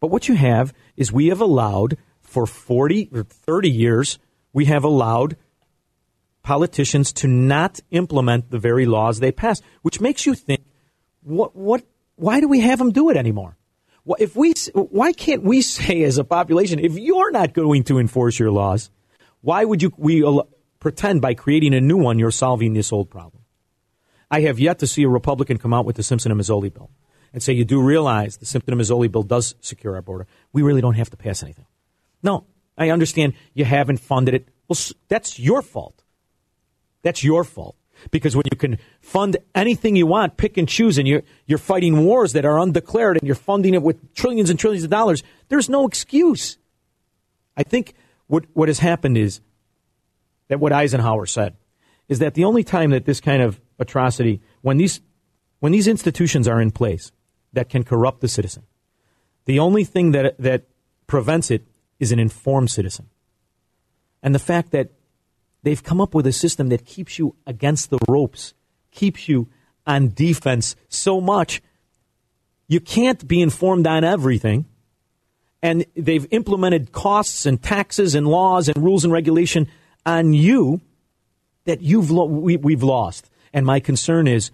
But 0.00 0.08
what 0.08 0.28
you 0.28 0.34
have 0.34 0.72
is 0.96 1.12
we 1.12 1.28
have 1.28 1.40
allowed 1.40 1.96
for 2.20 2.46
40 2.46 3.10
or 3.12 3.24
30 3.24 3.70
years 3.70 4.18
we 4.52 4.66
have 4.66 4.84
allowed 4.84 5.36
politicians 6.42 7.12
to 7.12 7.28
not 7.28 7.80
implement 7.90 8.50
the 8.50 8.58
very 8.58 8.86
laws 8.86 9.20
they 9.20 9.32
pass, 9.32 9.60
which 9.82 10.00
makes 10.00 10.24
you 10.24 10.34
think 10.34 10.62
what 11.22 11.54
what 11.54 11.84
why 12.16 12.40
do 12.40 12.48
we 12.48 12.60
have 12.60 12.78
them 12.78 12.90
do 12.90 13.10
it 13.10 13.16
anymore? 13.16 13.56
If 14.18 14.34
we, 14.34 14.54
why 14.72 15.12
can't 15.12 15.42
we 15.42 15.60
say 15.76 16.02
as 16.02 16.18
a 16.18 16.24
population, 16.24 16.78
if 16.78 16.98
you're 16.98 17.30
not 17.30 17.52
going 17.52 17.84
to 17.84 17.98
enforce 17.98 18.38
your 18.38 18.50
laws, 18.50 18.90
why 19.40 19.64
would 19.64 19.82
you 19.82 19.92
we 19.96 20.42
pretend 20.80 21.20
by 21.20 21.34
creating 21.34 21.74
a 21.74 21.80
new 21.80 21.96
one 21.96 22.18
you're 22.18 22.30
solving 22.30 22.74
this 22.74 22.92
old 22.92 23.10
problem? 23.10 23.44
I 24.30 24.42
have 24.42 24.58
yet 24.58 24.78
to 24.80 24.86
see 24.86 25.02
a 25.04 25.08
Republican 25.08 25.58
come 25.58 25.72
out 25.72 25.86
with 25.86 25.96
the 25.96 26.02
Simpson 26.02 26.30
and 26.30 26.40
Mazzoli 26.40 26.72
bill 26.72 26.90
and 27.32 27.42
say 27.42 27.52
you 27.52 27.64
do 27.64 27.80
realize 27.80 28.36
the 28.36 28.46
Simpson 28.46 28.72
and 28.72 28.80
Mazzoli 28.80 29.10
bill 29.10 29.22
does 29.22 29.54
secure 29.60 29.94
our 29.94 30.02
border. 30.02 30.26
We 30.52 30.62
really 30.62 30.80
don't 30.80 30.94
have 30.94 31.10
to 31.10 31.16
pass 31.16 31.42
anything. 31.42 31.66
No, 32.22 32.46
I 32.76 32.90
understand 32.90 33.34
you 33.54 33.64
haven't 33.64 33.98
funded 33.98 34.34
it. 34.34 34.48
Well, 34.68 34.78
that's 35.08 35.38
your 35.38 35.62
fault. 35.62 36.02
That's 37.02 37.24
your 37.24 37.44
fault. 37.44 37.76
Because 38.10 38.36
when 38.36 38.44
you 38.50 38.56
can 38.56 38.78
fund 39.00 39.38
anything 39.54 39.96
you 39.96 40.06
want, 40.06 40.36
pick 40.36 40.56
and 40.56 40.68
choose, 40.68 40.98
and 40.98 41.08
you're, 41.08 41.22
you're 41.46 41.58
fighting 41.58 42.04
wars 42.04 42.32
that 42.34 42.44
are 42.44 42.58
undeclared 42.58 43.16
and 43.16 43.26
you're 43.26 43.34
funding 43.34 43.74
it 43.74 43.82
with 43.82 44.14
trillions 44.14 44.50
and 44.50 44.58
trillions 44.58 44.84
of 44.84 44.90
dollars, 44.90 45.22
there's 45.48 45.68
no 45.68 45.86
excuse. 45.86 46.58
I 47.56 47.64
think 47.64 47.94
what, 48.28 48.44
what 48.52 48.68
has 48.68 48.78
happened 48.78 49.18
is 49.18 49.40
that 50.48 50.60
what 50.60 50.72
Eisenhower 50.72 51.26
said 51.26 51.56
is 52.08 52.20
that 52.20 52.34
the 52.34 52.44
only 52.44 52.64
time 52.64 52.90
that 52.90 53.04
this 53.04 53.20
kind 53.20 53.42
of 53.42 53.60
atrocity, 53.78 54.40
when 54.62 54.78
these, 54.78 55.00
when 55.60 55.72
these 55.72 55.88
institutions 55.88 56.48
are 56.48 56.60
in 56.60 56.70
place 56.70 57.12
that 57.52 57.68
can 57.68 57.82
corrupt 57.82 58.20
the 58.20 58.28
citizen, 58.28 58.62
the 59.44 59.58
only 59.58 59.84
thing 59.84 60.12
that, 60.12 60.38
that 60.38 60.64
prevents 61.06 61.50
it 61.50 61.66
is 61.98 62.12
an 62.12 62.18
informed 62.18 62.70
citizen. 62.70 63.08
And 64.22 64.34
the 64.34 64.38
fact 64.38 64.70
that 64.72 64.90
they've 65.62 65.82
come 65.82 66.00
up 66.00 66.14
with 66.14 66.26
a 66.26 66.32
system 66.32 66.68
that 66.68 66.84
keeps 66.84 67.18
you 67.18 67.34
against 67.46 67.90
the 67.90 67.98
ropes, 68.08 68.54
keeps 68.90 69.28
you 69.28 69.48
on 69.86 70.12
defense 70.14 70.76
so 70.88 71.20
much. 71.20 71.62
You 72.66 72.80
can't 72.80 73.26
be 73.26 73.40
informed 73.40 73.86
on 73.86 74.04
everything. 74.04 74.66
And 75.62 75.84
they've 75.96 76.26
implemented 76.30 76.92
costs 76.92 77.46
and 77.46 77.60
taxes 77.60 78.14
and 78.14 78.26
laws 78.26 78.68
and 78.68 78.82
rules 78.82 79.04
and 79.04 79.12
regulation 79.12 79.68
on 80.06 80.32
you 80.32 80.80
that 81.64 81.82
you've 81.82 82.10
lo- 82.10 82.26
we, 82.26 82.56
we've 82.56 82.82
lost. 82.82 83.28
And 83.52 83.66
my 83.66 83.80
concern 83.80 84.28
is 84.28 84.50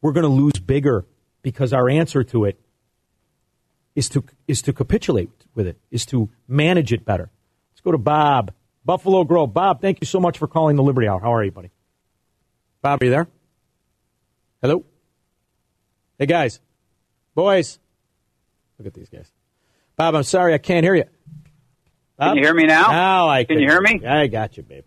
we're 0.00 0.12
going 0.12 0.24
to 0.24 0.28
lose 0.28 0.54
bigger 0.54 1.06
because 1.42 1.72
our 1.72 1.88
answer 1.88 2.24
to 2.24 2.44
it 2.44 2.58
is 3.94 4.08
to 4.10 4.24
is 4.46 4.62
to 4.62 4.72
capitulate 4.72 5.30
with 5.54 5.66
it, 5.66 5.78
is 5.90 6.04
to 6.06 6.28
manage 6.48 6.92
it 6.92 7.04
better. 7.04 7.30
Let's 7.72 7.80
go 7.80 7.92
to 7.92 7.98
Bob. 7.98 8.52
Buffalo 8.84 9.24
Grove. 9.24 9.52
Bob, 9.52 9.80
thank 9.80 10.00
you 10.00 10.06
so 10.06 10.20
much 10.20 10.38
for 10.38 10.46
calling 10.46 10.76
the 10.76 10.82
Liberty 10.82 11.08
Hour. 11.08 11.20
How 11.20 11.34
are 11.34 11.42
you, 11.42 11.50
buddy? 11.50 11.70
Bob, 12.82 13.02
are 13.02 13.04
you 13.04 13.10
there? 13.10 13.26
Hello? 14.62 14.84
Hey, 16.18 16.26
guys. 16.26 16.60
Boys. 17.34 17.80
Look 18.78 18.86
at 18.86 18.94
these 18.94 19.08
guys. 19.08 19.32
Bob, 19.96 20.14
I'm 20.14 20.22
sorry 20.22 20.54
I 20.54 20.58
can't 20.58 20.84
hear 20.84 20.94
you. 20.94 21.04
Bob? 22.18 22.30
Can 22.30 22.36
you 22.38 22.44
hear 22.44 22.54
me 22.54 22.64
now? 22.64 22.90
Now 22.90 23.28
I 23.28 23.44
can. 23.44 23.56
Can 23.56 23.62
you 23.62 23.70
hear 23.70 23.80
me? 23.80 24.04
I 24.06 24.26
got 24.26 24.56
you, 24.56 24.62
babe. 24.62 24.84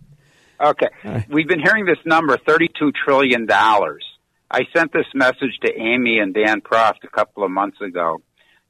Okay. 0.60 0.90
Right. 1.04 1.30
We've 1.30 1.48
been 1.48 1.62
hearing 1.62 1.86
this 1.86 2.00
number, 2.06 2.38
$32 2.38 2.94
trillion. 3.06 3.48
I 3.50 4.62
sent 4.76 4.92
this 4.92 5.06
message 5.14 5.58
to 5.64 5.74
Amy 5.74 6.20
and 6.20 6.34
Dan 6.34 6.62
Proft 6.62 7.04
a 7.04 7.08
couple 7.08 7.44
of 7.44 7.52
months 7.52 7.80
ago 7.82 8.22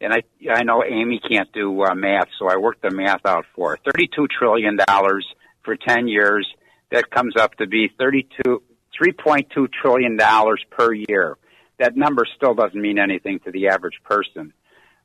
and 0.02 0.14
I 0.14 0.22
I 0.50 0.64
know 0.64 0.84
Amy 0.84 1.20
can't 1.20 1.52
do 1.52 1.84
uh, 1.84 1.94
math, 1.96 2.28
so 2.38 2.48
I 2.48 2.58
worked 2.58 2.82
the 2.82 2.92
math 2.92 3.26
out 3.26 3.46
for 3.56 3.72
her. 3.72 3.78
Thirty-two 3.86 4.28
trillion 4.28 4.78
dollars 4.88 5.26
for 5.64 5.76
ten 5.76 6.08
years. 6.08 6.48
That 6.92 7.12
comes 7.12 7.36
up 7.38 7.56
to 7.56 7.68
be 7.68 7.90
thirty-two, 7.98 8.64
three 8.98 9.12
point 9.12 9.50
two 9.54 9.68
trillion 9.68 10.18
dollars 10.18 10.64
per 10.70 10.94
year. 10.94 11.38
That 11.80 11.96
number 11.96 12.26
still 12.36 12.54
doesn't 12.54 12.80
mean 12.80 13.00
anything 13.00 13.40
to 13.46 13.52
the 13.52 13.70
average 13.70 14.00
person, 14.04 14.54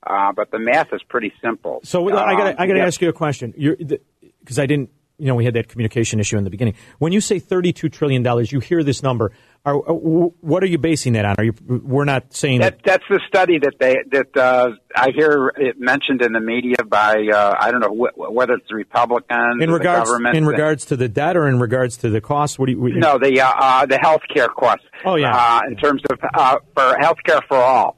uh, 0.07 0.33
but 0.33 0.51
the 0.51 0.59
math 0.59 0.93
is 0.93 1.03
pretty 1.09 1.33
simple. 1.43 1.81
So 1.85 2.09
um, 2.11 2.17
I 2.17 2.35
got 2.35 2.61
I 2.61 2.67
got 2.67 2.75
to 2.75 2.83
ask 2.83 3.01
you 3.01 3.09
a 3.09 3.13
question, 3.13 3.53
because 3.53 4.59
I 4.59 4.67
didn't 4.67 4.91
you 5.19 5.27
know, 5.27 5.37
we 5.37 5.45
had 5.45 5.55
that 5.55 5.69
communication 5.69 6.19
issue 6.19 6.37
in 6.37 6.45
the 6.45 6.51
beginning. 6.51 6.75
When 6.99 7.13
you 7.13 7.21
say 7.21 7.39
$32 7.39 7.93
trillion, 7.93 8.25
you 8.47 8.61
hear 8.61 8.83
this 8.83 9.03
number. 9.03 9.33
Are, 9.65 9.77
uh, 9.77 9.93
what 9.93 10.63
are 10.63 10.67
you 10.67 10.77
basing 10.77 11.15
that 11.15 11.25
on? 11.25 11.37
Are 11.39 11.45
you? 11.45 11.55
We're 11.67 12.05
not 12.05 12.35
saying 12.35 12.61
that. 12.61 12.83
that 12.83 12.85
that's 12.85 13.05
the 13.09 13.21
study 13.27 13.59
that 13.61 13.75
they 13.81 13.97
that 14.11 14.37
uh, 14.37 14.73
I 14.95 15.11
hear 15.11 15.53
it 15.57 15.81
mentioned 15.81 16.21
in 16.21 16.33
the 16.33 16.41
media 16.41 16.77
by 16.87 17.27
uh, 17.33 17.55
I 17.59 17.71
don't 17.71 17.81
know 17.81 17.89
wh- 17.95 18.31
whether 18.31 18.55
it's 18.55 18.69
the 18.69 18.75
Republicans 18.75 19.63
in 19.63 19.71
regards 19.71 20.11
the 20.11 20.13
government 20.13 20.37
in 20.37 20.45
regards 20.45 20.85
to 20.87 20.97
the 20.97 21.09
debt 21.09 21.39
or 21.39 21.49
in 21.49 21.59
regards 21.59 21.97
to 21.99 22.11
the 22.11 22.21
cost. 22.21 22.59
What 22.59 22.67
do 22.67 22.73
you? 22.73 22.81
What, 22.81 22.93
no, 22.93 23.19
the 23.19 23.41
uh, 23.41 23.53
uh, 23.57 23.87
the 23.87 23.97
health 23.97 24.21
care 24.29 24.49
costs. 24.49 24.85
Oh 25.03 25.15
yeah, 25.15 25.35
uh, 25.35 25.61
in 25.67 25.77
terms 25.77 26.03
of 26.11 26.19
uh, 26.35 26.59
for 26.75 26.99
health 26.99 27.19
care 27.25 27.41
for 27.49 27.57
all. 27.57 27.97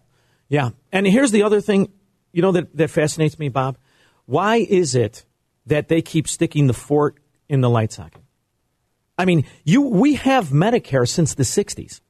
Yeah, 0.49 0.71
and 0.93 1.05
here's 1.05 1.33
the 1.33 1.43
other 1.43 1.61
thing, 1.61 1.89
you 2.37 2.43
know 2.43 2.53
that 2.53 2.76
that 2.76 2.91
fascinates 2.91 3.39
me, 3.39 3.49
Bob. 3.49 3.78
Why 4.26 4.57
is 4.57 4.95
it 4.95 5.24
that 5.64 5.89
they 5.89 6.03
keep 6.03 6.28
sticking 6.28 6.66
the 6.66 6.74
fort 6.74 7.16
in 7.49 7.62
the 7.62 7.70
light 7.70 7.93
socket? 7.93 8.20
I 9.16 9.24
mean, 9.24 9.47
you 9.64 9.80
we 9.80 10.14
have 10.16 10.49
Medicare 10.51 11.09
since 11.09 11.34
the 11.34 11.45
60s. 11.45 12.03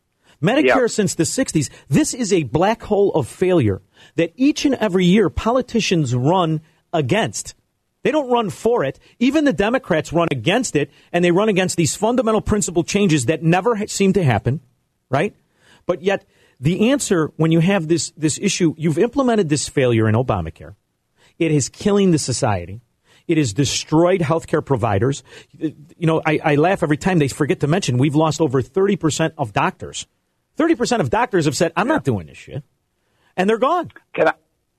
Medicare 0.42 0.82
Yep. 0.82 0.90
since 0.90 1.14
the 1.14 1.22
60s. 1.24 1.70
This 1.88 2.12
is 2.12 2.32
a 2.32 2.42
black 2.42 2.82
hole 2.82 3.12
of 3.12 3.28
failure 3.28 3.80
that 4.16 4.32
each 4.36 4.64
and 4.64 4.74
every 4.74 5.04
year 5.04 5.30
politicians 5.30 6.12
run 6.14 6.60
against. 6.92 7.54
They 8.02 8.10
don't 8.10 8.30
run 8.30 8.50
for 8.50 8.82
it. 8.84 8.98
Even 9.20 9.44
the 9.44 9.52
Democrats 9.52 10.12
run 10.12 10.28
against 10.32 10.74
it, 10.76 10.90
and 11.12 11.24
they 11.24 11.30
run 11.30 11.48
against 11.48 11.76
these 11.76 11.94
fundamental 11.94 12.40
principle 12.40 12.82
changes 12.84 13.26
that 13.26 13.42
never 13.44 13.76
ha- 13.76 13.86
seem 13.86 14.12
to 14.14 14.24
happen, 14.24 14.60
right? 15.08 15.34
But 15.86 16.02
yet, 16.02 16.24
the 16.60 16.90
answer 16.90 17.32
when 17.36 17.52
you 17.52 17.60
have 17.60 17.88
this, 17.88 18.12
this 18.16 18.38
issue, 18.40 18.74
you've 18.76 18.98
implemented 18.98 19.48
this 19.48 19.68
failure 19.68 20.08
in 20.08 20.14
Obamacare. 20.14 20.74
It 21.38 21.52
is 21.52 21.68
killing 21.68 22.10
the 22.10 22.18
society. 22.18 22.80
It 23.28 23.38
has 23.38 23.52
destroyed 23.52 24.20
healthcare 24.20 24.64
providers. 24.64 25.22
You 25.58 25.74
know, 25.98 26.22
I, 26.24 26.40
I 26.42 26.54
laugh 26.54 26.82
every 26.82 26.96
time 26.96 27.18
they 27.18 27.28
forget 27.28 27.60
to 27.60 27.66
mention 27.66 27.98
we've 27.98 28.14
lost 28.14 28.40
over 28.40 28.62
30% 28.62 29.32
of 29.36 29.52
doctors. 29.52 30.06
30% 30.56 31.00
of 31.00 31.10
doctors 31.10 31.44
have 31.44 31.56
said, 31.56 31.72
I'm 31.76 31.88
not 31.88 32.04
doing 32.04 32.28
this 32.28 32.38
shit. 32.38 32.62
And 33.36 33.50
they're 33.50 33.58
gone. 33.58 33.90
Can 34.14 34.28
I 34.28 34.32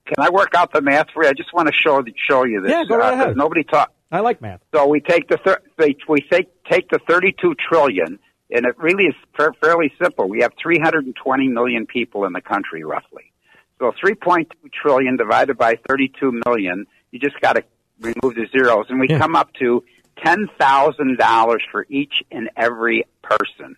can 0.08 0.26
I 0.26 0.30
work 0.30 0.56
out 0.56 0.72
the 0.72 0.82
math 0.82 1.08
for 1.14 1.24
you? 1.24 1.30
I 1.30 1.34
just 1.34 1.54
want 1.54 1.68
to 1.68 1.74
show 1.74 2.02
show 2.30 2.46
you 2.46 2.62
this. 2.62 2.72
Yeah, 2.72 2.86
go 2.88 2.98
right 2.98 3.12
uh, 3.12 3.24
ahead. 3.24 3.38
Nobody 3.38 3.64
taught. 3.64 3.92
I 4.10 4.22
like 4.22 4.42
math. 4.42 4.62
So 4.74 4.88
we 4.88 5.02
take 5.02 5.28
the 5.28 5.38
thir- 5.46 5.62
they, 5.78 5.96
we 6.08 6.22
take 6.32 6.48
take 6.64 6.90
the 6.90 7.00
32 7.10 7.56
trillion, 7.70 8.18
and 8.52 8.66
it 8.66 8.78
really 8.78 9.06
is 9.06 9.16
fa- 9.36 9.54
fairly 9.62 9.94
simple. 10.02 10.28
We 10.28 10.42
have 10.42 10.54
320 10.62 11.48
million 11.48 11.86
people 11.86 12.26
in 12.26 12.34
the 12.34 12.42
country, 12.42 12.84
roughly. 12.84 13.32
So 13.80 13.92
3.2 14.04 14.48
trillion 14.74 15.18
divided 15.18 15.58
by 15.58 15.76
32 15.88 16.42
million, 16.46 16.88
you 17.12 17.20
just 17.20 17.40
got 17.42 17.54
to 17.54 17.64
remove 18.00 18.36
the 18.36 18.48
zeros, 18.52 18.88
and 18.90 19.00
we 19.00 19.08
come 19.08 19.36
up 19.36 19.54
to 19.56 19.84
ten 20.24 20.48
thousand 20.60 21.18
dollars 21.18 21.64
for 21.72 21.86
each 21.90 22.24
and 22.32 22.50
every 22.56 23.06
person. 23.22 23.76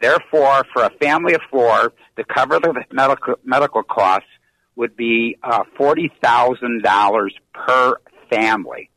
Therefore, 0.00 0.64
for 0.72 0.82
a 0.84 0.90
family 1.00 1.34
of 1.34 1.42
four, 1.50 1.92
to 2.16 2.24
cover 2.24 2.58
the 2.58 2.84
medical 2.90 3.34
medical 3.44 3.82
costs 3.82 4.28
would 4.76 4.96
be 4.96 5.36
uh, 5.42 5.64
forty 5.76 6.10
thousand 6.22 6.82
dollars 6.82 7.34
per 7.52 7.96
family. 8.30 8.90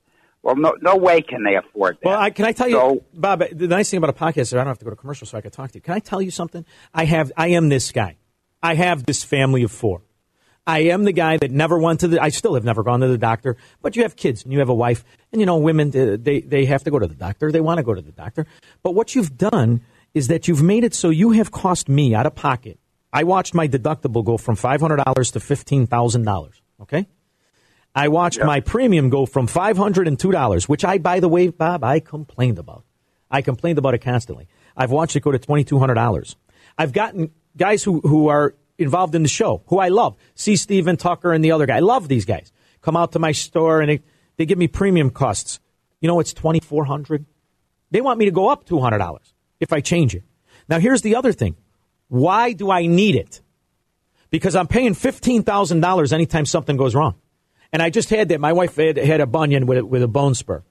Well, 0.44 0.56
no, 0.58 0.74
no 0.82 0.98
way 0.98 1.22
can 1.22 1.44
they 1.44 1.56
afford 1.56 1.98
that. 2.02 2.08
Well, 2.10 2.20
I, 2.20 2.30
can 2.30 2.46
I 2.46 2.52
tell 2.52 2.68
you, 2.68 2.76
So- 2.76 3.04
Bob? 3.14 3.44
The 3.52 3.68
nice 3.68 3.90
thing 3.90 3.98
about 3.98 4.10
a 4.10 4.14
podcast 4.14 4.42
is 4.42 4.54
I 4.54 4.58
don't 4.58 4.68
have 4.68 4.80
to 4.80 4.86
go 4.86 4.92
to 4.92 4.98
commercial, 4.98 5.26
so 5.26 5.38
I 5.38 5.42
can 5.42 5.52
talk 5.52 5.72
to 5.72 5.78
you. 5.78 5.82
Can 5.82 5.94
I 5.94 6.00
tell 6.00 6.22
you 6.22 6.32
something? 6.32 6.66
I 6.94 7.06
have, 7.06 7.32
I 7.38 7.48
am 7.50 7.70
this 7.70 7.92
guy. 7.92 8.18
I 8.62 8.76
have 8.76 9.06
this 9.06 9.24
family 9.24 9.64
of 9.64 9.72
four. 9.72 10.02
I 10.66 10.80
am 10.80 11.04
the 11.04 11.12
guy 11.12 11.38
that 11.38 11.52
never 11.52 11.78
went 11.78 12.00
to 12.02 12.08
the. 12.08 12.22
I 12.24 12.30
still 12.30 12.54
have 12.54 12.64
never 12.64 12.84
gone 12.84 13.02
to 13.02 13.08
the 13.10 13.18
doctor. 13.18 13.58
But 13.82 13.98
you 13.98 14.04
have 14.04 14.16
kids 14.16 14.44
and 14.44 14.54
you 14.54 14.60
have 14.60 14.70
a 14.70 14.74
wife, 14.74 15.04
and 15.34 15.42
you 15.42 15.46
know 15.46 15.58
women. 15.58 15.92
They 15.92 16.40
they 16.40 16.64
have 16.66 16.86
to 16.86 16.92
go 16.92 17.00
to 17.00 17.08
the 17.08 17.16
doctor. 17.16 17.52
They 17.52 17.60
want 17.60 17.80
to 17.80 17.84
go 17.84 17.94
to 17.94 18.02
the 18.02 18.14
doctor. 18.14 18.48
But 18.82 18.96
what 18.96 19.14
you've 19.14 19.38
done 19.38 19.82
is 20.14 20.30
that 20.30 20.48
you've 20.48 20.64
made 20.64 20.86
it 20.86 20.94
so 20.94 21.10
you 21.10 21.32
have 21.32 21.52
cost 21.52 21.90
me 21.90 22.16
out 22.16 22.26
of 22.26 22.36
pocket. 22.36 22.80
I 23.12 23.26
watched 23.26 23.54
my 23.54 23.68
deductible 23.68 24.24
go 24.24 24.38
from 24.38 24.56
five 24.56 24.80
hundred 24.80 25.04
dollars 25.04 25.32
to 25.32 25.42
fifteen 25.42 25.86
thousand 25.86 26.24
dollars. 26.24 26.62
Okay. 26.82 27.08
I 27.96 28.08
watched 28.08 28.40
my 28.44 28.60
premium 28.60 29.10
go 29.10 29.26
from 29.26 29.48
five 29.48 29.78
hundred 29.78 30.08
and 30.08 30.20
two 30.20 30.32
dollars, 30.32 30.68
which 30.68 30.84
I, 30.84 30.98
by 30.98 31.20
the 31.20 31.28
way, 31.30 31.50
Bob, 31.50 31.84
I 31.84 32.00
complained 32.00 32.58
about. 32.58 32.84
I 33.30 33.42
complained 33.42 33.78
about 33.78 33.94
it 33.94 34.00
constantly. 34.00 34.48
I've 34.76 34.92
watched 34.92 35.16
it 35.16 35.22
go 35.22 35.32
to 35.32 35.40
twenty 35.40 35.64
two 35.64 35.80
hundred 35.80 35.96
dollars. 35.96 36.36
I've 36.78 36.94
gotten 36.94 37.32
guys 37.56 37.84
who 37.84 38.00
who 38.02 38.30
are 38.30 38.56
involved 38.80 39.14
in 39.14 39.22
the 39.22 39.30
show 39.30 39.62
who 39.68 39.78
I 39.78 39.90
love. 39.90 40.18
See 40.34 40.56
Steven 40.56 40.98
Tucker 40.98 41.32
and 41.34 41.46
the 41.46 41.52
other 41.52 41.66
guy. 41.68 41.78
I 41.78 41.82
love 41.82 42.08
these 42.08 42.26
guys. 42.26 42.52
Come 42.82 42.98
out 42.98 43.12
to 43.12 43.20
my 43.20 43.32
store 43.32 43.82
and 43.82 43.90
they, 43.90 44.02
they 44.38 44.46
give 44.46 44.58
me 44.58 44.68
premium 44.68 45.10
costs. 45.10 45.60
You 46.02 46.08
know, 46.08 46.20
it's 46.20 46.34
twenty 46.34 46.60
four 46.60 46.86
hundred. 46.86 47.26
They 47.92 48.02
want 48.02 48.18
me 48.18 48.26
to 48.26 48.32
go 48.32 48.50
up 48.50 48.66
two 48.66 48.80
hundred 48.80 48.98
dollars 48.98 49.34
if 49.60 49.72
I 49.72 49.82
change 49.82 50.16
it. 50.16 50.24
Now 50.68 50.80
here's 50.80 51.04
the 51.04 51.16
other 51.16 51.32
thing. 51.32 51.56
Why 52.08 52.54
do 52.54 52.72
I 52.72 52.88
need 52.88 53.16
it? 53.16 53.42
Because 54.32 54.56
I'm 54.56 54.68
paying 54.68 54.96
fifteen 54.96 55.44
thousand 55.44 55.82
dollars 55.82 56.12
anytime 56.12 56.46
something 56.48 56.76
goes 56.76 56.96
wrong. 56.96 57.16
And 57.74 57.82
I 57.82 57.90
just 57.90 58.10
had 58.10 58.30
that. 58.30 58.40
My 58.40 58.54
wife 58.54 58.76
had, 58.78 58.96
had 58.96 59.20
a 59.20 59.26
bunion 59.26 59.66
with, 59.66 59.82
with 59.82 60.04
a 60.04 60.08
bone 60.08 60.36
spur. 60.36 60.64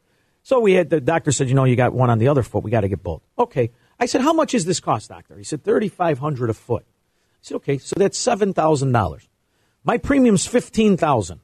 So 0.44 0.60
we 0.60 0.72
had 0.72 0.88
the 0.88 1.00
doctor 1.00 1.32
said, 1.32 1.48
you 1.48 1.54
know, 1.54 1.64
you 1.64 1.76
got 1.76 1.92
one 1.92 2.08
on 2.08 2.18
the 2.18 2.28
other 2.28 2.42
foot. 2.42 2.62
We 2.62 2.70
got 2.70 2.80
to 2.80 2.88
get 2.88 3.02
both. 3.02 3.22
Okay. 3.38 3.72
I 4.00 4.06
said, 4.06 4.22
how 4.22 4.32
much 4.32 4.54
is 4.54 4.64
this 4.64 4.80
cost, 4.80 5.08
doctor? 5.08 5.36
He 5.36 5.44
said, 5.44 5.62
thirty 5.62 5.88
five 5.88 6.18
hundred 6.18 6.48
a 6.50 6.54
foot. 6.54 6.84
I 6.86 7.38
said, 7.42 7.54
okay, 7.56 7.78
so 7.78 7.94
that's 7.96 8.16
seven 8.16 8.52
thousand 8.52 8.92
dollars. 8.92 9.28
My 9.84 9.98
premium's 9.98 10.46
fifteen 10.46 10.96
thousand. 10.96 11.40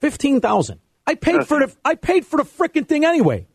Fifteen 0.00 0.40
thousand. 0.40 0.80
I 1.06 1.14
paid 1.14 1.46
for 1.46 1.60
the 1.66 1.74
I 1.84 1.94
paid 1.94 2.26
for 2.26 2.38
the 2.38 2.42
frickin' 2.42 2.86
thing 2.86 3.04
anyway. 3.04 3.46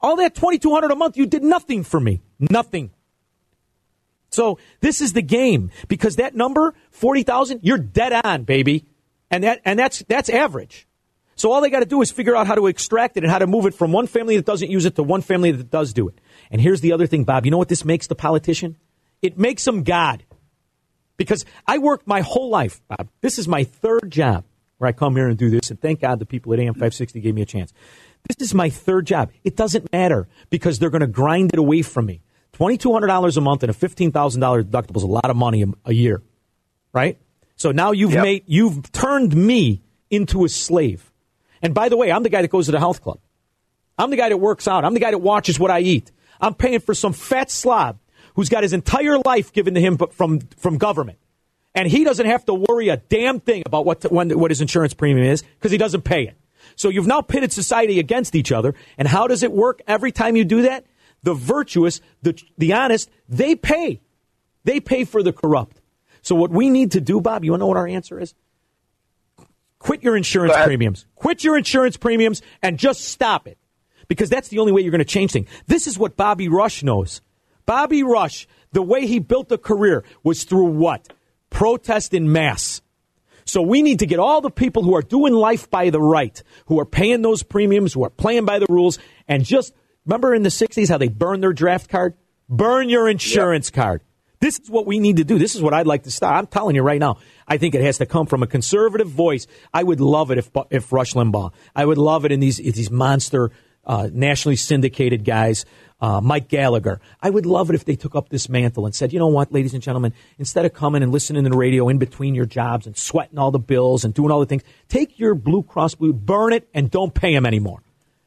All 0.00 0.16
that 0.16 0.34
twenty 0.34 0.58
two 0.58 0.72
hundred 0.72 0.90
a 0.90 0.96
month, 0.96 1.16
you 1.16 1.26
did 1.26 1.42
nothing 1.42 1.82
for 1.82 1.98
me. 1.98 2.22
Nothing. 2.38 2.90
So 4.30 4.58
this 4.80 5.00
is 5.00 5.12
the 5.14 5.22
game 5.22 5.70
because 5.88 6.16
that 6.16 6.34
number 6.34 6.74
forty 6.90 7.22
thousand, 7.22 7.60
you're 7.62 7.78
dead 7.78 8.12
on, 8.24 8.44
baby, 8.44 8.86
and 9.30 9.44
that 9.44 9.60
and 9.64 9.78
that's 9.78 10.02
that's 10.08 10.28
average. 10.28 10.86
So 11.36 11.52
all 11.52 11.60
they 11.60 11.70
got 11.70 11.80
to 11.80 11.86
do 11.86 12.02
is 12.02 12.10
figure 12.10 12.34
out 12.34 12.48
how 12.48 12.56
to 12.56 12.66
extract 12.66 13.16
it 13.16 13.22
and 13.22 13.30
how 13.30 13.38
to 13.38 13.46
move 13.46 13.66
it 13.66 13.74
from 13.74 13.92
one 13.92 14.08
family 14.08 14.36
that 14.36 14.44
doesn't 14.44 14.70
use 14.70 14.86
it 14.86 14.96
to 14.96 15.04
one 15.04 15.22
family 15.22 15.52
that 15.52 15.70
does 15.70 15.92
do 15.92 16.08
it. 16.08 16.20
And 16.50 16.60
here's 16.60 16.80
the 16.80 16.92
other 16.92 17.06
thing, 17.06 17.22
Bob. 17.22 17.44
You 17.44 17.52
know 17.52 17.58
what 17.58 17.68
this 17.68 17.84
makes 17.84 18.08
the 18.08 18.16
politician? 18.16 18.76
It 19.22 19.38
makes 19.38 19.64
them 19.64 19.84
God. 19.84 20.24
Because 21.16 21.44
I 21.66 21.78
worked 21.78 22.08
my 22.08 22.22
whole 22.22 22.48
life, 22.48 22.80
Bob. 22.88 23.08
This 23.20 23.38
is 23.38 23.46
my 23.46 23.64
third 23.64 24.10
job 24.10 24.44
where 24.78 24.88
I 24.88 24.92
come 24.92 25.16
here 25.16 25.28
and 25.28 25.36
do 25.36 25.50
this, 25.50 25.70
and 25.70 25.80
thank 25.80 26.00
God 26.00 26.20
the 26.20 26.26
people 26.26 26.52
at 26.52 26.60
AM 26.60 26.74
560 26.74 27.20
gave 27.20 27.34
me 27.34 27.42
a 27.42 27.46
chance. 27.46 27.72
This 28.28 28.48
is 28.48 28.54
my 28.54 28.70
third 28.70 29.06
job. 29.06 29.30
It 29.44 29.56
doesn't 29.56 29.92
matter 29.92 30.28
because 30.50 30.78
they're 30.78 30.90
going 30.90 31.00
to 31.00 31.06
grind 31.06 31.52
it 31.52 31.58
away 31.58 31.82
from 31.82 32.06
me. 32.06 32.22
$2,200 32.54 33.36
a 33.36 33.40
month 33.40 33.62
and 33.62 33.70
a 33.70 33.74
$15,000 33.74 34.64
deductible 34.64 34.96
is 34.96 35.02
a 35.02 35.08
lot 35.08 35.30
of 35.30 35.36
money 35.36 35.62
a, 35.62 35.66
a 35.84 35.92
year, 35.92 36.22
right? 36.92 37.18
So 37.58 37.72
now 37.72 37.90
you've 37.90 38.14
made, 38.14 38.44
you've 38.46 38.90
turned 38.92 39.36
me 39.36 39.82
into 40.10 40.44
a 40.44 40.48
slave. 40.48 41.12
And 41.60 41.74
by 41.74 41.88
the 41.88 41.96
way, 41.96 42.10
I'm 42.10 42.22
the 42.22 42.28
guy 42.28 42.40
that 42.40 42.50
goes 42.50 42.66
to 42.66 42.72
the 42.72 42.78
health 42.78 43.02
club. 43.02 43.18
I'm 43.98 44.10
the 44.10 44.16
guy 44.16 44.28
that 44.28 44.36
works 44.36 44.68
out. 44.68 44.84
I'm 44.84 44.94
the 44.94 45.00
guy 45.00 45.10
that 45.10 45.18
watches 45.18 45.58
what 45.58 45.70
I 45.70 45.80
eat. 45.80 46.12
I'm 46.40 46.54
paying 46.54 46.78
for 46.78 46.94
some 46.94 47.12
fat 47.12 47.50
slob 47.50 47.98
who's 48.34 48.48
got 48.48 48.62
his 48.62 48.72
entire 48.72 49.18
life 49.18 49.52
given 49.52 49.74
to 49.74 49.80
him 49.80 49.96
but 49.96 50.14
from, 50.14 50.38
from 50.56 50.78
government. 50.78 51.18
And 51.74 51.88
he 51.88 52.04
doesn't 52.04 52.26
have 52.26 52.44
to 52.46 52.54
worry 52.54 52.88
a 52.90 52.96
damn 52.96 53.40
thing 53.40 53.64
about 53.66 53.84
what, 53.84 54.10
when, 54.10 54.30
what 54.38 54.52
his 54.52 54.60
insurance 54.60 54.94
premium 54.94 55.26
is 55.26 55.42
because 55.42 55.72
he 55.72 55.78
doesn't 55.78 56.02
pay 56.02 56.22
it. 56.22 56.36
So 56.76 56.90
you've 56.90 57.08
now 57.08 57.22
pitted 57.22 57.52
society 57.52 57.98
against 57.98 58.36
each 58.36 58.52
other. 58.52 58.76
And 58.96 59.08
how 59.08 59.26
does 59.26 59.42
it 59.42 59.50
work 59.50 59.82
every 59.88 60.12
time 60.12 60.36
you 60.36 60.44
do 60.44 60.62
that? 60.62 60.86
The 61.24 61.34
virtuous, 61.34 62.00
the, 62.22 62.40
the 62.56 62.74
honest, 62.74 63.10
they 63.28 63.56
pay. 63.56 64.00
They 64.62 64.78
pay 64.78 65.04
for 65.04 65.24
the 65.24 65.32
corrupt. 65.32 65.77
So 66.22 66.34
what 66.34 66.50
we 66.50 66.70
need 66.70 66.92
to 66.92 67.00
do, 67.00 67.20
Bob, 67.20 67.44
you 67.44 67.52
want 67.52 67.60
to 67.60 67.64
know 67.64 67.68
what 67.68 67.76
our 67.76 67.88
answer 67.88 68.20
is? 68.20 68.34
Quit 69.78 70.02
your 70.02 70.16
insurance 70.16 70.54
premiums. 70.64 71.06
Quit 71.14 71.44
your 71.44 71.56
insurance 71.56 71.96
premiums 71.96 72.42
and 72.62 72.78
just 72.78 73.04
stop 73.04 73.46
it. 73.46 73.58
Because 74.08 74.30
that's 74.30 74.48
the 74.48 74.58
only 74.58 74.72
way 74.72 74.80
you're 74.80 74.90
going 74.90 75.00
to 75.00 75.04
change 75.04 75.32
things. 75.32 75.48
This 75.66 75.86
is 75.86 75.98
what 75.98 76.16
Bobby 76.16 76.48
Rush 76.48 76.82
knows. 76.82 77.20
Bobby 77.66 78.02
Rush, 78.02 78.48
the 78.72 78.82
way 78.82 79.06
he 79.06 79.18
built 79.18 79.52
a 79.52 79.58
career 79.58 80.04
was 80.22 80.44
through 80.44 80.70
what? 80.70 81.12
Protest 81.50 82.14
in 82.14 82.32
mass. 82.32 82.80
So 83.44 83.62
we 83.62 83.82
need 83.82 84.00
to 84.00 84.06
get 84.06 84.18
all 84.18 84.40
the 84.40 84.50
people 84.50 84.82
who 84.82 84.94
are 84.94 85.02
doing 85.02 85.32
life 85.32 85.70
by 85.70 85.90
the 85.90 86.00
right, 86.00 86.42
who 86.66 86.80
are 86.80 86.84
paying 86.84 87.22
those 87.22 87.42
premiums, 87.42 87.94
who 87.94 88.04
are 88.04 88.10
playing 88.10 88.44
by 88.44 88.58
the 88.58 88.66
rules, 88.68 88.98
and 89.26 89.44
just 89.44 89.72
remember 90.04 90.34
in 90.34 90.42
the 90.42 90.50
60s 90.50 90.88
how 90.88 90.98
they 90.98 91.08
burned 91.08 91.42
their 91.42 91.52
draft 91.52 91.88
card? 91.88 92.14
Burn 92.48 92.88
your 92.88 93.08
insurance 93.08 93.70
card. 93.70 94.02
This 94.40 94.58
is 94.58 94.70
what 94.70 94.86
we 94.86 94.98
need 94.98 95.16
to 95.16 95.24
do. 95.24 95.38
This 95.38 95.54
is 95.54 95.62
what 95.62 95.74
I'd 95.74 95.86
like 95.86 96.04
to 96.04 96.10
start. 96.10 96.36
I'm 96.36 96.46
telling 96.46 96.76
you 96.76 96.82
right 96.82 97.00
now. 97.00 97.18
I 97.46 97.58
think 97.58 97.74
it 97.74 97.82
has 97.82 97.98
to 97.98 98.06
come 98.06 98.26
from 98.26 98.42
a 98.42 98.46
conservative 98.46 99.08
voice. 99.08 99.46
I 99.74 99.82
would 99.82 100.00
love 100.00 100.30
it 100.30 100.38
if 100.38 100.50
if 100.70 100.92
Rush 100.92 101.14
Limbaugh. 101.14 101.52
I 101.74 101.84
would 101.84 101.98
love 101.98 102.24
it 102.24 102.32
in 102.32 102.40
these 102.40 102.58
these 102.58 102.90
monster 102.90 103.50
uh, 103.88 104.08
nationally 104.12 104.54
syndicated 104.54 105.24
guys, 105.24 105.64
uh, 106.00 106.20
Mike 106.20 106.48
Gallagher. 106.48 107.00
I 107.22 107.30
would 107.30 107.46
love 107.46 107.70
it 107.70 107.74
if 107.74 107.84
they 107.84 107.96
took 107.96 108.14
up 108.14 108.28
this 108.28 108.48
mantle 108.48 108.84
and 108.84 108.94
said, 108.94 109.12
you 109.12 109.18
know 109.18 109.28
what, 109.28 109.50
ladies 109.50 109.72
and 109.72 109.82
gentlemen, 109.82 110.12
instead 110.38 110.66
of 110.66 110.74
coming 110.74 111.02
and 111.02 111.10
listening 111.10 111.44
to 111.44 111.50
the 111.50 111.56
radio 111.56 111.88
in 111.88 111.98
between 111.98 112.34
your 112.34 112.44
jobs 112.44 112.86
and 112.86 112.96
sweating 112.96 113.38
all 113.38 113.50
the 113.50 113.58
bills 113.58 114.04
and 114.04 114.12
doing 114.12 114.30
all 114.30 114.40
the 114.40 114.46
things, 114.46 114.62
take 114.88 115.18
your 115.18 115.34
Blue 115.34 115.62
Cross 115.62 115.96
Blue, 115.96 116.12
burn 116.12 116.52
it, 116.52 116.68
and 116.74 116.90
don't 116.90 117.14
pay 117.14 117.32
them 117.32 117.46
anymore. 117.46 117.82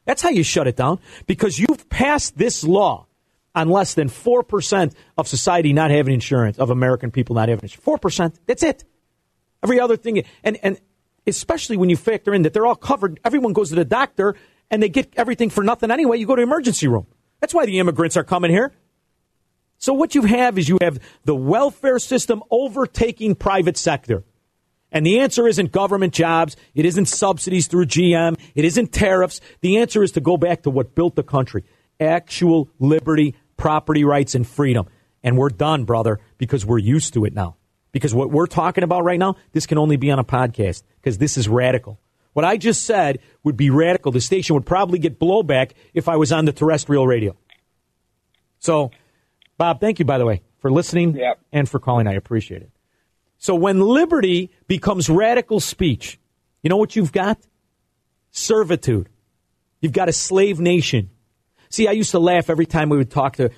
That's 0.06 0.24
how 0.24 0.30
you 0.30 0.44
shut 0.44 0.68
it 0.68 0.76
down 0.76 1.00
because 1.28 1.60
you've 1.60 1.88
passed 1.90 2.38
this 2.38 2.64
law 2.64 3.06
on 3.54 3.70
less 3.70 3.94
than 3.94 4.10
4% 4.10 4.94
of 5.18 5.28
society 5.28 5.74
not 5.74 5.92
having 5.92 6.14
insurance, 6.14 6.58
of 6.58 6.70
American 6.70 7.12
people 7.12 7.36
not 7.36 7.50
having 7.50 7.64
insurance. 7.64 8.02
4%. 8.02 8.36
That's 8.46 8.64
it. 8.64 8.84
Every 9.64 9.80
other 9.80 9.98
thing. 9.98 10.24
And, 10.44 10.58
and 10.64 10.80
especially 11.28 11.78
when 11.78 11.90
you 11.90 11.98
factor 11.98 12.34
in 12.34 12.44
that 12.44 12.54
they're 12.54 12.66
all 12.66 12.76
covered. 12.76 13.20
Everyone 13.24 13.54
goes 13.54 13.70
to 13.70 13.76
the 13.76 13.86
doctor 13.86 14.36
and 14.70 14.82
they 14.82 14.90
get 14.90 15.14
everything 15.18 15.50
for 15.50 15.64
nothing 15.64 15.92
anyway. 15.92 16.18
You 16.18 16.26
go 16.26 16.36
to 16.36 16.42
emergency 16.42 16.88
room. 16.88 17.08
That's 17.40 17.54
why 17.54 17.66
the 17.66 17.80
immigrants 17.80 18.18
are 18.18 18.24
coming 18.24 18.52
here. 18.52 18.72
So 19.78 19.94
what 19.94 20.14
you 20.14 20.24
have 20.24 20.58
is 20.58 20.70
you 20.70 20.78
have 20.82 21.00
the 21.26 21.36
welfare 21.36 22.00
system 22.00 22.44
overtaking 22.52 23.36
private 23.36 23.78
sector. 23.78 24.24
And 24.92 25.06
the 25.06 25.20
answer 25.20 25.48
isn't 25.48 25.72
government 25.72 26.14
jobs. 26.14 26.56
It 26.76 26.86
isn't 26.86 27.06
subsidies 27.06 27.68
through 27.68 27.86
GM. 27.86 28.38
It 28.54 28.66
isn't 28.66 28.92
tariffs. 28.92 29.42
The 29.62 29.78
answer 29.78 30.04
is 30.04 30.12
to 30.14 30.22
go 30.22 30.38
back 30.38 30.64
to 30.64 30.70
what 30.70 30.96
built 30.96 31.16
the 31.16 31.24
country. 31.24 31.64
actual 32.00 32.70
liberty, 32.80 33.36
property 33.62 34.04
rights, 34.04 34.34
and 34.36 34.46
freedom. 34.46 34.88
And 35.24 35.38
we're 35.38 35.50
done, 35.50 35.86
brother, 35.86 36.20
because 36.40 36.66
we're 36.66 36.80
used 36.80 37.14
to 37.14 37.26
it 37.26 37.34
now. 37.34 37.58
Because 37.92 38.14
what 38.14 38.32
we're 38.32 38.48
talking 38.48 38.84
about 38.84 39.04
right 39.04 39.20
now, 39.20 39.36
this 39.52 39.68
can 39.68 39.78
only 39.78 39.98
be 39.98 40.10
on 40.10 40.18
a 40.18 40.24
podcast 40.24 40.84
because 41.00 41.18
this 41.20 41.38
is 41.38 41.48
radical. 41.48 42.00
What 42.34 42.44
I 42.46 42.58
just 42.58 42.84
said 42.84 43.20
would 43.44 43.58
be 43.58 43.70
radical. 43.70 44.12
The 44.12 44.22
station 44.22 44.56
would 44.56 44.66
probably 44.66 44.98
get 44.98 45.20
blowback 45.20 45.72
if 45.94 46.10
I 46.10 46.16
was 46.16 46.32
on 46.32 46.46
the 46.46 46.52
terrestrial 46.54 47.06
radio. 47.06 47.36
So, 48.60 48.92
Bob, 49.58 49.80
thank 49.80 50.00
you, 50.00 50.06
by 50.06 50.18
the 50.18 50.26
way, 50.26 50.42
for 50.60 50.72
listening 50.72 51.16
Yep. 51.18 51.40
and 51.52 51.70
for 51.70 51.80
calling. 51.80 52.08
I 52.08 52.14
appreciate 52.14 52.62
it. 52.62 52.72
So, 53.38 53.54
when 53.56 53.80
liberty 53.82 54.50
becomes 54.68 55.10
radical 55.10 55.60
speech, 55.60 56.20
you 56.64 56.70
know 56.70 56.78
what 56.78 56.96
you've 56.96 57.12
got? 57.12 57.38
Servitude. 58.32 59.10
You've 59.82 59.92
got 59.94 60.10
a 60.10 60.14
slave 60.14 60.60
nation. 60.60 61.10
See, 61.72 61.88
I 61.88 61.92
used 61.92 62.12
to 62.12 62.20
laugh 62.20 62.50
every 62.50 62.66
time 62.66 62.90
we 62.90 62.98
would 62.98 63.10
talk 63.10 63.38
to 63.38 63.50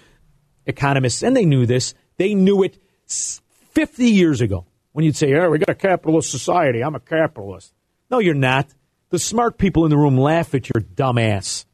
economists, 0.65 1.23
and 1.23 1.35
they 1.35 1.45
knew 1.45 1.65
this. 1.65 1.93
They 2.17 2.35
knew 2.35 2.63
it 2.63 2.77
50 3.07 4.05
years 4.05 4.39
ago 4.39 4.65
when 4.91 5.03
you'd 5.03 5.15
say, 5.15 5.31
"Yeah, 5.31 5.47
we 5.47 5.57
got 5.57 5.69
a 5.69 5.75
capitalist 5.75 6.31
society. 6.31 6.83
I'm 6.83 6.95
a 6.95 6.99
capitalist." 6.99 7.73
No, 8.11 8.19
you're 8.19 8.35
not. 8.35 8.67
The 9.09 9.19
smart 9.19 9.57
people 9.57 9.83
in 9.85 9.89
the 9.89 9.97
room 9.97 10.17
laugh 10.17 10.53
at 10.53 10.69
your 10.69 10.81
dumb 10.81 11.17
ass 11.17 11.65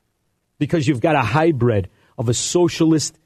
because 0.58 0.88
you've 0.88 1.02
got 1.02 1.16
a 1.16 1.22
hybrid 1.22 1.90
of 2.18 2.30
a 2.30 2.34
socialist 2.34 3.18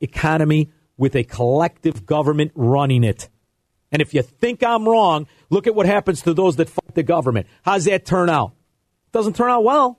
economy 0.00 0.70
with 0.96 1.16
a 1.16 1.24
collective 1.24 2.06
government 2.06 2.52
running 2.54 3.04
it. 3.04 3.28
And 3.92 4.02
if 4.02 4.14
you 4.14 4.22
think 4.22 4.62
I'm 4.62 4.86
wrong, 4.86 5.26
look 5.48 5.66
at 5.66 5.74
what 5.74 5.86
happens 5.86 6.22
to 6.22 6.34
those 6.34 6.56
that 6.56 6.68
fight 6.68 6.94
the 6.94 7.02
government. 7.02 7.46
How's 7.62 7.84
that 7.84 8.04
turn 8.04 8.28
out? 8.28 8.52
Doesn't 9.12 9.36
turn 9.36 9.50
out 9.50 9.64
well. 9.64 9.98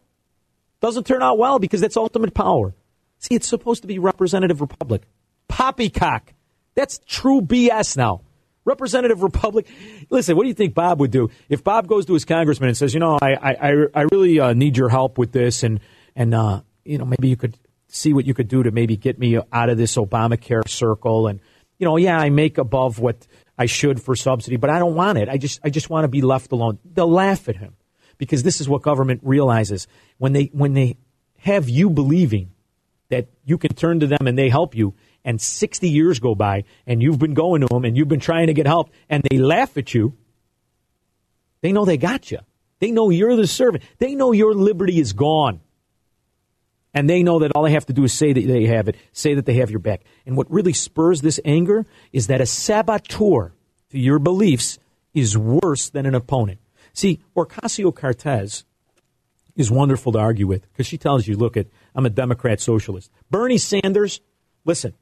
Doesn't 0.82 1.06
turn 1.08 1.24
out 1.24 1.38
well 1.38 1.60
because 1.60 1.82
that's 1.82 1.98
ultimate 1.98 2.34
power. 2.34 2.76
See, 3.20 3.36
it's 3.36 3.48
supposed 3.48 3.82
to 3.82 3.88
be 3.88 4.00
representative 4.00 4.62
republic. 4.62 5.04
Poppycock. 5.48 6.34
That's 6.76 7.00
true 7.08 7.42
BS 7.42 7.98
now. 7.98 8.22
Representative 8.64 9.24
republic. 9.24 9.66
Listen, 10.10 10.36
what 10.36 10.44
do 10.44 10.50
you 10.50 10.54
think 10.54 10.74
Bob 10.74 11.00
would 11.00 11.10
do 11.10 11.30
if 11.50 11.64
Bob 11.64 11.88
goes 11.88 12.06
to 12.08 12.14
his 12.14 12.26
congressman 12.26 12.68
and 12.68 12.78
says, 12.78 12.94
you 12.94 13.00
know, 13.00 13.18
I 13.22 13.34
I, 13.34 13.86
I- 13.96 14.02
really 14.12 14.40
uh, 14.40 14.54
need 14.54 14.76
your 14.78 14.90
help 14.90 15.18
with 15.18 15.32
this, 15.32 15.64
and 15.64 15.80
and 16.16 16.36
uh, 16.36 16.62
you 16.84 16.98
know 16.98 17.06
maybe 17.06 17.30
you 17.30 17.38
could 17.38 17.58
see 17.88 18.12
what 18.14 18.26
you 18.26 18.34
could 18.34 18.50
do 18.50 18.64
to 18.64 18.72
maybe 18.72 18.98
get 18.98 19.18
me 19.18 19.40
out 19.54 19.70
of 19.70 19.78
this 19.78 19.96
Obamacare 19.96 20.68
circle, 20.68 21.28
and 21.28 21.40
you 21.80 21.86
know, 21.86 21.96
yeah, 21.96 22.20
I 22.20 22.30
make 22.30 22.58
above 22.58 23.00
what 23.00 23.26
I 23.58 23.68
should 23.68 24.02
for 24.02 24.18
subsidy, 24.18 24.58
but 24.58 24.70
I 24.70 24.80
don't 24.80 24.96
want 24.96 25.18
it. 25.18 25.30
I 25.30 25.38
just 25.38 25.62
I 25.64 25.70
just 25.70 25.90
want 25.90 26.04
to 26.04 26.10
be 26.10 26.22
left 26.22 26.52
alone. 26.52 26.78
They'll 26.84 27.10
laugh 27.10 27.48
at 27.48 27.56
him 27.56 27.77
because 28.18 28.44
this 28.44 28.62
is 28.62 28.70
what 28.70 28.82
government 28.82 29.22
realizes. 29.24 29.88
When 30.18 30.34
they 30.34 30.50
when 30.54 30.74
they 30.74 30.98
have 31.40 31.70
you 31.70 31.90
believing 31.90 32.52
that 33.10 33.28
you 33.46 33.58
can 33.58 33.74
turn 33.74 34.00
to 34.02 34.08
them 34.08 34.28
and 34.28 34.38
they 34.38 34.50
help 34.50 34.76
you 34.76 34.94
and 35.24 35.40
60 35.40 35.90
years 35.90 36.20
go 36.20 36.36
by 36.36 36.66
and 36.86 37.02
you've 37.02 37.20
been 37.20 37.34
going 37.34 37.62
to 37.62 37.68
them 37.68 37.86
and 37.86 37.96
you've 37.96 38.08
been 38.08 38.20
trying 38.20 38.48
to 38.48 38.54
get 38.54 38.66
help 38.66 38.90
and 39.10 39.24
they 39.30 39.38
laugh 39.38 39.78
at 39.78 39.94
you 39.94 40.18
they 41.62 41.72
know 41.72 41.86
they 41.86 41.98
got 41.98 42.32
you. 42.32 42.40
They 42.80 42.92
know 42.92 43.10
you're 43.10 43.36
the 43.36 43.48
servant. 43.48 43.84
They 43.98 44.16
know 44.16 44.32
your 44.32 44.54
liberty 44.54 45.00
is 45.00 45.14
gone. 45.14 45.62
And 46.94 47.10
they 47.10 47.24
know 47.24 47.40
that 47.40 47.52
all 47.54 47.64
they 47.64 47.72
have 47.72 47.86
to 47.88 47.94
do 47.94 48.04
is 48.04 48.14
say 48.14 48.34
that 48.34 48.48
they 48.48 48.66
have 48.66 48.88
it 48.88 48.96
say 49.12 49.36
that 49.36 49.46
they 49.46 49.56
have 49.56 49.70
your 49.70 49.80
back. 49.80 50.02
And 50.26 50.36
what 50.36 50.50
really 50.50 50.74
spurs 50.74 51.22
this 51.22 51.40
anger 51.46 51.86
is 52.12 52.28
that 52.28 52.42
a 52.42 52.46
saboteur 52.46 53.54
to 53.92 54.00
your 54.00 54.20
beliefs 54.20 54.80
is 55.14 55.38
worse 55.38 55.90
than 55.90 56.06
an 56.06 56.16
opponent 56.16 56.60
see 56.98 57.22
ocasio-cortez 57.36 58.66
is 59.56 59.72
wonderful 59.72 60.12
to 60.12 60.20
argue 60.20 60.48
with 60.48 60.72
because 60.72 60.88
she 60.88 60.98
tells 60.98 61.28
you, 61.28 61.36
look, 61.36 61.58
at 61.58 61.68
I'm 61.96 62.06
a 62.06 62.10
Democrat 62.10 62.62
socialist. 62.62 63.12
Bernie 63.30 63.58
Sanders, 63.58 64.22
listen, 64.66 64.94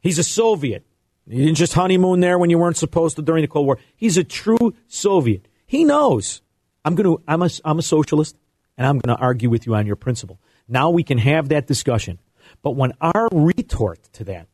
he's 0.00 0.18
a 0.18 0.24
Soviet. 0.24 0.84
He 1.28 1.38
didn't 1.38 1.56
just 1.56 1.74
honeymoon 1.74 2.20
there 2.20 2.38
when 2.38 2.50
you 2.50 2.58
weren't 2.58 2.76
supposed 2.76 3.16
to 3.16 3.22
during 3.22 3.42
the 3.42 3.48
Cold 3.48 3.66
War. 3.66 3.78
He's 3.96 4.16
a 4.16 4.24
true 4.24 4.74
Soviet. 4.88 5.46
He 5.66 5.84
knows 5.84 6.42
I'm 6.84 6.94
going 6.94 7.16
to 7.16 7.22
I'm 7.28 7.42
a 7.42 7.50
I'm 7.64 7.78
a 7.78 7.82
socialist 7.82 8.36
and 8.76 8.86
I'm 8.86 8.98
going 8.98 9.16
to 9.16 9.22
argue 9.22 9.50
with 9.50 9.66
you 9.66 9.74
on 9.74 9.86
your 9.86 9.96
principle. 9.96 10.40
Now 10.68 10.90
we 10.90 11.02
can 11.02 11.18
have 11.18 11.48
that 11.48 11.66
discussion. 11.66 12.18
But 12.62 12.72
when 12.72 12.92
our 13.00 13.28
retort 13.30 14.02
to 14.14 14.24
that 14.24 14.48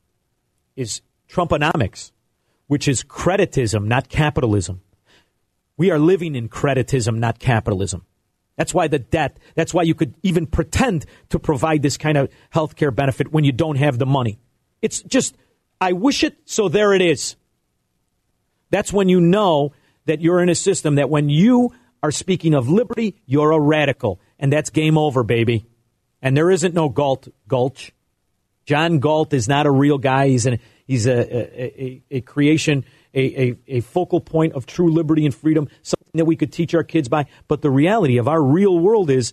is 0.76 1.00
Trumponomics, 1.28 2.12
which 2.66 2.88
is 2.88 3.02
creditism, 3.02 3.86
not 3.86 4.08
capitalism. 4.08 4.82
We 5.76 5.90
are 5.90 5.98
living 5.98 6.34
in 6.34 6.48
creditism, 6.48 7.18
not 7.18 7.38
capitalism. 7.38 8.04
That's 8.56 8.72
why 8.72 8.88
the 8.88 8.98
debt, 8.98 9.38
that's 9.54 9.74
why 9.74 9.82
you 9.82 9.94
could 9.94 10.14
even 10.22 10.46
pretend 10.46 11.04
to 11.28 11.38
provide 11.38 11.82
this 11.82 11.98
kind 11.98 12.16
of 12.16 12.30
health 12.50 12.76
care 12.76 12.90
benefit 12.90 13.30
when 13.30 13.44
you 13.44 13.52
don't 13.52 13.76
have 13.76 13.98
the 13.98 14.06
money. 14.06 14.38
It's 14.80 15.02
just, 15.02 15.36
I 15.80 15.92
wish 15.92 16.24
it, 16.24 16.36
so 16.46 16.68
there 16.68 16.94
it 16.94 17.02
is. 17.02 17.36
That's 18.70 18.92
when 18.92 19.08
you 19.08 19.20
know 19.20 19.72
that 20.06 20.20
you're 20.22 20.40
in 20.40 20.48
a 20.48 20.54
system 20.54 20.94
that 20.94 21.10
when 21.10 21.28
you 21.28 21.72
are 22.02 22.10
speaking 22.10 22.54
of 22.54 22.68
liberty, 22.68 23.20
you're 23.26 23.52
a 23.52 23.60
radical. 23.60 24.20
And 24.38 24.52
that's 24.52 24.70
game 24.70 24.96
over, 24.96 25.22
baby. 25.22 25.66
And 26.22 26.36
there 26.36 26.50
isn't 26.50 26.74
no 26.74 26.88
Galt, 26.88 27.28
Gulch. 27.46 27.92
John 28.64 28.98
Galt 28.98 29.32
is 29.34 29.48
not 29.48 29.66
a 29.66 29.70
real 29.70 29.98
guy. 29.98 30.28
He's, 30.28 30.46
an, 30.46 30.58
he's 30.86 31.06
a, 31.06 31.12
a, 31.12 31.82
a, 31.82 32.02
a 32.10 32.20
creation, 32.22 32.84
a, 33.14 33.42
a, 33.42 33.56
a 33.68 33.80
focal 33.80 34.20
point 34.20 34.54
of 34.54 34.66
true 34.66 34.92
liberty 34.92 35.24
and 35.24 35.34
freedom, 35.34 35.68
something 35.82 36.12
that 36.14 36.24
we 36.24 36.36
could 36.36 36.52
teach 36.52 36.74
our 36.74 36.84
kids 36.84 37.08
by. 37.08 37.26
But 37.48 37.62
the 37.62 37.70
reality 37.70 38.18
of 38.18 38.28
our 38.28 38.42
real 38.42 38.78
world 38.78 39.10
is 39.10 39.32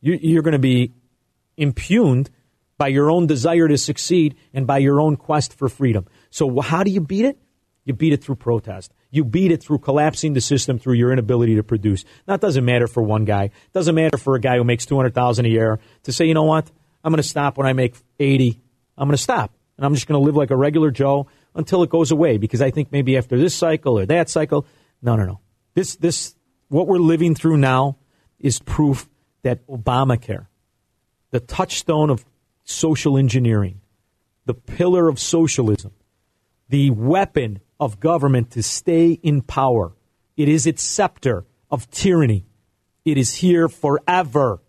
you, 0.00 0.18
you're 0.20 0.42
going 0.42 0.52
to 0.52 0.58
be 0.58 0.92
impugned 1.56 2.30
by 2.78 2.88
your 2.88 3.10
own 3.10 3.26
desire 3.26 3.68
to 3.68 3.78
succeed 3.78 4.36
and 4.52 4.66
by 4.66 4.78
your 4.78 5.00
own 5.00 5.16
quest 5.16 5.54
for 5.54 5.68
freedom. 5.68 6.06
So, 6.30 6.60
how 6.60 6.82
do 6.82 6.90
you 6.90 7.00
beat 7.00 7.24
it? 7.24 7.38
You 7.84 7.94
beat 7.94 8.12
it 8.12 8.22
through 8.22 8.36
protest. 8.36 8.92
You 9.10 9.24
beat 9.24 9.52
it 9.52 9.62
through 9.62 9.78
collapsing 9.78 10.32
the 10.32 10.40
system 10.40 10.78
through 10.78 10.94
your 10.94 11.12
inability 11.12 11.54
to 11.54 11.62
produce. 11.62 12.04
That 12.26 12.40
doesn't 12.40 12.64
matter 12.64 12.88
for 12.88 13.02
one 13.02 13.24
guy. 13.24 13.44
It 13.44 13.72
doesn't 13.72 13.94
matter 13.94 14.18
for 14.18 14.34
a 14.34 14.40
guy 14.40 14.56
who 14.56 14.64
makes 14.64 14.84
200000 14.86 15.46
a 15.46 15.48
year 15.48 15.78
to 16.02 16.12
say, 16.12 16.26
you 16.26 16.34
know 16.34 16.42
what? 16.42 16.70
I'm 17.04 17.12
going 17.12 17.22
to 17.22 17.28
stop 17.28 17.56
when 17.56 17.66
I 17.66 17.72
make 17.72 17.94
80. 18.18 18.60
I'm 18.98 19.06
going 19.06 19.16
to 19.16 19.22
stop. 19.22 19.52
And 19.76 19.86
I'm 19.86 19.94
just 19.94 20.08
going 20.08 20.20
to 20.20 20.24
live 20.24 20.36
like 20.36 20.50
a 20.50 20.56
regular 20.56 20.90
Joe 20.90 21.28
until 21.56 21.82
it 21.82 21.90
goes 21.90 22.10
away 22.10 22.38
because 22.38 22.62
I 22.62 22.70
think 22.70 22.92
maybe 22.92 23.16
after 23.16 23.38
this 23.38 23.54
cycle 23.54 23.98
or 23.98 24.06
that 24.06 24.28
cycle. 24.28 24.66
No, 25.02 25.16
no, 25.16 25.24
no. 25.24 25.40
This, 25.74 25.96
this, 25.96 26.36
what 26.68 26.86
we're 26.86 26.98
living 26.98 27.34
through 27.34 27.56
now 27.56 27.96
is 28.38 28.60
proof 28.60 29.08
that 29.42 29.66
Obamacare, 29.66 30.46
the 31.30 31.40
touchstone 31.40 32.10
of 32.10 32.24
social 32.64 33.16
engineering, 33.16 33.80
the 34.44 34.54
pillar 34.54 35.08
of 35.08 35.18
socialism, 35.18 35.92
the 36.68 36.90
weapon 36.90 37.60
of 37.78 38.00
government 38.00 38.52
to 38.52 38.62
stay 38.62 39.12
in 39.12 39.42
power. 39.42 39.92
It 40.36 40.48
is 40.48 40.66
its 40.66 40.82
scepter 40.82 41.44
of 41.70 41.90
tyranny. 41.90 42.46
It 43.04 43.18
is 43.18 43.34
here 43.34 43.68
forever. 43.68 44.60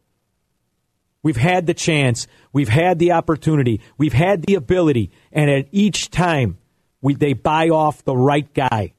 We've 1.23 1.37
had 1.37 1.65
the 1.65 1.73
chance. 1.73 2.27
We've 2.53 2.69
had 2.69 2.99
the 2.99 3.13
opportunity. 3.13 3.81
We've 3.97 4.13
had 4.13 4.43
the 4.43 4.55
ability. 4.55 5.11
And 5.31 5.49
at 5.49 5.67
each 5.71 6.09
time, 6.09 6.57
we, 7.01 7.15
they 7.15 7.33
buy 7.33 7.69
off 7.69 8.03
the 8.03 8.15
right 8.15 8.51
guy. 8.53 8.93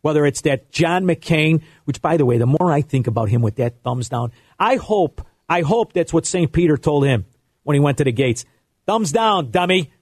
Whether 0.00 0.26
it's 0.26 0.40
that 0.42 0.72
John 0.72 1.04
McCain, 1.04 1.62
which, 1.84 2.02
by 2.02 2.16
the 2.16 2.26
way, 2.26 2.38
the 2.38 2.46
more 2.46 2.72
I 2.72 2.82
think 2.82 3.06
about 3.06 3.28
him 3.28 3.40
with 3.40 3.56
that 3.56 3.82
thumbs 3.82 4.08
down, 4.08 4.32
I 4.58 4.76
hope, 4.76 5.24
I 5.48 5.60
hope 5.60 5.92
that's 5.92 6.12
what 6.12 6.26
St. 6.26 6.52
Peter 6.52 6.76
told 6.76 7.06
him 7.06 7.24
when 7.62 7.74
he 7.74 7.80
went 7.80 7.98
to 7.98 8.04
the 8.04 8.12
gates. 8.12 8.44
Thumbs 8.84 9.12
down, 9.12 9.52
dummy. 9.52 9.92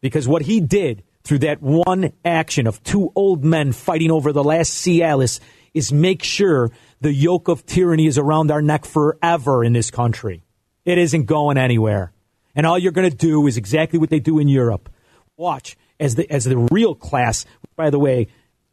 Because 0.00 0.28
what 0.28 0.42
he 0.42 0.60
did 0.60 1.02
through 1.24 1.40
that 1.40 1.60
one 1.60 2.12
action 2.24 2.66
of 2.66 2.82
two 2.84 3.10
old 3.16 3.44
men 3.44 3.72
fighting 3.72 4.12
over 4.12 4.32
the 4.32 4.44
last 4.44 4.84
Cialis 4.84 5.40
is 5.72 5.92
make 5.92 6.22
sure 6.22 6.70
the 7.00 7.12
yoke 7.12 7.48
of 7.48 7.66
tyranny 7.66 8.06
is 8.06 8.16
around 8.16 8.52
our 8.52 8.62
neck 8.62 8.84
forever 8.84 9.64
in 9.64 9.72
this 9.72 9.90
country. 9.90 10.44
It 10.84 10.98
isn't 10.98 11.24
going 11.24 11.56
anywhere. 11.56 12.12
And 12.54 12.66
all 12.66 12.78
you're 12.78 12.92
going 12.92 13.10
to 13.10 13.16
do 13.16 13.46
is 13.48 13.56
exactly 13.56 13.98
what 13.98 14.10
they 14.10 14.20
do 14.20 14.38
in 14.38 14.46
Europe. 14.46 14.88
Watch 15.36 15.76
as 16.00 16.14
the, 16.14 16.30
as 16.30 16.44
the 16.44 16.56
real 16.56 16.94
class, 16.94 17.46
by 17.76 17.90
the 17.90 17.98
way, 17.98 18.28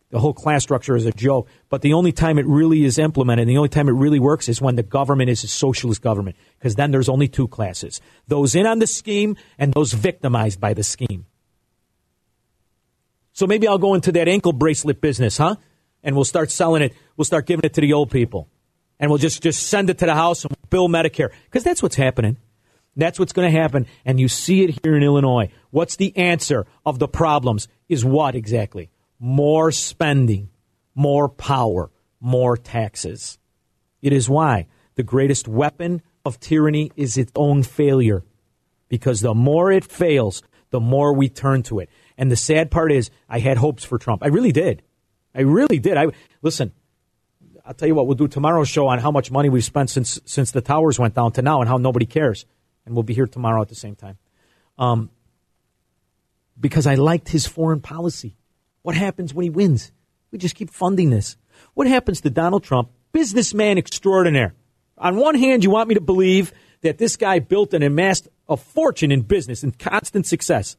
the 0.09 0.19
whole 0.19 0.34
class 0.34 0.61
structure 0.61 0.95
is 0.95 1.05
a 1.05 1.11
joke, 1.11 1.47
but 1.69 1.82
the 1.82 1.93
only 1.93 2.11
time 2.11 2.38
it 2.38 2.45
really 2.45 2.84
is 2.84 2.99
implemented, 2.99 3.47
the 3.47 3.57
only 3.57 3.69
time 3.69 3.88
it 3.88 3.93
really 3.93 4.19
works 4.19 4.49
is 4.49 4.61
when 4.61 4.76
the 4.76 4.84
government 4.84 5.30
is 5.30 5.43
a 5.43 5.47
socialist 5.47 6.01
government, 6.01 6.36
because 6.59 6.76
then 6.76 6.91
there's 6.91 7.07
only 7.07 7.28
two 7.28 7.47
classes 7.47 8.01
those 8.28 8.53
in 8.53 8.65
on 8.65 8.80
the 8.80 8.88
scheme 8.88 9.38
and 9.57 9.74
those 9.74 9.93
victimized 9.93 10.59
by 10.59 10.74
the 10.74 10.84
scheme. 10.84 11.26
So 13.34 13.47
maybe 13.47 13.67
I'll 13.67 13.78
go 13.78 13.93
into 13.93 14.11
that 14.11 14.28
ankle 14.28 14.53
bracelet 14.53 14.99
business, 14.99 15.38
huh? 15.38 15.55
And 16.03 16.15
we'll 16.15 16.26
start 16.26 16.51
selling 16.51 16.82
it. 16.82 16.93
We'll 17.15 17.26
start 17.26 17.45
giving 17.45 17.63
it 17.63 17.74
to 17.76 17.82
the 17.82 17.93
old 17.93 18.11
people. 18.11 18.49
And 18.99 19.09
we'll 19.09 19.17
just, 19.17 19.41
just 19.41 19.67
send 19.67 19.89
it 19.89 19.99
to 19.99 20.05
the 20.05 20.13
house 20.13 20.43
and 20.43 20.55
bill 20.69 20.89
Medicare. 20.89 21.30
Because 21.45 21.63
that's 21.63 21.82
what's 21.82 21.95
happening. 21.95 22.38
That's 22.95 23.19
what's 23.19 23.33
going 23.33 23.51
to 23.51 23.59
happen. 23.59 23.87
And 24.05 24.19
you 24.19 24.27
see 24.27 24.63
it 24.63 24.79
here 24.83 24.95
in 24.95 25.03
Illinois. 25.03 25.49
What's 25.69 25.95
the 25.95 26.15
answer 26.17 26.65
of 26.85 26.99
the 26.99 27.07
problems 27.07 27.67
is 27.87 28.03
what 28.03 28.35
exactly? 28.35 28.89
More 29.19 29.71
spending, 29.71 30.49
more 30.95 31.29
power, 31.29 31.91
more 32.19 32.57
taxes. 32.57 33.39
It 34.01 34.13
is 34.13 34.29
why 34.29 34.67
the 34.95 35.03
greatest 35.03 35.47
weapon 35.47 36.01
of 36.25 36.39
tyranny 36.39 36.91
is 36.95 37.17
its 37.17 37.31
own 37.35 37.63
failure 37.63 38.23
because 38.89 39.21
the 39.21 39.33
more 39.33 39.71
it 39.71 39.85
fails, 39.85 40.43
the 40.69 40.79
more 40.79 41.13
we 41.13 41.29
turn 41.29 41.63
to 41.63 41.79
it. 41.79 41.89
And 42.17 42.31
the 42.31 42.35
sad 42.35 42.71
part 42.71 42.91
is, 42.91 43.09
I 43.29 43.39
had 43.39 43.57
hopes 43.57 43.83
for 43.83 43.97
Trump. 43.97 44.23
I 44.23 44.27
really 44.27 44.51
did. 44.51 44.83
I 45.33 45.41
really 45.41 45.79
did. 45.79 45.97
I 45.97 46.07
listen. 46.41 46.73
I'll 47.65 47.73
tell 47.73 47.87
you 47.87 47.95
what. 47.95 48.05
We'll 48.05 48.15
do 48.15 48.27
tomorrow's 48.27 48.67
show 48.67 48.87
on 48.87 48.99
how 48.99 49.11
much 49.11 49.31
money 49.31 49.47
we've 49.47 49.63
spent 49.63 49.89
since 49.89 50.19
since 50.25 50.51
the 50.51 50.61
towers 50.61 50.99
went 50.99 51.13
down 51.13 51.31
to 51.33 51.41
now, 51.41 51.61
and 51.61 51.69
how 51.69 51.77
nobody 51.77 52.05
cares. 52.05 52.45
And 52.91 52.97
we'll 52.97 53.03
be 53.03 53.13
here 53.13 53.25
tomorrow 53.25 53.61
at 53.61 53.69
the 53.69 53.75
same 53.75 53.95
time. 53.95 54.17
Um, 54.77 55.11
because 56.59 56.85
I 56.85 56.95
liked 56.95 57.29
his 57.29 57.47
foreign 57.47 57.79
policy. 57.79 58.35
What 58.81 58.95
happens 58.95 59.33
when 59.33 59.43
he 59.43 59.49
wins? 59.49 59.93
We 60.29 60.37
just 60.37 60.55
keep 60.55 60.69
funding 60.69 61.09
this. 61.09 61.37
What 61.73 61.87
happens 61.87 62.19
to 62.19 62.29
Donald 62.29 62.65
Trump, 62.65 62.89
businessman 63.13 63.77
extraordinaire? 63.77 64.55
On 64.97 65.15
one 65.15 65.35
hand, 65.35 65.63
you 65.63 65.69
want 65.69 65.87
me 65.87 65.95
to 65.95 66.01
believe 66.01 66.51
that 66.81 66.97
this 66.97 67.15
guy 67.15 67.39
built 67.39 67.73
and 67.73 67.81
amassed 67.81 68.27
a 68.49 68.57
fortune 68.57 69.09
in 69.09 69.21
business 69.21 69.63
and 69.63 69.79
constant 69.79 70.25
success. 70.25 70.75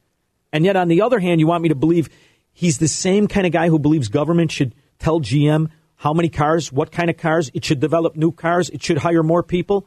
And 0.52 0.66
yet, 0.66 0.76
on 0.76 0.88
the 0.88 1.00
other 1.00 1.18
hand, 1.18 1.40
you 1.40 1.46
want 1.46 1.62
me 1.62 1.70
to 1.70 1.74
believe 1.74 2.10
he's 2.52 2.76
the 2.76 2.88
same 2.88 3.26
kind 3.26 3.46
of 3.46 3.54
guy 3.54 3.70
who 3.70 3.78
believes 3.78 4.08
government 4.08 4.52
should 4.52 4.74
tell 4.98 5.18
GM 5.18 5.70
how 5.96 6.12
many 6.12 6.28
cars, 6.28 6.70
what 6.70 6.92
kind 6.92 7.08
of 7.08 7.16
cars, 7.16 7.50
it 7.54 7.64
should 7.64 7.80
develop 7.80 8.16
new 8.16 8.32
cars, 8.32 8.68
it 8.68 8.82
should 8.82 8.98
hire 8.98 9.22
more 9.22 9.42
people. 9.42 9.86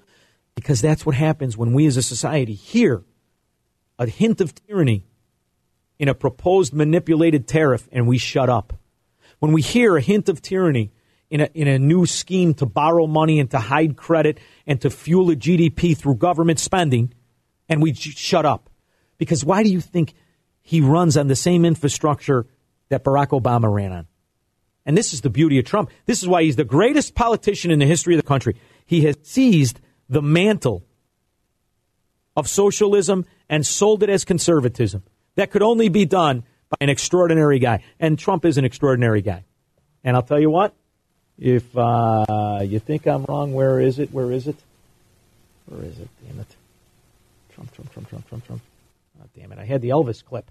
Because 0.56 0.82
that's 0.82 1.06
what 1.06 1.16
happens 1.16 1.58
when 1.58 1.74
we 1.74 1.86
as 1.86 1.98
a 1.98 2.02
society 2.02 2.54
hear 2.54 3.04
a 4.00 4.08
hint 4.08 4.42
of 4.42 4.54
tyranny 4.56 5.06
in 6.00 6.10
a 6.10 6.14
proposed 6.14 6.74
manipulated 6.74 7.48
tariff 7.48 7.88
and 7.92 8.08
we 8.08 8.18
shut 8.18 8.50
up. 8.50 8.74
When 9.40 9.52
we 9.52 9.62
hear 9.62 9.98
a 9.98 10.02
hint 10.02 10.30
of 10.30 10.42
tyranny 10.42 10.92
in 11.30 11.42
a, 11.42 11.50
in 11.54 11.68
a 11.68 11.80
new 11.80 12.06
scheme 12.06 12.54
to 12.56 12.66
borrow 12.66 13.08
money 13.08 13.40
and 13.40 13.50
to 13.52 13.60
hide 13.60 13.98
credit 13.98 14.40
and 14.66 14.80
to 14.82 14.90
fuel 14.90 15.30
a 15.32 15.36
GDP 15.36 15.98
through 15.98 16.16
government 16.16 16.60
spending, 16.60 17.14
and 17.68 17.82
we 17.82 17.92
j- 17.92 18.12
shut 18.12 18.46
up. 18.46 18.70
Because 19.18 19.44
why 19.44 19.64
do 19.64 19.70
you 19.70 19.82
think 19.82 20.14
he 20.62 20.82
runs 20.82 21.18
on 21.18 21.28
the 21.28 21.36
same 21.36 21.66
infrastructure 21.66 22.46
that 22.90 23.04
Barack 23.04 23.30
Obama 23.30 23.74
ran 23.74 23.92
on? 23.92 24.08
And 24.86 24.96
this 24.96 25.14
is 25.14 25.22
the 25.22 25.30
beauty 25.30 25.58
of 25.58 25.66
Trump. 25.66 25.90
This 26.06 26.22
is 26.22 26.28
why 26.28 26.44
he's 26.44 26.58
the 26.58 26.64
greatest 26.64 27.16
politician 27.16 27.72
in 27.72 27.80
the 27.80 27.86
history 27.86 28.14
of 28.14 28.22
the 28.22 28.28
country. 28.28 28.56
He 28.86 29.02
has 29.02 29.18
seized 29.24 29.80
the 30.10 30.22
mantle 30.22 30.84
of 32.36 32.48
socialism 32.48 33.26
and 33.50 33.66
sold 33.66 34.04
it 34.04 34.10
as 34.10 34.26
conservatism. 34.26 35.04
That 35.36 35.52
could 35.52 35.62
only 35.62 35.90
be 35.90 36.06
done 36.06 36.44
by 36.70 36.78
an 36.82 36.90
extraordinary 36.90 37.60
guy. 37.60 37.84
And 38.00 38.18
Trump 38.18 38.46
is 38.46 38.58
an 38.58 38.66
extraordinary 38.66 39.22
guy. 39.22 39.44
And 40.04 40.16
I'll 40.16 40.24
tell 40.24 40.40
you 40.40 40.50
what, 40.50 40.74
if 41.38 41.66
uh, 41.78 42.60
you 42.64 42.80
think 42.80 43.08
I'm 43.08 43.26
wrong, 43.26 43.54
where 43.54 43.80
is 43.80 44.00
it? 44.00 44.12
Where 44.12 44.32
is 44.32 44.48
it? 44.48 44.56
Where 45.66 45.84
is 45.84 46.00
it? 46.00 46.08
Damn 46.26 46.40
it. 46.40 46.56
Trump, 47.54 47.74
Trump, 47.74 47.92
Trump, 47.92 48.10
Trump, 48.10 48.28
Trump, 48.28 48.46
Trump. 48.46 48.62
Oh, 49.22 49.26
damn 49.36 49.52
it. 49.52 49.60
I 49.60 49.66
had 49.66 49.82
the 49.82 49.90
Elvis 49.90 50.24
clip. 50.24 50.50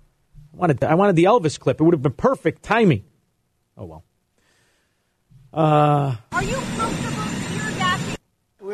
I 0.54 0.56
wanted, 0.56 0.78
the, 0.78 0.88
I 0.90 0.94
wanted 0.94 1.16
the 1.16 1.24
Elvis 1.24 1.58
clip. 1.58 1.80
It 1.80 1.84
would 1.84 1.94
have 1.94 2.02
been 2.02 2.12
perfect 2.12 2.62
timing. 2.62 3.04
Oh, 3.76 3.84
well. 3.84 4.04
Uh, 5.52 6.16
Are 6.32 6.42
you 6.42 6.56
comfortable? 6.56 7.23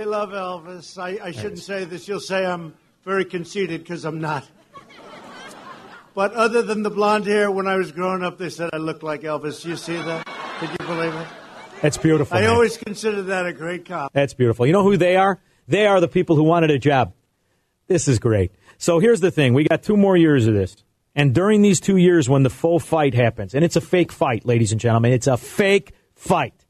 We 0.00 0.06
love 0.06 0.30
Elvis. 0.30 0.96
I, 0.96 1.26
I 1.26 1.30
shouldn't 1.30 1.58
say 1.58 1.84
this. 1.84 2.08
You'll 2.08 2.20
say 2.20 2.46
I'm 2.46 2.72
very 3.04 3.26
conceited 3.26 3.82
because 3.82 4.06
I'm 4.06 4.18
not. 4.18 4.48
But 6.14 6.32
other 6.32 6.62
than 6.62 6.82
the 6.82 6.88
blonde 6.88 7.26
hair, 7.26 7.50
when 7.50 7.66
I 7.66 7.76
was 7.76 7.92
growing 7.92 8.22
up, 8.22 8.38
they 8.38 8.48
said 8.48 8.70
I 8.72 8.78
looked 8.78 9.02
like 9.02 9.20
Elvis. 9.24 9.62
You 9.62 9.76
see 9.76 9.96
that? 9.96 10.26
Could 10.58 10.70
you 10.70 10.86
believe 10.86 11.14
it? 11.14 11.26
that's 11.82 11.98
beautiful. 11.98 12.34
I 12.34 12.40
man. 12.40 12.50
always 12.50 12.78
considered 12.78 13.24
that 13.24 13.44
a 13.44 13.52
great 13.52 13.84
cop. 13.84 14.14
That's 14.14 14.32
beautiful. 14.32 14.66
You 14.66 14.72
know 14.72 14.84
who 14.84 14.96
they 14.96 15.16
are? 15.16 15.38
They 15.68 15.84
are 15.84 16.00
the 16.00 16.08
people 16.08 16.34
who 16.34 16.44
wanted 16.44 16.70
a 16.70 16.78
job. 16.78 17.12
This 17.86 18.08
is 18.08 18.18
great. 18.18 18.52
So 18.78 19.00
here's 19.00 19.20
the 19.20 19.30
thing 19.30 19.52
we 19.52 19.64
got 19.64 19.82
two 19.82 19.98
more 19.98 20.16
years 20.16 20.46
of 20.46 20.54
this. 20.54 20.82
And 21.14 21.34
during 21.34 21.60
these 21.60 21.78
two 21.78 21.98
years, 21.98 22.26
when 22.26 22.42
the 22.42 22.48
full 22.48 22.80
fight 22.80 23.12
happens, 23.12 23.54
and 23.54 23.62
it's 23.62 23.76
a 23.76 23.82
fake 23.82 24.12
fight, 24.12 24.46
ladies 24.46 24.72
and 24.72 24.80
gentlemen, 24.80 25.12
it's 25.12 25.26
a 25.26 25.36
fake 25.36 25.92
fight. 26.14 26.64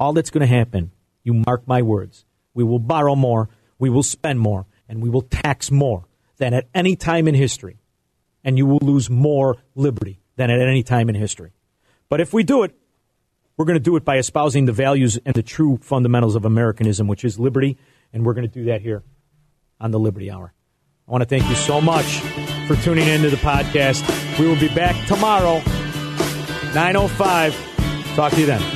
All 0.00 0.12
that's 0.12 0.30
going 0.30 0.40
to 0.40 0.52
happen, 0.52 0.90
you 1.22 1.32
mark 1.32 1.68
my 1.68 1.82
words, 1.82 2.24
we 2.56 2.64
will 2.64 2.80
borrow 2.80 3.14
more, 3.14 3.48
we 3.78 3.90
will 3.90 4.02
spend 4.02 4.40
more, 4.40 4.66
and 4.88 5.02
we 5.02 5.10
will 5.10 5.22
tax 5.22 5.70
more 5.70 6.06
than 6.38 6.54
at 6.54 6.66
any 6.74 6.96
time 6.96 7.28
in 7.28 7.34
history. 7.34 7.78
And 8.42 8.56
you 8.56 8.66
will 8.66 8.78
lose 8.80 9.10
more 9.10 9.58
liberty 9.74 10.18
than 10.36 10.50
at 10.50 10.60
any 10.60 10.82
time 10.82 11.08
in 11.08 11.14
history. 11.14 11.52
But 12.08 12.20
if 12.20 12.32
we 12.32 12.42
do 12.42 12.62
it, 12.62 12.74
we're 13.56 13.66
going 13.66 13.78
to 13.78 13.80
do 13.80 13.96
it 13.96 14.04
by 14.04 14.16
espousing 14.16 14.64
the 14.64 14.72
values 14.72 15.18
and 15.24 15.34
the 15.34 15.42
true 15.42 15.78
fundamentals 15.82 16.34
of 16.34 16.44
Americanism, 16.44 17.06
which 17.06 17.24
is 17.24 17.38
liberty, 17.38 17.76
and 18.12 18.24
we're 18.24 18.34
going 18.34 18.48
to 18.48 18.52
do 18.52 18.66
that 18.66 18.80
here 18.80 19.02
on 19.80 19.90
the 19.90 19.98
Liberty 19.98 20.30
Hour. 20.30 20.52
I 21.06 21.10
want 21.10 21.22
to 21.22 21.28
thank 21.28 21.48
you 21.48 21.56
so 21.56 21.80
much 21.80 22.20
for 22.66 22.76
tuning 22.76 23.06
into 23.06 23.30
the 23.30 23.36
podcast. 23.36 24.38
We 24.38 24.46
will 24.46 24.58
be 24.58 24.68
back 24.68 25.06
tomorrow, 25.06 25.60
9.05. 26.72 28.14
Talk 28.16 28.32
to 28.32 28.40
you 28.40 28.46
then. 28.46 28.75